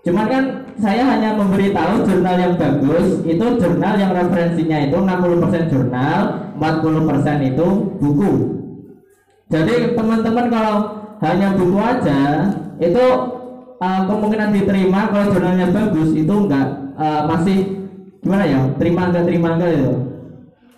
Cuman 0.00 0.26
kan 0.32 0.44
saya 0.80 1.04
hanya 1.04 1.36
memberitahu 1.36 2.08
jurnal 2.08 2.36
yang 2.40 2.54
bagus 2.56 3.20
itu 3.28 3.46
jurnal 3.60 3.94
yang 4.00 4.16
referensinya 4.16 4.78
itu 4.88 4.96
60% 4.96 5.68
jurnal, 5.68 6.20
40% 6.56 7.50
itu 7.52 7.66
buku. 8.00 8.32
Jadi 9.52 9.92
teman-teman 9.92 10.46
kalau 10.48 10.76
hanya 11.20 11.52
buku 11.52 11.76
aja 11.76 12.20
itu 12.80 13.04
uh, 13.76 14.00
kemungkinan 14.08 14.56
diterima 14.56 15.12
kalau 15.12 15.26
jurnalnya 15.36 15.68
bagus 15.68 16.16
itu 16.16 16.32
enggak 16.32 16.96
uh, 16.96 17.28
masih 17.28 17.58
gimana 18.24 18.44
ya 18.48 18.60
terima 18.80 19.12
enggak 19.12 19.24
terima 19.28 19.48
enggak 19.60 19.70
itu. 19.76 19.94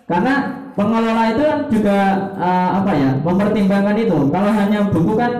Karena 0.03 0.33
pengelola 0.75 1.23
itu 1.31 1.43
kan 1.47 1.59
juga 1.71 1.97
uh, 2.35 2.69
apa 2.83 2.91
ya 2.91 3.09
mempertimbangkan 3.23 3.95
itu. 4.03 4.17
Kalau 4.35 4.51
hanya 4.51 4.79
buku 4.91 5.13
kan 5.15 5.31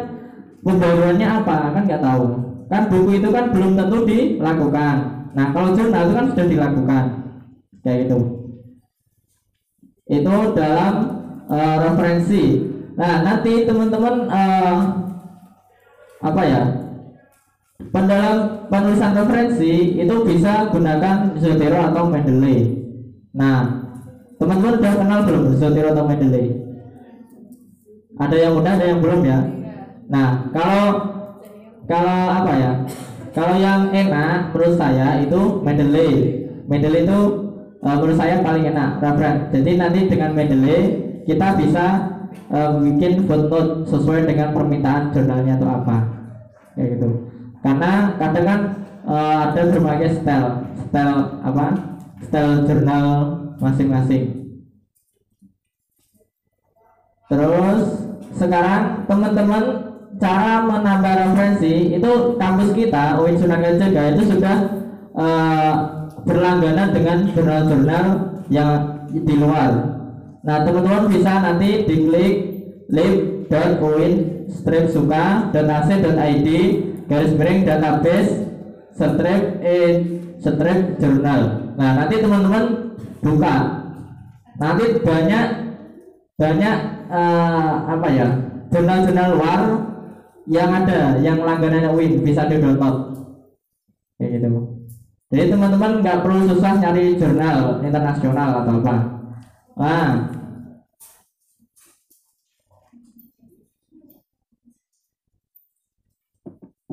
pembaruannya 0.64 1.28
apa 1.28 1.56
kan 1.76 1.84
nggak 1.84 2.00
tahu 2.00 2.53
kan 2.74 2.90
buku 2.90 3.22
itu 3.22 3.30
kan 3.30 3.54
belum 3.54 3.78
tentu 3.78 3.98
dilakukan. 4.10 4.96
Nah 5.38 5.46
kalau 5.54 5.78
jurnal 5.78 6.10
itu 6.10 6.14
kan 6.18 6.26
sudah 6.34 6.46
dilakukan. 6.50 7.04
Kayak 7.86 7.98
gitu. 8.10 8.20
Itu 10.10 10.36
dalam 10.58 10.94
uh, 11.46 11.78
referensi. 11.86 12.44
Nah 12.98 13.22
nanti 13.22 13.70
teman-teman 13.70 14.16
uh, 14.26 14.78
apa 16.24 16.42
ya 16.48 16.62
pendalam 17.92 18.70
penulisan 18.72 19.12
referensi 19.14 20.00
itu 20.00 20.16
bisa 20.26 20.74
gunakan 20.74 21.38
Zotero 21.38 21.94
atau 21.94 22.10
Mendeley. 22.10 22.74
Nah 23.38 23.86
teman-teman 24.42 24.82
udah 24.82 24.94
kenal 24.98 25.20
belum 25.30 25.44
Zotero 25.62 25.94
atau 25.94 26.06
Mendeley? 26.10 26.58
Ada 28.18 28.36
yang 28.38 28.54
udah 28.58 28.72
ada 28.78 28.86
yang 28.86 29.00
belum 29.02 29.22
ya? 29.26 29.40
Nah 30.10 30.50
kalau 30.54 31.14
kalau 31.84 32.20
apa 32.32 32.52
ya? 32.56 32.72
Kalau 33.34 33.56
yang 33.58 33.90
enak 33.90 34.54
menurut 34.54 34.78
saya 34.78 35.20
itu 35.20 35.42
Mendeley. 35.66 36.12
Mendeley 36.70 37.04
itu 37.04 37.20
uh, 37.82 37.96
menurut 37.98 38.18
saya 38.18 38.40
paling 38.46 38.70
enak 38.70 39.02
referensi 39.02 39.58
jadi 39.58 39.72
nanti 39.82 40.00
dengan 40.06 40.32
Mendeley 40.38 40.82
kita 41.26 41.58
bisa 41.58 41.86
uh, 42.54 42.78
bikin 42.78 43.26
footnote 43.26 43.90
sesuai 43.90 44.30
dengan 44.30 44.54
permintaan 44.54 45.12
jurnalnya 45.12 45.58
atau 45.58 45.70
apa. 45.82 45.98
Kayak 46.78 46.88
gitu. 46.98 47.10
Karena 47.66 47.92
kadang 48.22 48.46
kan 48.46 48.60
uh, 49.10 49.38
ada 49.50 49.62
berbagai 49.74 50.22
style 50.22 50.50
style 50.88 51.42
apa? 51.42 51.66
Style 52.30 52.64
jurnal 52.70 53.06
masing-masing. 53.60 54.24
Terus 57.28 57.82
sekarang 58.38 59.10
teman-teman 59.10 59.93
cara 60.24 60.64
menambah 60.64 61.14
referensi 61.20 62.00
itu 62.00 62.12
kampus 62.40 62.72
kita 62.72 63.20
UIN 63.20 63.36
Sunan 63.36 63.60
Kalijaga 63.60 64.02
itu 64.16 64.24
sudah 64.32 64.56
uh, 65.20 65.74
berlangganan 66.24 66.96
dengan 66.96 67.18
jurnal-jurnal 67.36 68.06
yang 68.48 68.72
di 69.12 69.36
luar 69.36 69.94
Nah 70.44 70.60
teman-teman 70.68 71.08
bisa 71.08 71.40
nanti 71.40 71.88
diklik 71.88 72.34
lib.uin 72.92 74.14
strip 74.52 74.92
suka.ac.id 74.92 76.48
garis 77.08 77.34
miring 77.40 77.64
database 77.64 78.44
strip 78.92 79.64
in 79.64 79.94
strip 80.44 81.00
jurnal. 81.00 81.72
Nah 81.80 81.90
nanti 81.96 82.20
teman-teman 82.20 82.64
buka. 83.24 83.56
Nanti 84.60 84.86
banyak 85.00 85.46
banyak 86.36 86.78
uh, 87.08 87.74
apa 87.88 88.08
ya 88.12 88.28
jurnal-jurnal 88.68 89.30
luar 89.40 89.62
yang 90.48 90.70
ada 90.72 91.20
yang 91.24 91.40
langganannya 91.40 91.92
UIN 91.96 92.20
bisa 92.20 92.48
di 92.52 92.60
download 92.60 93.16
kayak 94.20 94.40
gitu. 94.40 94.48
Jadi 95.34 95.50
teman-teman 95.50 95.92
nggak 96.06 96.22
perlu 96.22 96.46
susah 96.46 96.78
nyari 96.78 97.18
jurnal 97.18 97.82
internasional 97.82 98.50
atau 98.62 98.74
apa. 98.84 98.96
Nah, 99.74 100.10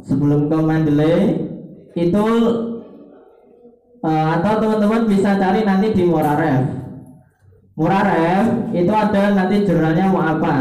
sebelum 0.00 0.48
ke 0.48 0.56
Mendeley 0.56 1.16
itu 2.00 2.26
uh, 4.00 4.26
atau 4.40 4.52
teman-teman 4.56 5.04
bisa 5.04 5.36
cari 5.36 5.60
nanti 5.66 5.92
di 5.92 6.02
Muraref. 6.08 6.64
Muraref 7.76 8.72
itu 8.72 8.92
ada 8.92 9.22
nanti 9.36 9.68
jurnalnya 9.68 10.04
mau 10.08 10.24
apa? 10.24 10.54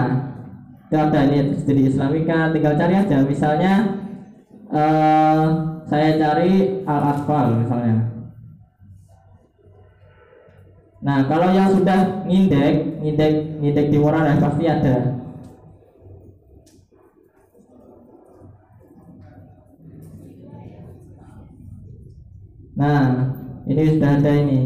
Itu 0.89 0.97
ada 0.97 1.21
ini 1.21 1.53
studi 1.53 1.85
Islamika, 1.85 2.49
tinggal 2.49 2.73
cari 2.73 2.97
aja. 2.97 3.21
Misalnya 3.21 3.73
uh, 4.73 5.45
saya 5.85 6.17
cari 6.17 6.81
Al 6.81 7.01
Asfal 7.13 7.61
misalnya. 7.61 8.09
Nah, 11.05 11.29
kalau 11.29 11.53
yang 11.53 11.77
sudah 11.77 12.25
ngindek, 12.25 13.05
ngindek, 13.05 13.33
ngindek 13.61 13.87
di 13.93 13.97
Muraref 14.01 14.41
pasti 14.41 14.65
ada. 14.65 14.97
Nah, 22.73 23.05
ini 23.69 23.93
sudah 23.93 24.11
ada 24.17 24.31
ini. 24.41 24.61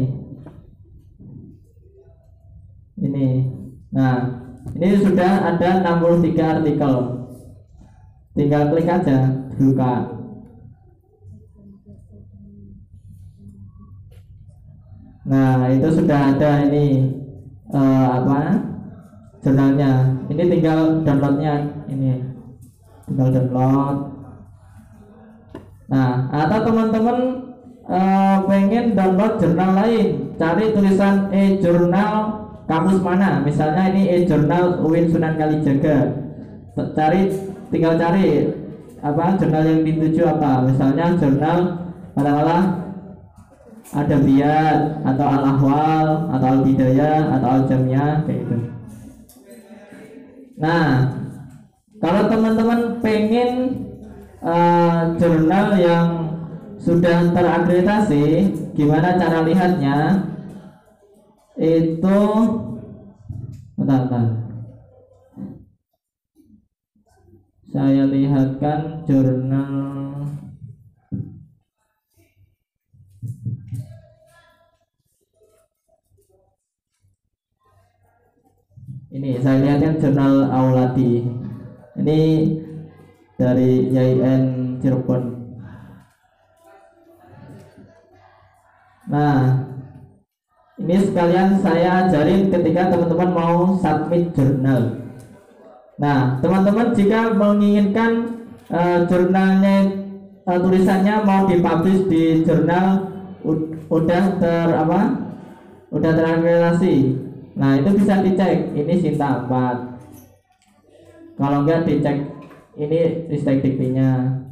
Ini. 2.96 3.28
Nah, 3.92 4.43
ini 4.72 4.96
sudah 4.96 5.52
ada 5.52 5.84
63 5.84 6.40
artikel. 6.40 6.94
Tinggal 8.34 8.62
klik 8.72 8.88
aja, 8.88 9.30
buka. 9.60 9.94
Nah, 15.24 15.72
itu 15.72 15.88
sudah 15.88 16.34
ada 16.34 16.50
ini 16.68 17.14
uh, 17.70 18.08
apa? 18.20 18.40
Jurnalnya. 19.44 20.20
Ini 20.32 20.42
tinggal 20.50 21.04
downloadnya 21.04 21.84
ini. 21.88 22.24
Tinggal 23.06 23.28
download. 23.32 23.96
Nah, 25.88 26.26
atau 26.32 26.58
teman-teman 26.64 27.18
uh, 27.88 28.36
pengen 28.48 28.96
download 28.96 29.38
jurnal 29.38 29.70
lain 29.78 30.34
cari 30.34 30.74
tulisan 30.74 31.30
e-jurnal 31.30 32.43
kamus 32.64 32.98
mana? 33.00 33.44
Misalnya 33.44 33.92
ini 33.92 34.02
e-jurnal 34.20 34.80
UIN 34.84 35.12
Sunan 35.12 35.36
Kalijaga. 35.36 36.12
Cari 36.74 37.30
tinggal 37.70 37.94
cari 38.00 38.50
apa 39.04 39.36
jurnal 39.36 39.64
yang 39.68 39.80
dituju 39.84 40.22
apa. 40.26 40.64
Misalnya 40.64 41.14
jurnal 41.20 41.58
katakanlah 42.16 42.62
ada 43.94 44.16
biat 44.16 44.78
atau 45.04 45.26
al 45.28 45.44
ahwal 45.44 46.08
atau 46.32 46.46
al 46.48 46.60
bidayah 46.64 47.20
atau 47.38 47.48
al 47.52 47.62
jamiyah 47.68 48.24
kayak 48.24 48.40
gitu. 48.48 48.56
Nah 50.58 51.14
kalau 52.00 52.22
teman-teman 52.32 52.80
pengen 53.04 53.50
uh, 54.40 55.14
jurnal 55.20 55.76
yang 55.78 56.06
sudah 56.80 57.32
terakreditasi 57.32 58.52
gimana 58.76 59.16
cara 59.16 59.40
lihatnya 59.40 59.96
itu 61.58 62.18
bentar, 63.78 64.00
bentar. 64.06 64.44
saya 67.74 68.06
lihatkan 68.06 69.02
jurnal. 69.02 70.30
Ini 79.10 79.42
saya 79.42 79.58
lihatkan 79.58 79.98
jurnal 79.98 80.34
Auladi. 80.54 81.26
Ini 81.98 82.20
dari 83.34 83.90
YIN 83.90 84.78
Cirebon. 84.78 85.22
Nah, 89.10 89.73
ini 90.74 90.96
sekalian 91.06 91.62
saya 91.62 92.06
ajarin 92.06 92.50
ketika 92.50 92.90
teman-teman 92.90 93.30
mau 93.30 93.78
submit 93.78 94.34
jurnal. 94.34 95.06
Nah, 95.94 96.42
teman-teman 96.42 96.90
jika 96.90 97.30
menginginkan 97.30 98.42
uh, 98.66 99.06
jurnalnya 99.06 100.02
uh, 100.42 100.58
tulisannya 100.58 101.14
mau 101.22 101.46
dipublish 101.46 102.10
di 102.10 102.42
jurnal 102.42 103.14
udah 103.86 104.24
ter 104.42 104.68
apa? 104.74 105.00
Udah 105.94 106.10
terafiliasi. 106.10 107.22
Nah, 107.54 107.78
itu 107.78 107.94
bisa 107.94 108.18
dicek 108.18 108.74
ini 108.74 108.94
Sinta 108.98 109.46
4. 109.46 111.38
Kalau 111.38 111.62
enggak 111.62 111.86
dicek 111.86 112.18
ini 112.74 113.30
ristek 113.30 113.62
diktinya. 113.62 114.42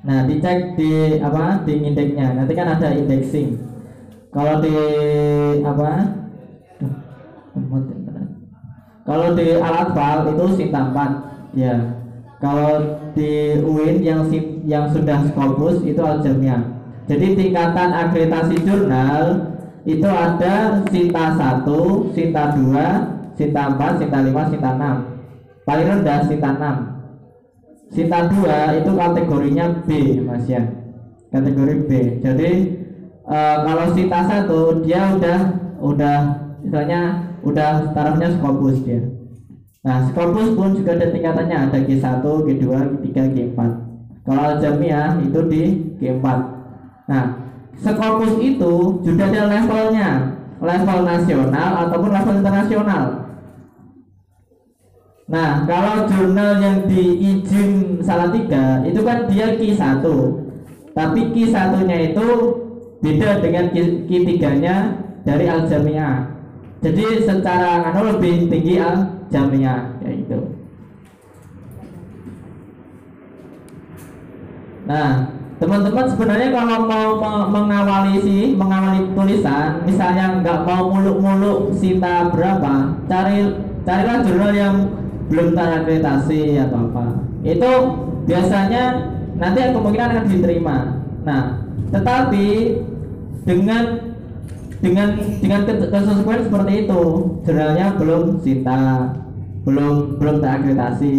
Nah, 0.00 0.24
dicek 0.24 0.80
di 0.80 1.20
apa? 1.20 1.60
Di 1.68 1.74
indeksnya. 1.76 2.32
Nanti 2.32 2.52
kan 2.56 2.68
ada 2.72 2.88
indexing. 2.96 3.60
Kalau 4.32 4.62
di 4.64 4.76
apa? 5.60 5.90
Kalau 9.04 9.28
di 9.34 9.46
alat 9.58 9.88
file 9.92 10.22
itu 10.32 10.44
Sinta 10.56 10.80
4 10.94 11.58
ya. 11.58 11.74
Kalau 12.40 12.96
di 13.12 13.60
UIN 13.60 14.00
yang 14.00 14.24
yang 14.64 14.88
sudah 14.88 15.28
Scopus 15.28 15.84
itu 15.84 16.00
Aljamnya. 16.00 16.80
Jadi 17.10 17.36
tingkatan 17.36 17.90
akreditasi 17.90 18.62
jurnal 18.62 19.50
itu 19.82 20.06
ada 20.06 20.80
Sinta 20.88 21.24
1, 21.34 22.14
Sinta 22.14 22.54
2, 22.54 23.34
Sinta 23.34 23.62
4, 23.74 23.98
Sinta 23.98 24.18
5, 24.22 24.52
Sinta 24.54 24.70
6 24.78 25.10
paling 25.70 25.86
rendah 25.86 26.26
Sinta 26.26 26.50
6 26.58 26.99
Sinta 27.90 28.30
2 28.30 28.78
itu 28.80 28.90
kategorinya 28.94 29.82
B 29.82 30.22
mas 30.22 30.46
ya 30.46 30.62
kategori 31.34 31.74
B. 31.90 31.90
Jadi 32.22 32.50
e, 33.26 33.38
kalau 33.66 33.86
Sinta 33.94 34.20
1 34.22 34.86
dia 34.86 35.14
udah 35.18 35.40
udah 35.82 36.18
misalnya 36.62 37.00
udah 37.42 37.90
tarafnya 37.90 38.30
Scopus 38.38 38.86
dia. 38.86 39.02
Nah 39.82 40.06
Scopus 40.06 40.54
pun 40.54 40.78
juga 40.78 40.94
ada 40.94 41.10
tingkatannya. 41.10 41.58
Ada 41.66 41.78
G1, 41.82 42.22
G2, 42.22 42.66
G3, 43.02 43.18
G4 43.34 43.58
kalau 44.22 44.42
Aljamiah 44.54 45.18
itu 45.24 45.40
di 45.50 45.62
G4 45.98 46.24
nah 47.10 47.24
Scopus 47.80 48.36
itu 48.38 49.00
sudah 49.02 49.26
ada 49.32 49.42
levelnya. 49.48 50.10
Level 50.60 51.08
nasional 51.08 51.88
ataupun 51.88 52.12
level 52.12 52.36
internasional 52.44 53.29
Nah, 55.30 55.62
kalau 55.62 56.10
jurnal 56.10 56.58
yang 56.58 56.90
di 56.90 57.22
izin 57.22 58.02
tiga 58.02 58.82
itu 58.82 59.00
kan 59.06 59.30
dia 59.30 59.54
Q1. 59.54 60.02
Tapi 60.90 61.20
Q1-nya 61.30 61.96
itu 62.10 62.26
beda 62.98 63.38
dengan 63.38 63.70
Q3-nya 64.10 64.76
dari 65.22 65.46
Al-Jami'ah. 65.46 66.34
Jadi 66.82 67.22
secara 67.22 67.86
anu 67.94 68.10
lebih 68.10 68.50
tinggi 68.50 68.82
Al-Jami'ah 68.82 70.02
kayak 70.02 70.14
gitu. 70.26 70.40
Nah, 74.90 75.30
teman-teman 75.62 76.06
sebenarnya 76.10 76.48
kalau 76.50 76.78
mau 76.90 77.08
mengawali 77.46 78.18
sih 78.26 78.58
mengawali 78.58 79.14
tulisan 79.14 79.86
misalnya 79.86 80.42
nggak 80.42 80.66
mau 80.66 80.90
muluk-muluk 80.90 81.70
sita 81.78 82.32
berapa 82.32 82.98
cari 83.06 83.54
carilah 83.84 84.18
jurnal 84.24 84.52
yang 84.56 84.99
belum 85.30 85.54
terakreditasi 85.54 86.58
atau 86.58 86.90
apa 86.90 87.06
itu 87.46 87.72
biasanya 88.26 88.84
nanti 89.40 89.58
kemungkinan 89.72 90.10
akan 90.12 90.26
diterima. 90.28 90.76
Nah 91.24 91.42
tetapi 91.94 92.46
dengan 93.48 93.82
dengan 94.82 95.08
dengan 95.40 95.60
kesesuaian 95.64 96.44
seperti 96.44 96.72
itu 96.84 97.02
jurnalnya 97.46 97.86
belum 97.96 98.42
sita 98.44 99.14
belum 99.64 100.18
belum 100.18 100.36
terakreditasi. 100.42 101.16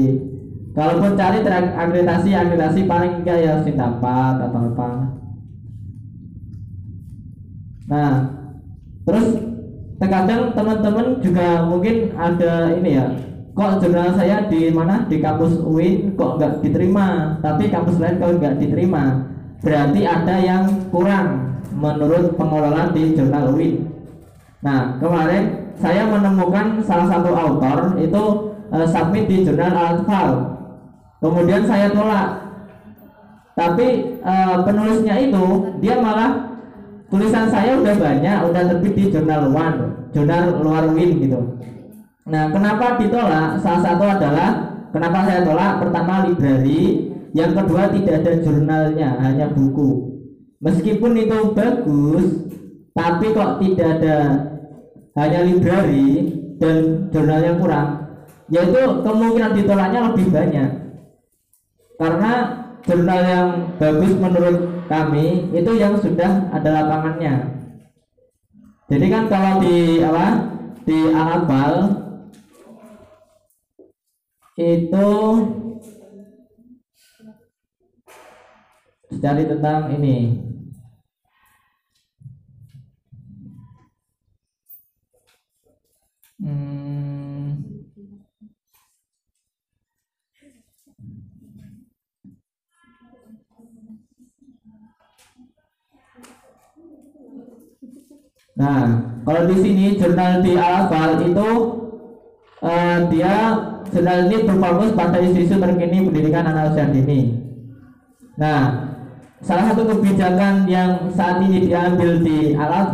Kalaupun 0.72 1.20
cari 1.20 1.43
terakreditasi 1.43 2.30
akreditasi 2.32 2.80
paling 2.88 3.24
enggak 3.24 3.39
ya 3.43 3.53
sita 3.64 3.95
4 3.99 4.45
atau 4.47 4.62
apa. 4.76 4.91
Nah 7.91 8.12
terus 9.07 9.28
terkadang 9.97 10.53
teman-teman 10.53 11.07
juga 11.24 11.47
mungkin 11.66 11.95
ada 12.16 12.74
ini 12.76 12.91
ya 12.97 13.30
kok 13.52 13.84
jurnal 13.84 14.16
saya 14.16 14.47
di 14.47 14.72
mana? 14.72 15.06
Di 15.06 15.20
kampus 15.20 15.60
UIN 15.62 16.16
kok 16.16 16.39
nggak 16.39 16.64
diterima. 16.64 17.38
Tapi 17.39 17.68
kampus 17.68 17.99
lain 17.99 18.20
kok 18.20 18.39
nggak 18.39 18.56
diterima. 18.60 19.04
Berarti 19.62 20.02
ada 20.08 20.36
yang 20.41 20.64
kurang 20.89 21.52
menurut 21.76 22.36
pengelola 22.36 22.91
di 22.91 23.16
jurnal 23.16 23.56
UIN 23.56 23.88
nah 24.62 24.93
kemarin 25.02 25.74
saya 25.82 26.06
menemukan 26.06 26.86
salah 26.86 27.10
satu 27.10 27.34
author 27.34 27.97
itu 27.97 28.24
uh, 28.70 28.86
submit 28.86 29.26
di 29.26 29.41
jurnal 29.41 29.74
Al-Atfal 29.74 30.30
kemudian 31.22 31.66
saya 31.66 31.89
tolak. 31.89 32.41
Tapi 33.52 34.18
uh, 34.24 34.64
penulisnya 34.64 35.18
itu 35.22 35.76
dia 35.84 35.99
malah 35.99 36.56
tulisan 37.12 37.52
saya 37.52 37.78
udah 37.78 37.93
banyak 37.99 38.38
udah 38.47 38.62
terbit 38.74 38.93
di 38.95 39.06
jurnal 39.12 39.49
One 39.49 40.08
jurnal 40.14 40.62
luar 40.62 40.88
UIN 40.93 41.20
gitu 41.20 41.41
Nah, 42.30 42.53
kenapa 42.53 43.01
ditolak? 43.01 43.57
Salah 43.65 43.82
satu 43.82 44.05
adalah 44.05 44.49
kenapa 44.93 45.26
saya 45.26 45.41
tolak? 45.41 45.82
Pertama 45.82 46.13
library, 46.30 47.09
yang 47.34 47.51
kedua 47.57 47.89
tidak 47.89 48.22
ada 48.22 48.34
jurnalnya, 48.45 49.09
hanya 49.24 49.49
buku. 49.49 50.22
Meskipun 50.61 51.17
itu 51.17 51.57
bagus, 51.57 52.26
tapi 52.93 53.34
kok 53.34 53.57
tidak 53.57 53.89
ada 53.97 54.17
hanya 55.17 55.39
library 55.49 56.38
dan 56.61 57.09
jurnalnya 57.09 57.57
kurang, 57.57 57.89
yaitu 58.53 58.82
kemungkinan 59.01 59.57
ditolaknya 59.57 59.99
lebih 60.13 60.28
banyak. 60.30 60.69
Karena 61.97 62.32
jurnal 62.86 63.22
yang 63.26 63.47
bagus 63.82 64.13
menurut 64.17 64.57
kami 64.86 65.49
itu 65.53 65.72
yang 65.78 65.97
sudah 65.97 66.53
ada 66.53 66.69
lapangannya. 66.82 67.57
Jadi 68.91 69.05
kan 69.07 69.24
kalau 69.32 69.63
di 69.63 70.03
apa 70.03 70.28
di 70.84 70.99
Anabal 71.15 71.74
itu 74.62 75.09
cari 79.22 79.43
tentang 79.49 79.89
ini 79.97 80.18
hmm. 86.41 87.01
Nah, 98.51 98.84
kalau 99.26 99.49
di 99.49 99.57
sini 99.57 99.97
jurnal 99.97 100.45
di 100.45 100.53
al 100.53 100.86
itu 101.26 101.49
uh, 102.62 102.97
dia 103.09 103.57
Jurnal 103.91 104.31
ini 104.31 104.47
berfokus 104.47 104.95
pada 104.95 105.19
isu-isu 105.19 105.59
terkini 105.59 106.07
pendidikan 106.07 106.47
anak 106.47 106.71
usia 106.71 106.87
dini. 106.87 107.35
Nah, 108.39 108.87
salah 109.43 109.67
satu 109.75 109.83
kebijakan 109.83 110.63
yang 110.71 111.11
saat 111.11 111.43
ini 111.43 111.67
diambil 111.67 112.23
di 112.23 112.55
al 112.55 112.87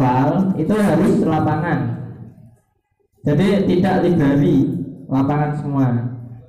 itu 0.58 0.74
harus 0.74 1.22
lapangan. 1.22 2.02
Jadi 3.22 3.70
tidak 3.70 4.10
library, 4.10 4.58
lapangan 5.06 5.52
semua. 5.62 5.88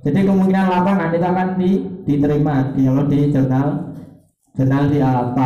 Jadi 0.00 0.24
kemungkinan 0.24 0.66
lapangan 0.72 1.12
itu 1.12 1.26
akan 1.28 1.48
di, 1.60 1.70
diterima 2.08 2.72
di 2.72 2.88
di 2.88 3.18
jurnal 3.28 3.92
jurnal 4.56 4.84
di 4.88 4.98
al 5.04 5.36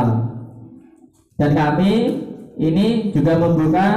Dan 1.42 1.50
kami 1.58 1.92
ini 2.54 3.10
juga 3.10 3.34
membuka 3.34 3.88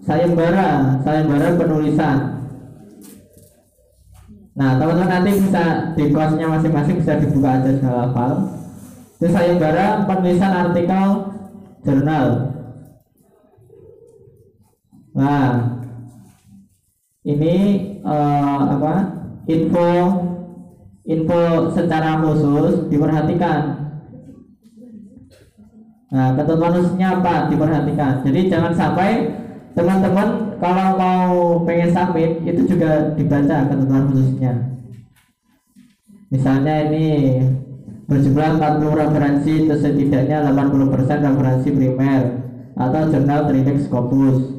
sayembara 0.00 1.02
sayembara 1.04 1.60
penulisan 1.60 2.33
Nah, 4.54 4.78
teman-teman 4.78 5.10
nanti 5.10 5.30
bisa 5.42 5.64
di 5.98 6.14
kelasnya 6.14 6.46
masing-masing 6.46 7.02
bisa 7.02 7.18
dibuka 7.18 7.58
aja 7.58 7.74
hafal. 7.82 8.32
Itu 9.18 9.26
sayembara 9.26 10.06
penulisan 10.06 10.52
artikel 10.54 11.06
jurnal. 11.82 12.26
Nah, 15.14 15.46
ini 17.26 17.54
uh, 18.06 18.60
apa? 18.78 18.94
Info 19.50 19.90
info 21.04 21.40
secara 21.74 22.22
khusus 22.22 22.86
diperhatikan. 22.94 23.60
Nah, 26.14 26.30
ketentuan 26.38 26.78
khususnya 26.78 27.18
apa? 27.18 27.50
Diperhatikan. 27.50 28.22
Jadi 28.22 28.40
jangan 28.46 28.70
sampai 28.70 29.34
teman-teman 29.74 30.53
kalau 30.64 30.96
mau 30.96 31.32
pengen 31.68 31.92
submit 31.92 32.40
itu 32.40 32.64
juga 32.64 33.12
dibaca 33.12 33.68
ketentuan 33.68 34.08
khususnya 34.08 34.52
misalnya 36.32 36.88
ini 36.88 37.06
berjumlah 38.08 38.56
40 38.56 39.00
referensi 39.04 39.52
itu 39.68 39.74
setidaknya 39.76 40.40
80% 40.56 41.20
referensi 41.20 41.68
primer 41.68 42.22
atau 42.80 43.00
jurnal 43.12 43.40
Trinex 43.44 43.78
Scopus 43.92 44.56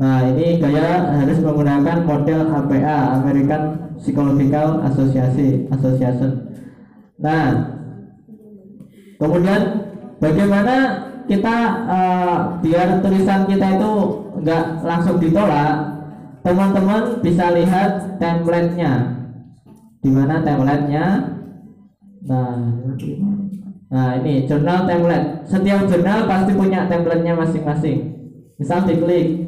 Nah 0.00 0.24
ini 0.32 0.56
gaya 0.56 1.12
harus 1.12 1.44
menggunakan 1.44 2.08
model 2.08 2.48
APA 2.48 3.20
American 3.20 3.62
Psychological 4.00 4.80
Association 4.88 5.68
Association. 5.68 6.30
Nah 7.20 7.76
kemudian 9.20 9.60
bagaimana 10.16 11.09
kita 11.30 11.56
uh, 11.86 12.36
biar 12.58 12.98
tulisan 12.98 13.46
kita 13.46 13.78
itu 13.78 13.92
nggak 14.42 14.82
langsung 14.82 15.22
ditolak 15.22 16.02
teman-teman 16.42 17.22
bisa 17.22 17.54
lihat 17.54 18.18
template-nya. 18.18 19.14
Di 20.02 20.10
mana 20.10 20.42
template-nya? 20.42 21.06
Nah 22.26 22.58
nah 23.90 24.18
ini 24.18 24.50
jurnal 24.50 24.90
template. 24.90 25.46
Setiap 25.46 25.86
jurnal 25.86 26.26
pasti 26.26 26.50
punya 26.58 26.90
template-nya 26.90 27.38
masing-masing. 27.38 27.98
Misal 28.58 28.82
diklik. 28.90 29.46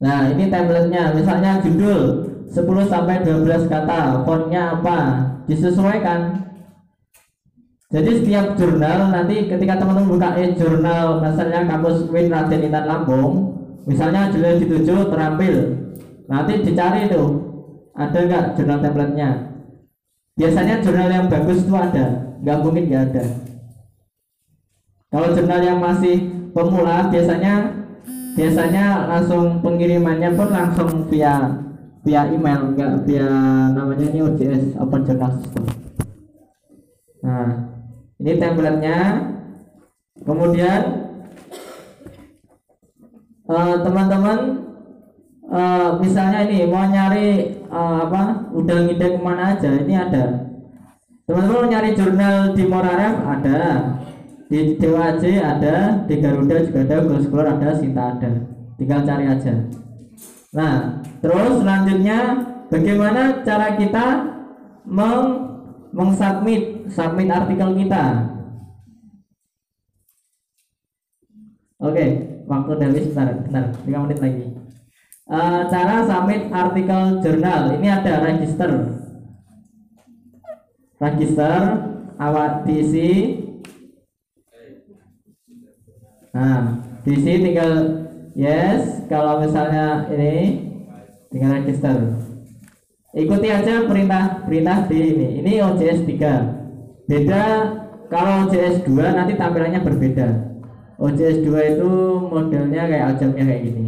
Nah, 0.00 0.32
ini 0.32 0.48
template-nya. 0.48 1.12
Misalnya 1.12 1.60
judul 1.60 2.29
10 2.50 2.90
sampai 2.90 3.22
12 3.22 3.70
kata 3.70 4.26
fontnya 4.26 4.74
apa? 4.74 4.98
Disesuaikan. 5.46 6.50
Jadi 7.90 8.22
setiap 8.22 8.54
jurnal 8.58 9.10
nanti 9.10 9.50
ketika 9.50 9.78
teman-teman 9.78 10.14
buka 10.14 10.28
e 10.38 10.54
jurnal 10.54 11.18
misalnya 11.22 11.66
kampus 11.66 12.06
Win 12.10 12.30
Raden 12.30 12.62
Intan 12.70 12.86
Lampung 12.86 13.54
misalnya 13.86 14.30
jurnal 14.34 14.58
dituju 14.58 15.10
terampil. 15.10 15.54
Nanti 16.26 16.52
dicari 16.66 17.06
itu. 17.06 17.22
Ada 17.94 18.18
nggak 18.18 18.44
jurnal 18.58 18.78
templatenya? 18.82 19.30
Biasanya 20.38 20.74
jurnal 20.82 21.08
yang 21.10 21.26
bagus 21.30 21.62
itu 21.66 21.74
ada. 21.74 22.06
Nggak 22.42 22.58
mungkin 22.62 22.84
nggak 22.90 23.04
ada. 23.10 23.24
Kalau 25.10 25.28
jurnal 25.34 25.60
yang 25.62 25.78
masih 25.82 26.16
pemula 26.50 27.10
biasanya 27.10 27.54
biasanya 28.34 29.10
langsung 29.10 29.58
pengirimannya 29.62 30.30
pun 30.38 30.48
langsung 30.54 31.10
via 31.10 31.69
via 32.02 32.28
email 32.32 32.72
nggak 32.76 33.04
via 33.04 33.28
namanya 33.72 34.06
ini 34.08 34.20
OJS 34.24 34.64
Open 34.80 35.02
Journal 35.04 35.32
System 35.40 35.64
nah 37.20 37.70
ini 38.20 38.36
templatenya. 38.36 38.98
Kemudian 40.20 40.80
eh, 43.48 43.76
teman-teman 43.80 44.38
uh, 45.48 45.96
misalnya 45.96 46.44
ini 46.44 46.68
mau 46.68 46.84
nyari 46.84 47.56
uh, 47.72 48.04
apa 48.04 48.52
udah 48.52 48.84
ngide 48.84 49.16
ke 49.16 49.20
mana 49.24 49.56
aja 49.56 49.72
ini 49.80 49.96
ada. 49.96 50.52
Teman-teman 51.24 51.56
mau 51.64 51.70
nyari 51.72 51.96
jurnal 51.96 52.52
di 52.52 52.68
Moraref 52.68 53.16
ada. 53.24 53.60
Di 54.52 54.76
Dewa 54.76 55.16
Aji 55.16 55.40
ada. 55.40 56.04
Di 56.04 56.20
Garuda 56.20 56.60
juga 56.60 56.84
ada 56.84 56.96
Google 57.00 57.24
Scholar 57.24 57.48
ada 57.56 57.80
Sinta 57.80 58.20
ada. 58.20 58.30
Tinggal 58.76 59.08
cari 59.08 59.24
aja 59.24 59.54
nah 60.50 60.98
terus 61.22 61.62
selanjutnya 61.62 62.18
bagaimana 62.70 63.42
cara 63.46 63.78
kita 63.78 64.06
meng 64.86 65.50
mengsubmit 65.90 66.86
submit 66.90 67.28
artikel 67.30 67.70
kita. 67.74 68.04
Oke, 71.80 72.04
waktu 72.44 72.72
dari 72.76 73.00
sebentar, 73.00 73.40
bentar, 73.40 73.64
3 73.72 74.04
menit 74.04 74.18
lagi. 74.20 74.44
Uh, 75.30 75.64
cara 75.70 76.04
submit 76.04 76.50
artikel 76.52 77.22
jurnal 77.24 77.72
ini 77.78 77.88
ada 77.88 78.20
register, 78.20 78.70
register 81.00 81.58
awak 82.20 82.68
diisi. 82.68 83.40
Nah, 86.30 86.84
diisi 87.02 87.32
tinggal 87.42 87.72
yes. 88.40 89.04
Kalau 89.12 89.44
misalnya 89.44 90.08
ini 90.08 90.64
tinggal 91.28 91.60
register. 91.60 91.96
Ikuti 93.10 93.48
aja 93.50 93.84
perintah 93.84 94.46
perintah 94.46 94.86
di 94.86 94.98
ini. 94.98 95.28
Ini 95.42 95.52
OJS 95.66 96.06
3 96.06 97.10
beda 97.10 97.44
kalau 98.06 98.46
OJS 98.46 98.86
2 98.86 99.18
nanti 99.18 99.34
tampilannya 99.34 99.82
berbeda. 99.82 100.28
OJS 101.00 101.42
2 101.42 101.72
itu 101.74 101.90
modelnya 102.30 102.86
kayak 102.86 103.06
aljamnya 103.14 103.44
kayak 103.44 103.62
gini. 103.66 103.84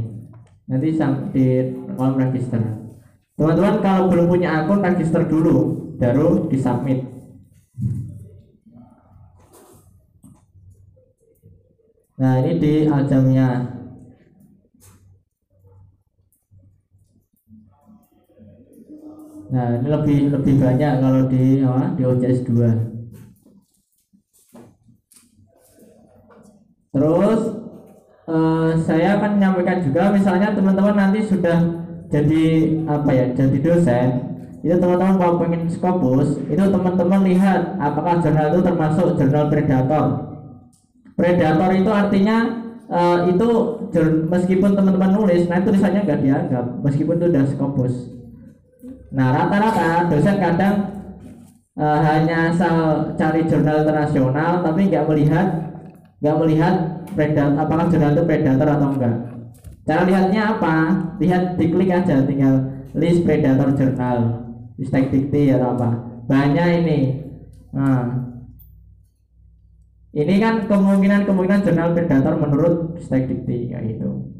Nanti 0.67 0.89
di 1.31 1.47
kolom 1.95 2.19
register. 2.19 2.63
Teman-teman 3.39 3.79
kalau 3.79 4.11
belum 4.11 4.27
punya 4.27 4.63
akun 4.63 4.83
register 4.83 5.23
dulu. 5.27 5.81
Baru 6.03 6.51
disubmit. 6.51 7.07
Nah 12.19 12.43
ini 12.43 12.53
di 12.59 12.73
aljamnya 12.91 13.82
Nah, 19.53 19.77
ini 19.77 19.85
lebih 19.85 20.19
lebih 20.33 20.55
banyak 20.65 20.93
kalau 21.05 21.29
di 21.29 21.61
apa, 21.61 21.93
di 21.93 22.03
OJS 22.09 22.41
2. 22.49 22.73
Terus 26.97 27.41
eh, 28.33 28.71
saya 28.81 29.21
akan 29.21 29.31
menyampaikan 29.37 29.85
juga 29.85 30.09
misalnya 30.09 30.57
teman-teman 30.57 30.97
nanti 30.97 31.29
sudah 31.29 31.85
jadi 32.09 32.45
apa 32.89 33.11
ya, 33.13 33.25
jadi 33.37 33.59
dosen, 33.61 34.09
itu 34.65 34.73
teman-teman 34.73 35.21
mau 35.21 35.37
pengen 35.37 35.69
skopus, 35.69 36.41
itu 36.49 36.65
teman-teman 36.73 37.21
lihat 37.29 37.77
apakah 37.77 38.25
jurnal 38.25 38.57
itu 38.57 38.61
termasuk 38.65 39.21
jurnal 39.21 39.53
predator. 39.53 40.33
Predator 41.13 41.71
itu 41.77 41.91
artinya 41.93 42.37
uh, 42.89 43.29
itu 43.29 43.49
meskipun 44.33 44.77
teman-teman 44.77 45.13
nulis, 45.13 45.45
nah 45.49 45.61
tulisannya 45.61 46.09
nggak 46.09 46.21
dianggap, 46.25 46.65
meskipun 46.85 47.21
itu 47.21 47.27
udah 47.33 47.45
skopus 47.49 48.22
Nah 49.13 49.29
rata-rata 49.37 50.09
dosen 50.09 50.37
kadang 50.41 50.77
uh, 51.77 51.99
hanya 52.01 52.53
asal 52.53 52.77
cari 53.17 53.45
jurnal 53.45 53.85
internasional 53.85 54.65
tapi 54.65 54.89
nggak 54.89 55.05
melihat 55.05 55.47
nggak 56.25 56.39
melihat 56.41 56.75
predator 57.13 57.61
apakah 57.61 57.87
jurnal 57.93 58.17
itu 58.17 58.25
predator 58.25 58.69
atau 58.69 58.89
enggak. 58.97 59.17
Cara 59.83 60.03
lihatnya 60.07 60.43
apa? 60.57 60.75
Lihat 61.19 61.59
diklik 61.59 61.91
aja 61.91 62.23
tinggal 62.23 62.87
list 62.95 63.27
predator 63.27 63.75
jurnal, 63.75 64.19
listek 64.79 65.11
dikti 65.11 65.51
atau 65.51 65.75
apa. 65.75 65.89
Banyak 66.31 66.67
ini. 66.85 66.99
Nah, 67.75 68.31
ini 70.13 70.35
kan 70.39 70.71
kemungkinan 70.71 71.27
kemungkinan 71.27 71.65
jurnal 71.67 71.97
predator 71.97 72.35
menurut 72.39 72.75
stek 73.03 73.27
dikti 73.27 73.75
kayak 73.75 73.97
gitu. 73.97 74.31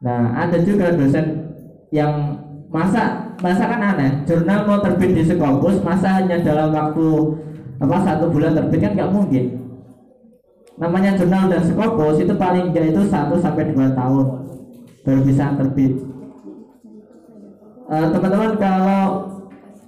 Nah, 0.00 0.32
ada 0.48 0.56
juga 0.64 0.96
dosen 0.96 1.52
yang 1.92 2.40
masa 2.70 3.34
masa 3.42 3.66
kan 3.66 3.82
aneh. 3.82 4.22
Jurnal 4.24 4.64
mau 4.64 4.78
terbit 4.78 5.10
di 5.12 5.22
Sekopus 5.26 5.82
masa 5.82 6.22
hanya 6.22 6.38
dalam 6.40 6.70
waktu 6.70 7.34
apa 7.82 7.96
satu 8.06 8.30
bulan 8.30 8.54
terbit 8.54 8.80
kan 8.80 8.94
nggak 8.94 9.10
mungkin. 9.10 9.44
Namanya 10.78 11.18
jurnal 11.18 11.50
dan 11.50 11.62
Sekopus 11.66 12.22
itu 12.22 12.34
paling 12.38 12.70
enggak 12.70 12.94
itu 12.94 13.02
satu 13.10 13.36
sampai 13.42 13.74
dua 13.74 13.90
tahun 13.92 14.26
baru 15.02 15.20
bisa 15.26 15.58
terbit. 15.58 15.92
Eh, 17.90 18.06
teman-teman 18.14 18.54
kalau 18.54 19.26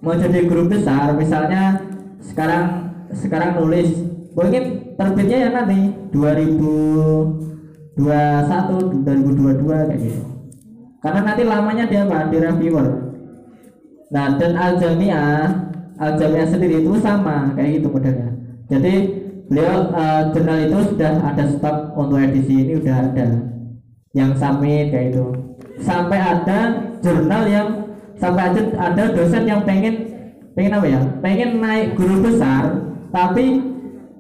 mau 0.02 0.18
jadi 0.18 0.50
guru 0.50 0.66
besar 0.66 1.14
misalnya 1.14 1.78
sekarang 2.18 2.90
sekarang 3.14 3.62
nulis. 3.62 3.94
Mungkin 4.32 4.96
terbitnya 4.96 5.38
ya 5.44 5.48
nanti 5.52 5.92
2021 6.10 8.00
2022 8.00 9.88
kayak 9.92 10.00
gitu 10.00 10.32
karena 11.02 11.20
nanti 11.26 11.42
lamanya 11.42 11.84
dia 11.90 12.06
apa 12.06 12.30
di 12.30 12.38
reviewer. 12.38 12.86
Nah 14.14 14.38
dan 14.38 14.54
al 14.54 14.78
jamiah 14.78 16.46
sendiri 16.46 16.86
itu 16.86 16.94
sama 17.02 17.50
kayak 17.58 17.82
gitu 17.82 17.90
modelnya. 17.90 18.30
Jadi 18.70 18.94
beliau 19.50 19.90
uh, 19.90 20.30
jurnal 20.30 20.58
itu 20.70 20.78
sudah 20.94 21.12
ada 21.26 21.44
stok 21.50 21.76
untuk 21.98 22.22
edisi 22.22 22.54
ini 22.62 22.78
udah 22.78 22.96
ada. 23.10 23.26
Yang 24.14 24.30
summit 24.38 24.94
kayak 24.94 25.10
itu 25.10 25.26
sampai 25.82 26.18
ada 26.22 26.58
jurnal 27.02 27.42
yang 27.50 27.68
sampai 28.20 28.42
ada 28.54 28.60
ada 28.78 29.04
dosen 29.10 29.42
yang 29.42 29.66
pengen 29.66 30.06
pengen 30.54 30.78
apa 30.78 30.86
ya? 30.86 31.00
Pengen 31.18 31.58
naik 31.58 31.98
guru 31.98 32.30
besar 32.30 32.78
tapi 33.10 33.58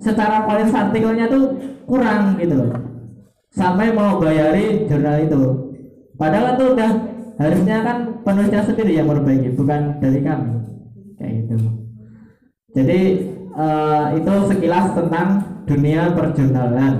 secara 0.02 0.42
kualitas 0.42 0.74
artikelnya 0.74 1.30
tuh 1.30 1.54
kurang 1.86 2.34
gitu. 2.42 2.58
Sampai 3.54 3.94
mau 3.94 4.18
bayari 4.18 4.88
jurnal 4.90 5.22
itu 5.22 5.71
Padahal 6.22 6.54
itu 6.54 6.64
udah 6.78 6.90
harusnya 7.42 7.76
kan 7.82 7.96
penulisnya 8.22 8.62
sendiri 8.62 8.94
yang 8.94 9.10
memperbaiki, 9.10 9.58
bukan 9.58 9.98
dari 9.98 10.22
kami. 10.22 10.54
Kayak 11.18 11.32
gitu. 11.42 11.56
Jadi 12.78 13.00
uh, 13.58 14.14
itu 14.14 14.34
sekilas 14.46 14.94
tentang 14.94 15.28
dunia 15.66 16.14
perjurnalan. 16.14 16.94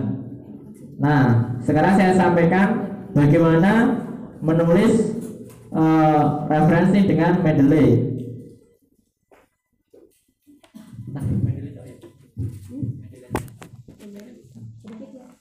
Nah, 0.98 1.54
sekarang 1.62 1.94
saya 1.94 2.18
sampaikan 2.18 2.98
bagaimana 3.14 4.02
menulis 4.42 5.22
uh, 5.70 6.42
referensi 6.50 7.06
dengan 7.06 7.38
Mendeley. 7.46 8.10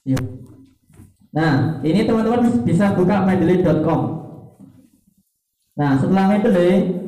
Yuk. 0.05 0.50
Nah, 1.31 1.79
ini 1.79 2.03
teman-teman 2.03 2.67
bisa 2.67 2.91
buka 2.91 3.23
mendeley.com. 3.23 4.21
Nah, 5.79 5.95
setelah 5.95 6.27
Mendeley 6.27 6.99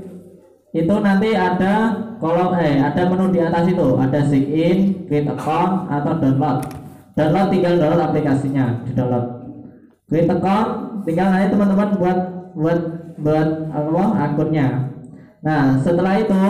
itu 0.74 0.96
nanti 1.04 1.36
ada 1.36 1.94
kolom 2.18 2.56
eh 2.58 2.80
ada 2.80 3.06
menu 3.06 3.30
di 3.30 3.44
atas 3.44 3.68
itu, 3.68 3.88
ada 4.00 4.20
sign 4.26 4.46
in, 4.48 4.78
create 5.06 5.28
account 5.28 5.92
atau 5.92 6.16
download. 6.18 6.64
Download 7.14 7.48
tinggal 7.52 7.78
download 7.78 8.04
aplikasinya, 8.10 8.82
di 8.88 8.96
download. 8.96 9.28
Create 10.08 10.32
account 10.32 11.04
tinggal 11.04 11.28
nanti 11.30 11.52
teman-teman 11.52 11.90
buat 12.00 12.18
buat 12.56 12.80
buat 13.20 13.50
apa 13.70 14.04
akunnya. 14.32 14.90
Nah, 15.44 15.78
setelah 15.84 16.24
itu 16.24 16.44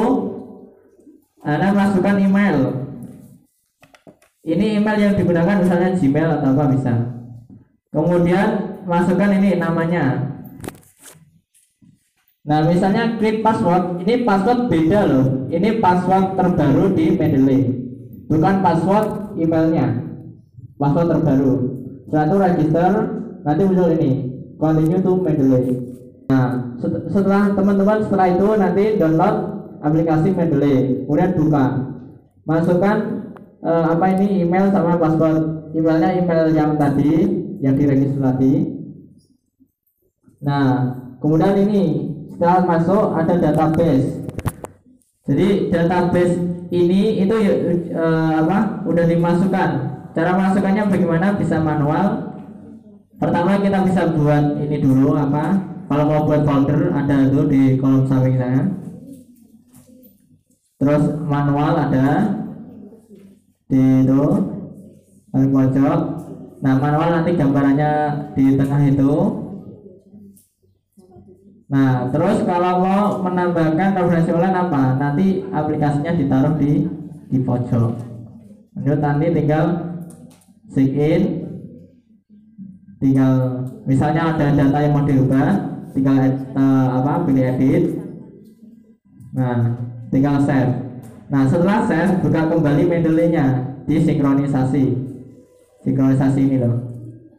Anda 1.43 1.76
masukkan 1.76 2.21
email. 2.21 2.88
Ini 4.45 4.80
email 4.80 4.97
yang 5.01 5.13
digunakan 5.17 5.59
misalnya 5.59 5.95
Gmail 5.97 6.30
atau 6.39 6.51
apa 6.55 6.63
bisa 6.71 6.93
kemudian 7.94 8.82
masukkan 8.89 9.32
ini 9.38 9.56
namanya 9.62 10.34
Nah, 12.44 12.60
misalnya 12.68 13.16
create 13.16 13.39
password, 13.39 14.04
ini 14.04 14.28
password 14.28 14.68
beda 14.68 15.08
loh. 15.08 15.48
Ini 15.48 15.80
password 15.80 16.36
terbaru 16.36 16.91
di 16.91 17.16
Mendeley. 17.16 17.72
Bukan 18.28 18.60
password 18.60 19.39
emailnya. 19.39 20.04
Password 20.76 21.08
terbaru. 21.08 21.54
Setelah 22.04 22.28
itu 22.28 22.38
register, 22.44 22.91
nanti 23.48 23.62
muncul 23.64 23.89
ini. 23.96 24.12
Continue 24.60 25.00
to 25.00 25.12
Mendeley. 25.24 25.64
Nah, 26.28 26.76
setelah 27.08 27.56
teman-teman 27.56 28.04
setelah 28.04 28.28
itu 28.36 28.48
nanti 28.60 28.84
download 29.00 29.36
aplikasi 29.80 30.36
Mendeley. 30.36 31.08
Kemudian 31.08 31.32
buka. 31.39 31.66
Masukkan 32.44 32.96
eh, 33.64 33.86
apa 33.95 34.05
ini 34.20 34.43
email 34.43 34.70
sama 34.70 34.99
password. 34.99 35.74
Emailnya 35.74 36.09
email 36.20 36.53
yang 36.53 36.78
tadi 36.78 37.14
yang 37.64 37.74
diregistrasi. 37.80 38.51
Nah, 40.43 40.91
kemudian 41.24 41.55
ini 41.55 42.11
setelah 42.36 42.61
masuk 42.68 43.16
ada 43.16 43.34
database. 43.39 44.28
Jadi 45.24 45.72
database 45.72 46.36
ini 46.68 47.24
itu 47.24 47.36
uh, 47.95 48.43
apa 48.43 48.84
udah 48.84 49.05
dimasukkan. 49.07 49.70
Cara 50.11 50.32
masukkannya 50.36 50.91
bagaimana? 50.91 51.39
Bisa 51.39 51.64
manual. 51.64 52.36
Pertama 53.22 53.55
kita 53.64 53.88
bisa 53.88 54.11
buat 54.11 54.59
ini 54.59 54.84
dulu 54.84 55.16
apa 55.16 55.64
kalau 55.88 56.03
mau 56.11 56.28
buat 56.28 56.43
folder 56.43 56.91
ada 56.91 57.32
tuh 57.32 57.47
di 57.47 57.80
kolom 57.80 58.03
samping 58.03 58.36
saya. 58.36 58.68
Terus 60.82 61.03
manual 61.24 61.80
ada 61.80 62.05
di 63.70 63.82
itu 64.03 64.24
paling 65.32 65.51
pojok 65.51 65.99
nah 66.64 66.74
manual 66.80 67.09
nanti 67.20 67.32
gambarannya 67.36 67.91
di 68.36 68.43
tengah 68.55 68.82
itu 68.88 69.14
Nah, 71.74 72.05
terus 72.14 72.45
kalau 72.45 72.86
mau 72.86 73.18
menambahkan 73.26 73.97
referensi 73.97 74.30
online 74.30 74.61
apa? 74.61 74.93
Nanti 74.93 75.41
aplikasinya 75.49 76.14
ditaruh 76.14 76.53
di 76.61 76.86
di 77.34 77.41
pojok. 77.41 77.97
Lanjut 78.78 78.99
nanti 79.01 79.26
tinggal 79.34 79.66
sign 80.70 80.93
in, 80.93 81.22
tinggal 83.01 83.66
misalnya 83.89 84.38
ada 84.38 84.53
data 84.53 84.78
yang 84.86 84.93
mau 84.93 85.01
diubah, 85.01 85.49
tinggal 85.97 86.16
uh, 86.53 86.88
apa 87.01 87.26
pilih 87.26 87.45
edit. 87.57 87.84
Nah, 89.34 89.74
tinggal 90.14 90.45
save. 90.45 90.82
Nah, 91.34 91.49
setelah 91.49 91.89
save 91.89 92.21
buka 92.21 92.45
kembali 92.45 92.86
mendeley-nya 92.86 93.45
disinkronisasi. 93.89 94.86
Sinkronisasi 95.81 96.39
ini 96.45 96.61
loh. 96.61 96.77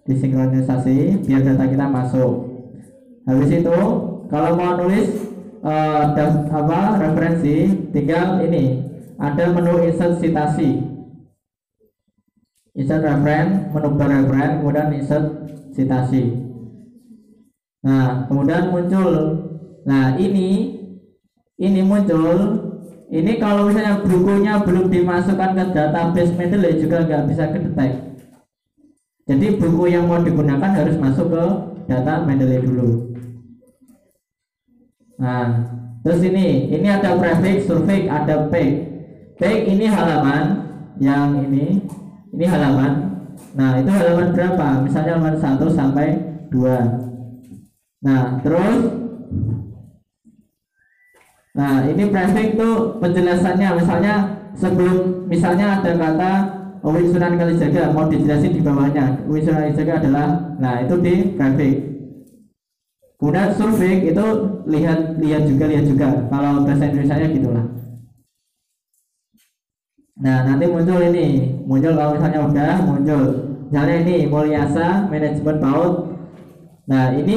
Disinkronisasi 0.03 1.23
biar 1.23 1.47
data 1.47 1.65
kita 1.71 1.87
masuk. 1.87 2.33
Habis 3.25 3.63
itu 3.63 3.79
kalau 4.27 4.51
mau 4.59 4.75
nulis 4.83 5.31
uh, 5.63 6.13
apa 6.51 6.81
referensi 7.01 7.71
tinggal 7.95 8.43
ini 8.45 8.85
ada 9.17 9.55
menu 9.55 9.81
insert 9.87 10.21
citasi 10.21 10.85
insert 12.77 13.01
referen 13.01 13.73
menu 13.73 13.89
referen 13.97 14.51
kemudian 14.61 14.89
insert 14.93 15.25
citasi 15.73 16.37
nah 17.81 18.29
kemudian 18.29 18.69
muncul 18.75 19.11
nah 19.89 20.19
ini 20.21 20.83
ini 21.57 21.81
muncul 21.81 22.61
ini 23.13 23.33
kalau 23.37 23.69
misalnya 23.69 24.01
bukunya 24.05 24.61
belum 24.63 24.87
dimasukkan 24.89 25.51
ke 25.57 25.65
database 25.73 26.33
Mendeley 26.37 26.81
juga 26.81 27.05
nggak 27.05 27.25
bisa 27.29 27.45
kedetek 27.53 27.93
jadi 29.25 29.47
buku 29.57 29.85
yang 29.89 30.05
mau 30.09 30.21
digunakan 30.21 30.71
harus 30.73 30.97
masuk 31.01 31.33
ke 31.33 31.45
data 31.89 32.25
Mendeley 32.25 32.61
dulu 32.65 33.15
Nah, 35.15 35.47
terus 36.03 36.21
ini, 36.27 36.71
ini 36.75 36.89
ada 36.91 37.15
prefix, 37.15 37.71
suffix, 37.71 38.11
ada 38.11 38.51
peg. 38.51 38.83
Peg 39.39 39.67
ini 39.71 39.87
halaman, 39.87 40.67
yang 40.99 41.39
ini, 41.39 41.83
ini 42.35 42.45
halaman. 42.47 43.23
Nah, 43.55 43.79
itu 43.79 43.91
halaman 43.91 44.35
berapa? 44.35 44.83
Misalnya 44.83 45.19
halaman 45.19 45.37
1 45.39 45.71
sampai 45.71 46.07
2. 46.51 48.03
Nah, 48.03 48.43
terus 48.43 49.04
Nah, 51.55 51.87
ini 51.87 52.11
prefix 52.11 52.59
itu 52.59 52.71
penjelasannya 52.99 53.69
misalnya 53.79 54.15
sebelum 54.59 55.31
misalnya 55.31 55.79
ada 55.79 55.95
kata 55.95 56.33
Win 56.83 57.09
Sunan 57.15 57.39
Kalijaga 57.39 57.95
mau 57.95 58.11
dijelasin 58.11 58.53
di 58.53 58.61
bawahnya. 58.61 59.23
Win 59.31 59.47
Sunan 59.47 59.71
Kalijaga 59.71 59.95
adalah 60.03 60.27
nah 60.59 60.83
itu 60.83 60.95
di 60.99 61.15
prefix. 61.39 61.75
Kemudian 63.17 63.55
survei 63.57 64.05
itu 64.05 64.27
lihat 64.69 65.17
lihat 65.17 65.43
juga 65.47 65.65
lihat 65.71 65.85
juga. 65.89 66.09
Kalau 66.29 66.67
bahasa 66.67 66.91
Indonesia 66.91 67.17
nya 67.23 67.29
gitulah. 67.31 67.67
Nah 70.21 70.39
nanti 70.45 70.65
muncul 70.69 70.99
ini, 71.01 71.57
muncul 71.65 71.95
kalau 71.95 72.19
misalnya 72.19 72.41
udah 72.45 72.77
muncul. 72.83 73.23
Misalnya 73.71 73.97
ini 74.05 74.17
Mulyasa 74.29 75.09
manajemen 75.09 75.57
PAUD. 75.57 75.93
Nah 76.91 77.05
ini 77.17 77.37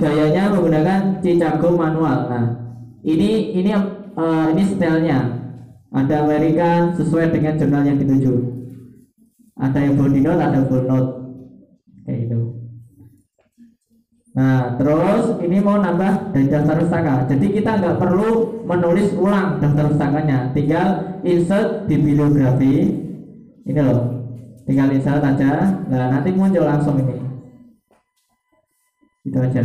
gayanya 0.00 0.54
menggunakan 0.54 1.20
Cicago 1.20 1.68
manual. 1.76 2.18
Nah 2.32 2.65
ini 3.06 3.54
ini 3.54 3.70
uh, 4.18 4.50
ini 4.50 4.62
stylenya. 4.66 5.20
Ada 5.94 6.26
American 6.26 6.98
sesuai 6.98 7.30
dengan 7.30 7.54
jurnal 7.56 7.82
yang 7.86 7.96
dituju. 8.02 8.34
Ada 9.56 9.78
yang 9.86 9.94
full 9.96 10.12
note, 10.12 10.42
ada 10.42 10.60
full 10.66 10.84
note. 10.84 11.10
Kayak 12.04 12.20
itu. 12.28 12.40
Nah, 14.36 14.76
terus 14.76 15.40
ini 15.40 15.64
mau 15.64 15.80
nambah 15.80 16.36
dari 16.36 16.52
daftar 16.52 16.76
pustaka. 16.76 17.24
Jadi 17.32 17.56
kita 17.56 17.80
nggak 17.80 17.96
perlu 17.96 18.60
menulis 18.68 19.16
ulang 19.16 19.56
daftar 19.64 19.88
pustakanya, 19.88 20.52
tinggal 20.52 21.16
insert 21.24 21.88
di 21.88 21.96
bibliografi. 21.96 22.74
Ini 23.64 23.80
loh, 23.80 24.28
tinggal 24.68 24.92
insert 24.92 25.24
aja. 25.24 25.80
Nah, 25.88 26.06
nanti 26.12 26.36
muncul 26.36 26.68
langsung 26.68 27.00
ini. 27.00 27.16
Itu 29.24 29.40
aja. 29.40 29.64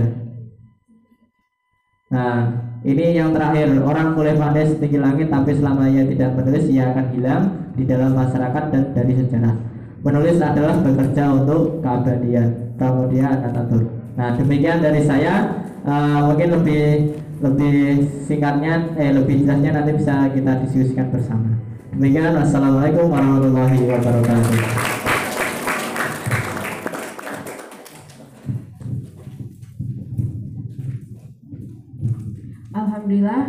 Nah, 2.16 2.36
ini 2.82 3.14
yang 3.14 3.30
terakhir, 3.30 3.78
orang 3.86 4.18
boleh 4.18 4.34
pandai 4.34 4.66
setinggi 4.66 4.98
langit 4.98 5.30
tapi 5.30 5.54
selama 5.54 5.86
ia 5.86 6.02
tidak 6.02 6.34
menulis 6.34 6.66
ia 6.66 6.90
akan 6.90 7.06
hilang 7.14 7.44
di 7.78 7.86
dalam 7.86 8.18
masyarakat 8.18 8.64
dan 8.74 8.84
dari 8.98 9.14
sejarah. 9.22 9.56
Menulis 10.02 10.42
adalah 10.42 10.82
bekerja 10.82 11.24
untuk 11.30 11.78
keabadian. 11.86 12.74
Kemudian 12.82 13.46
Ataturk. 13.46 13.86
Nah 14.18 14.34
demikian 14.34 14.82
dari 14.82 15.06
saya 15.06 15.62
uh, 15.86 16.26
mungkin 16.26 16.58
lebih 16.58 17.14
lebih 17.42 17.78
singkatnya 18.26 18.98
eh 18.98 19.14
lebih 19.14 19.46
jelasnya 19.46 19.78
nanti 19.78 19.92
bisa 20.02 20.26
kita 20.34 20.66
diskusikan 20.66 21.14
bersama. 21.14 21.54
Demikian 21.94 22.34
wassalamualaikum 22.34 23.14
warahmatullahi 23.14 23.78
wabarakatuh. 23.78 25.01
Alhamdulillah 33.12 33.44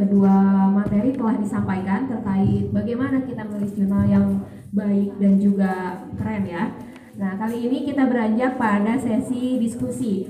kedua 0.00 0.36
materi 0.72 1.12
telah 1.12 1.36
disampaikan 1.36 2.08
terkait 2.08 2.72
bagaimana 2.72 3.20
kita 3.28 3.44
menulis 3.44 3.76
jurnal 3.76 4.08
yang 4.08 4.40
baik 4.72 5.20
dan 5.20 5.36
juga 5.36 5.72
keren 6.16 6.48
ya. 6.48 6.72
Nah, 7.20 7.36
kali 7.36 7.68
ini 7.68 7.84
kita 7.84 8.08
beranjak 8.08 8.56
pada 8.56 8.96
sesi 8.96 9.60
diskusi. 9.60 10.24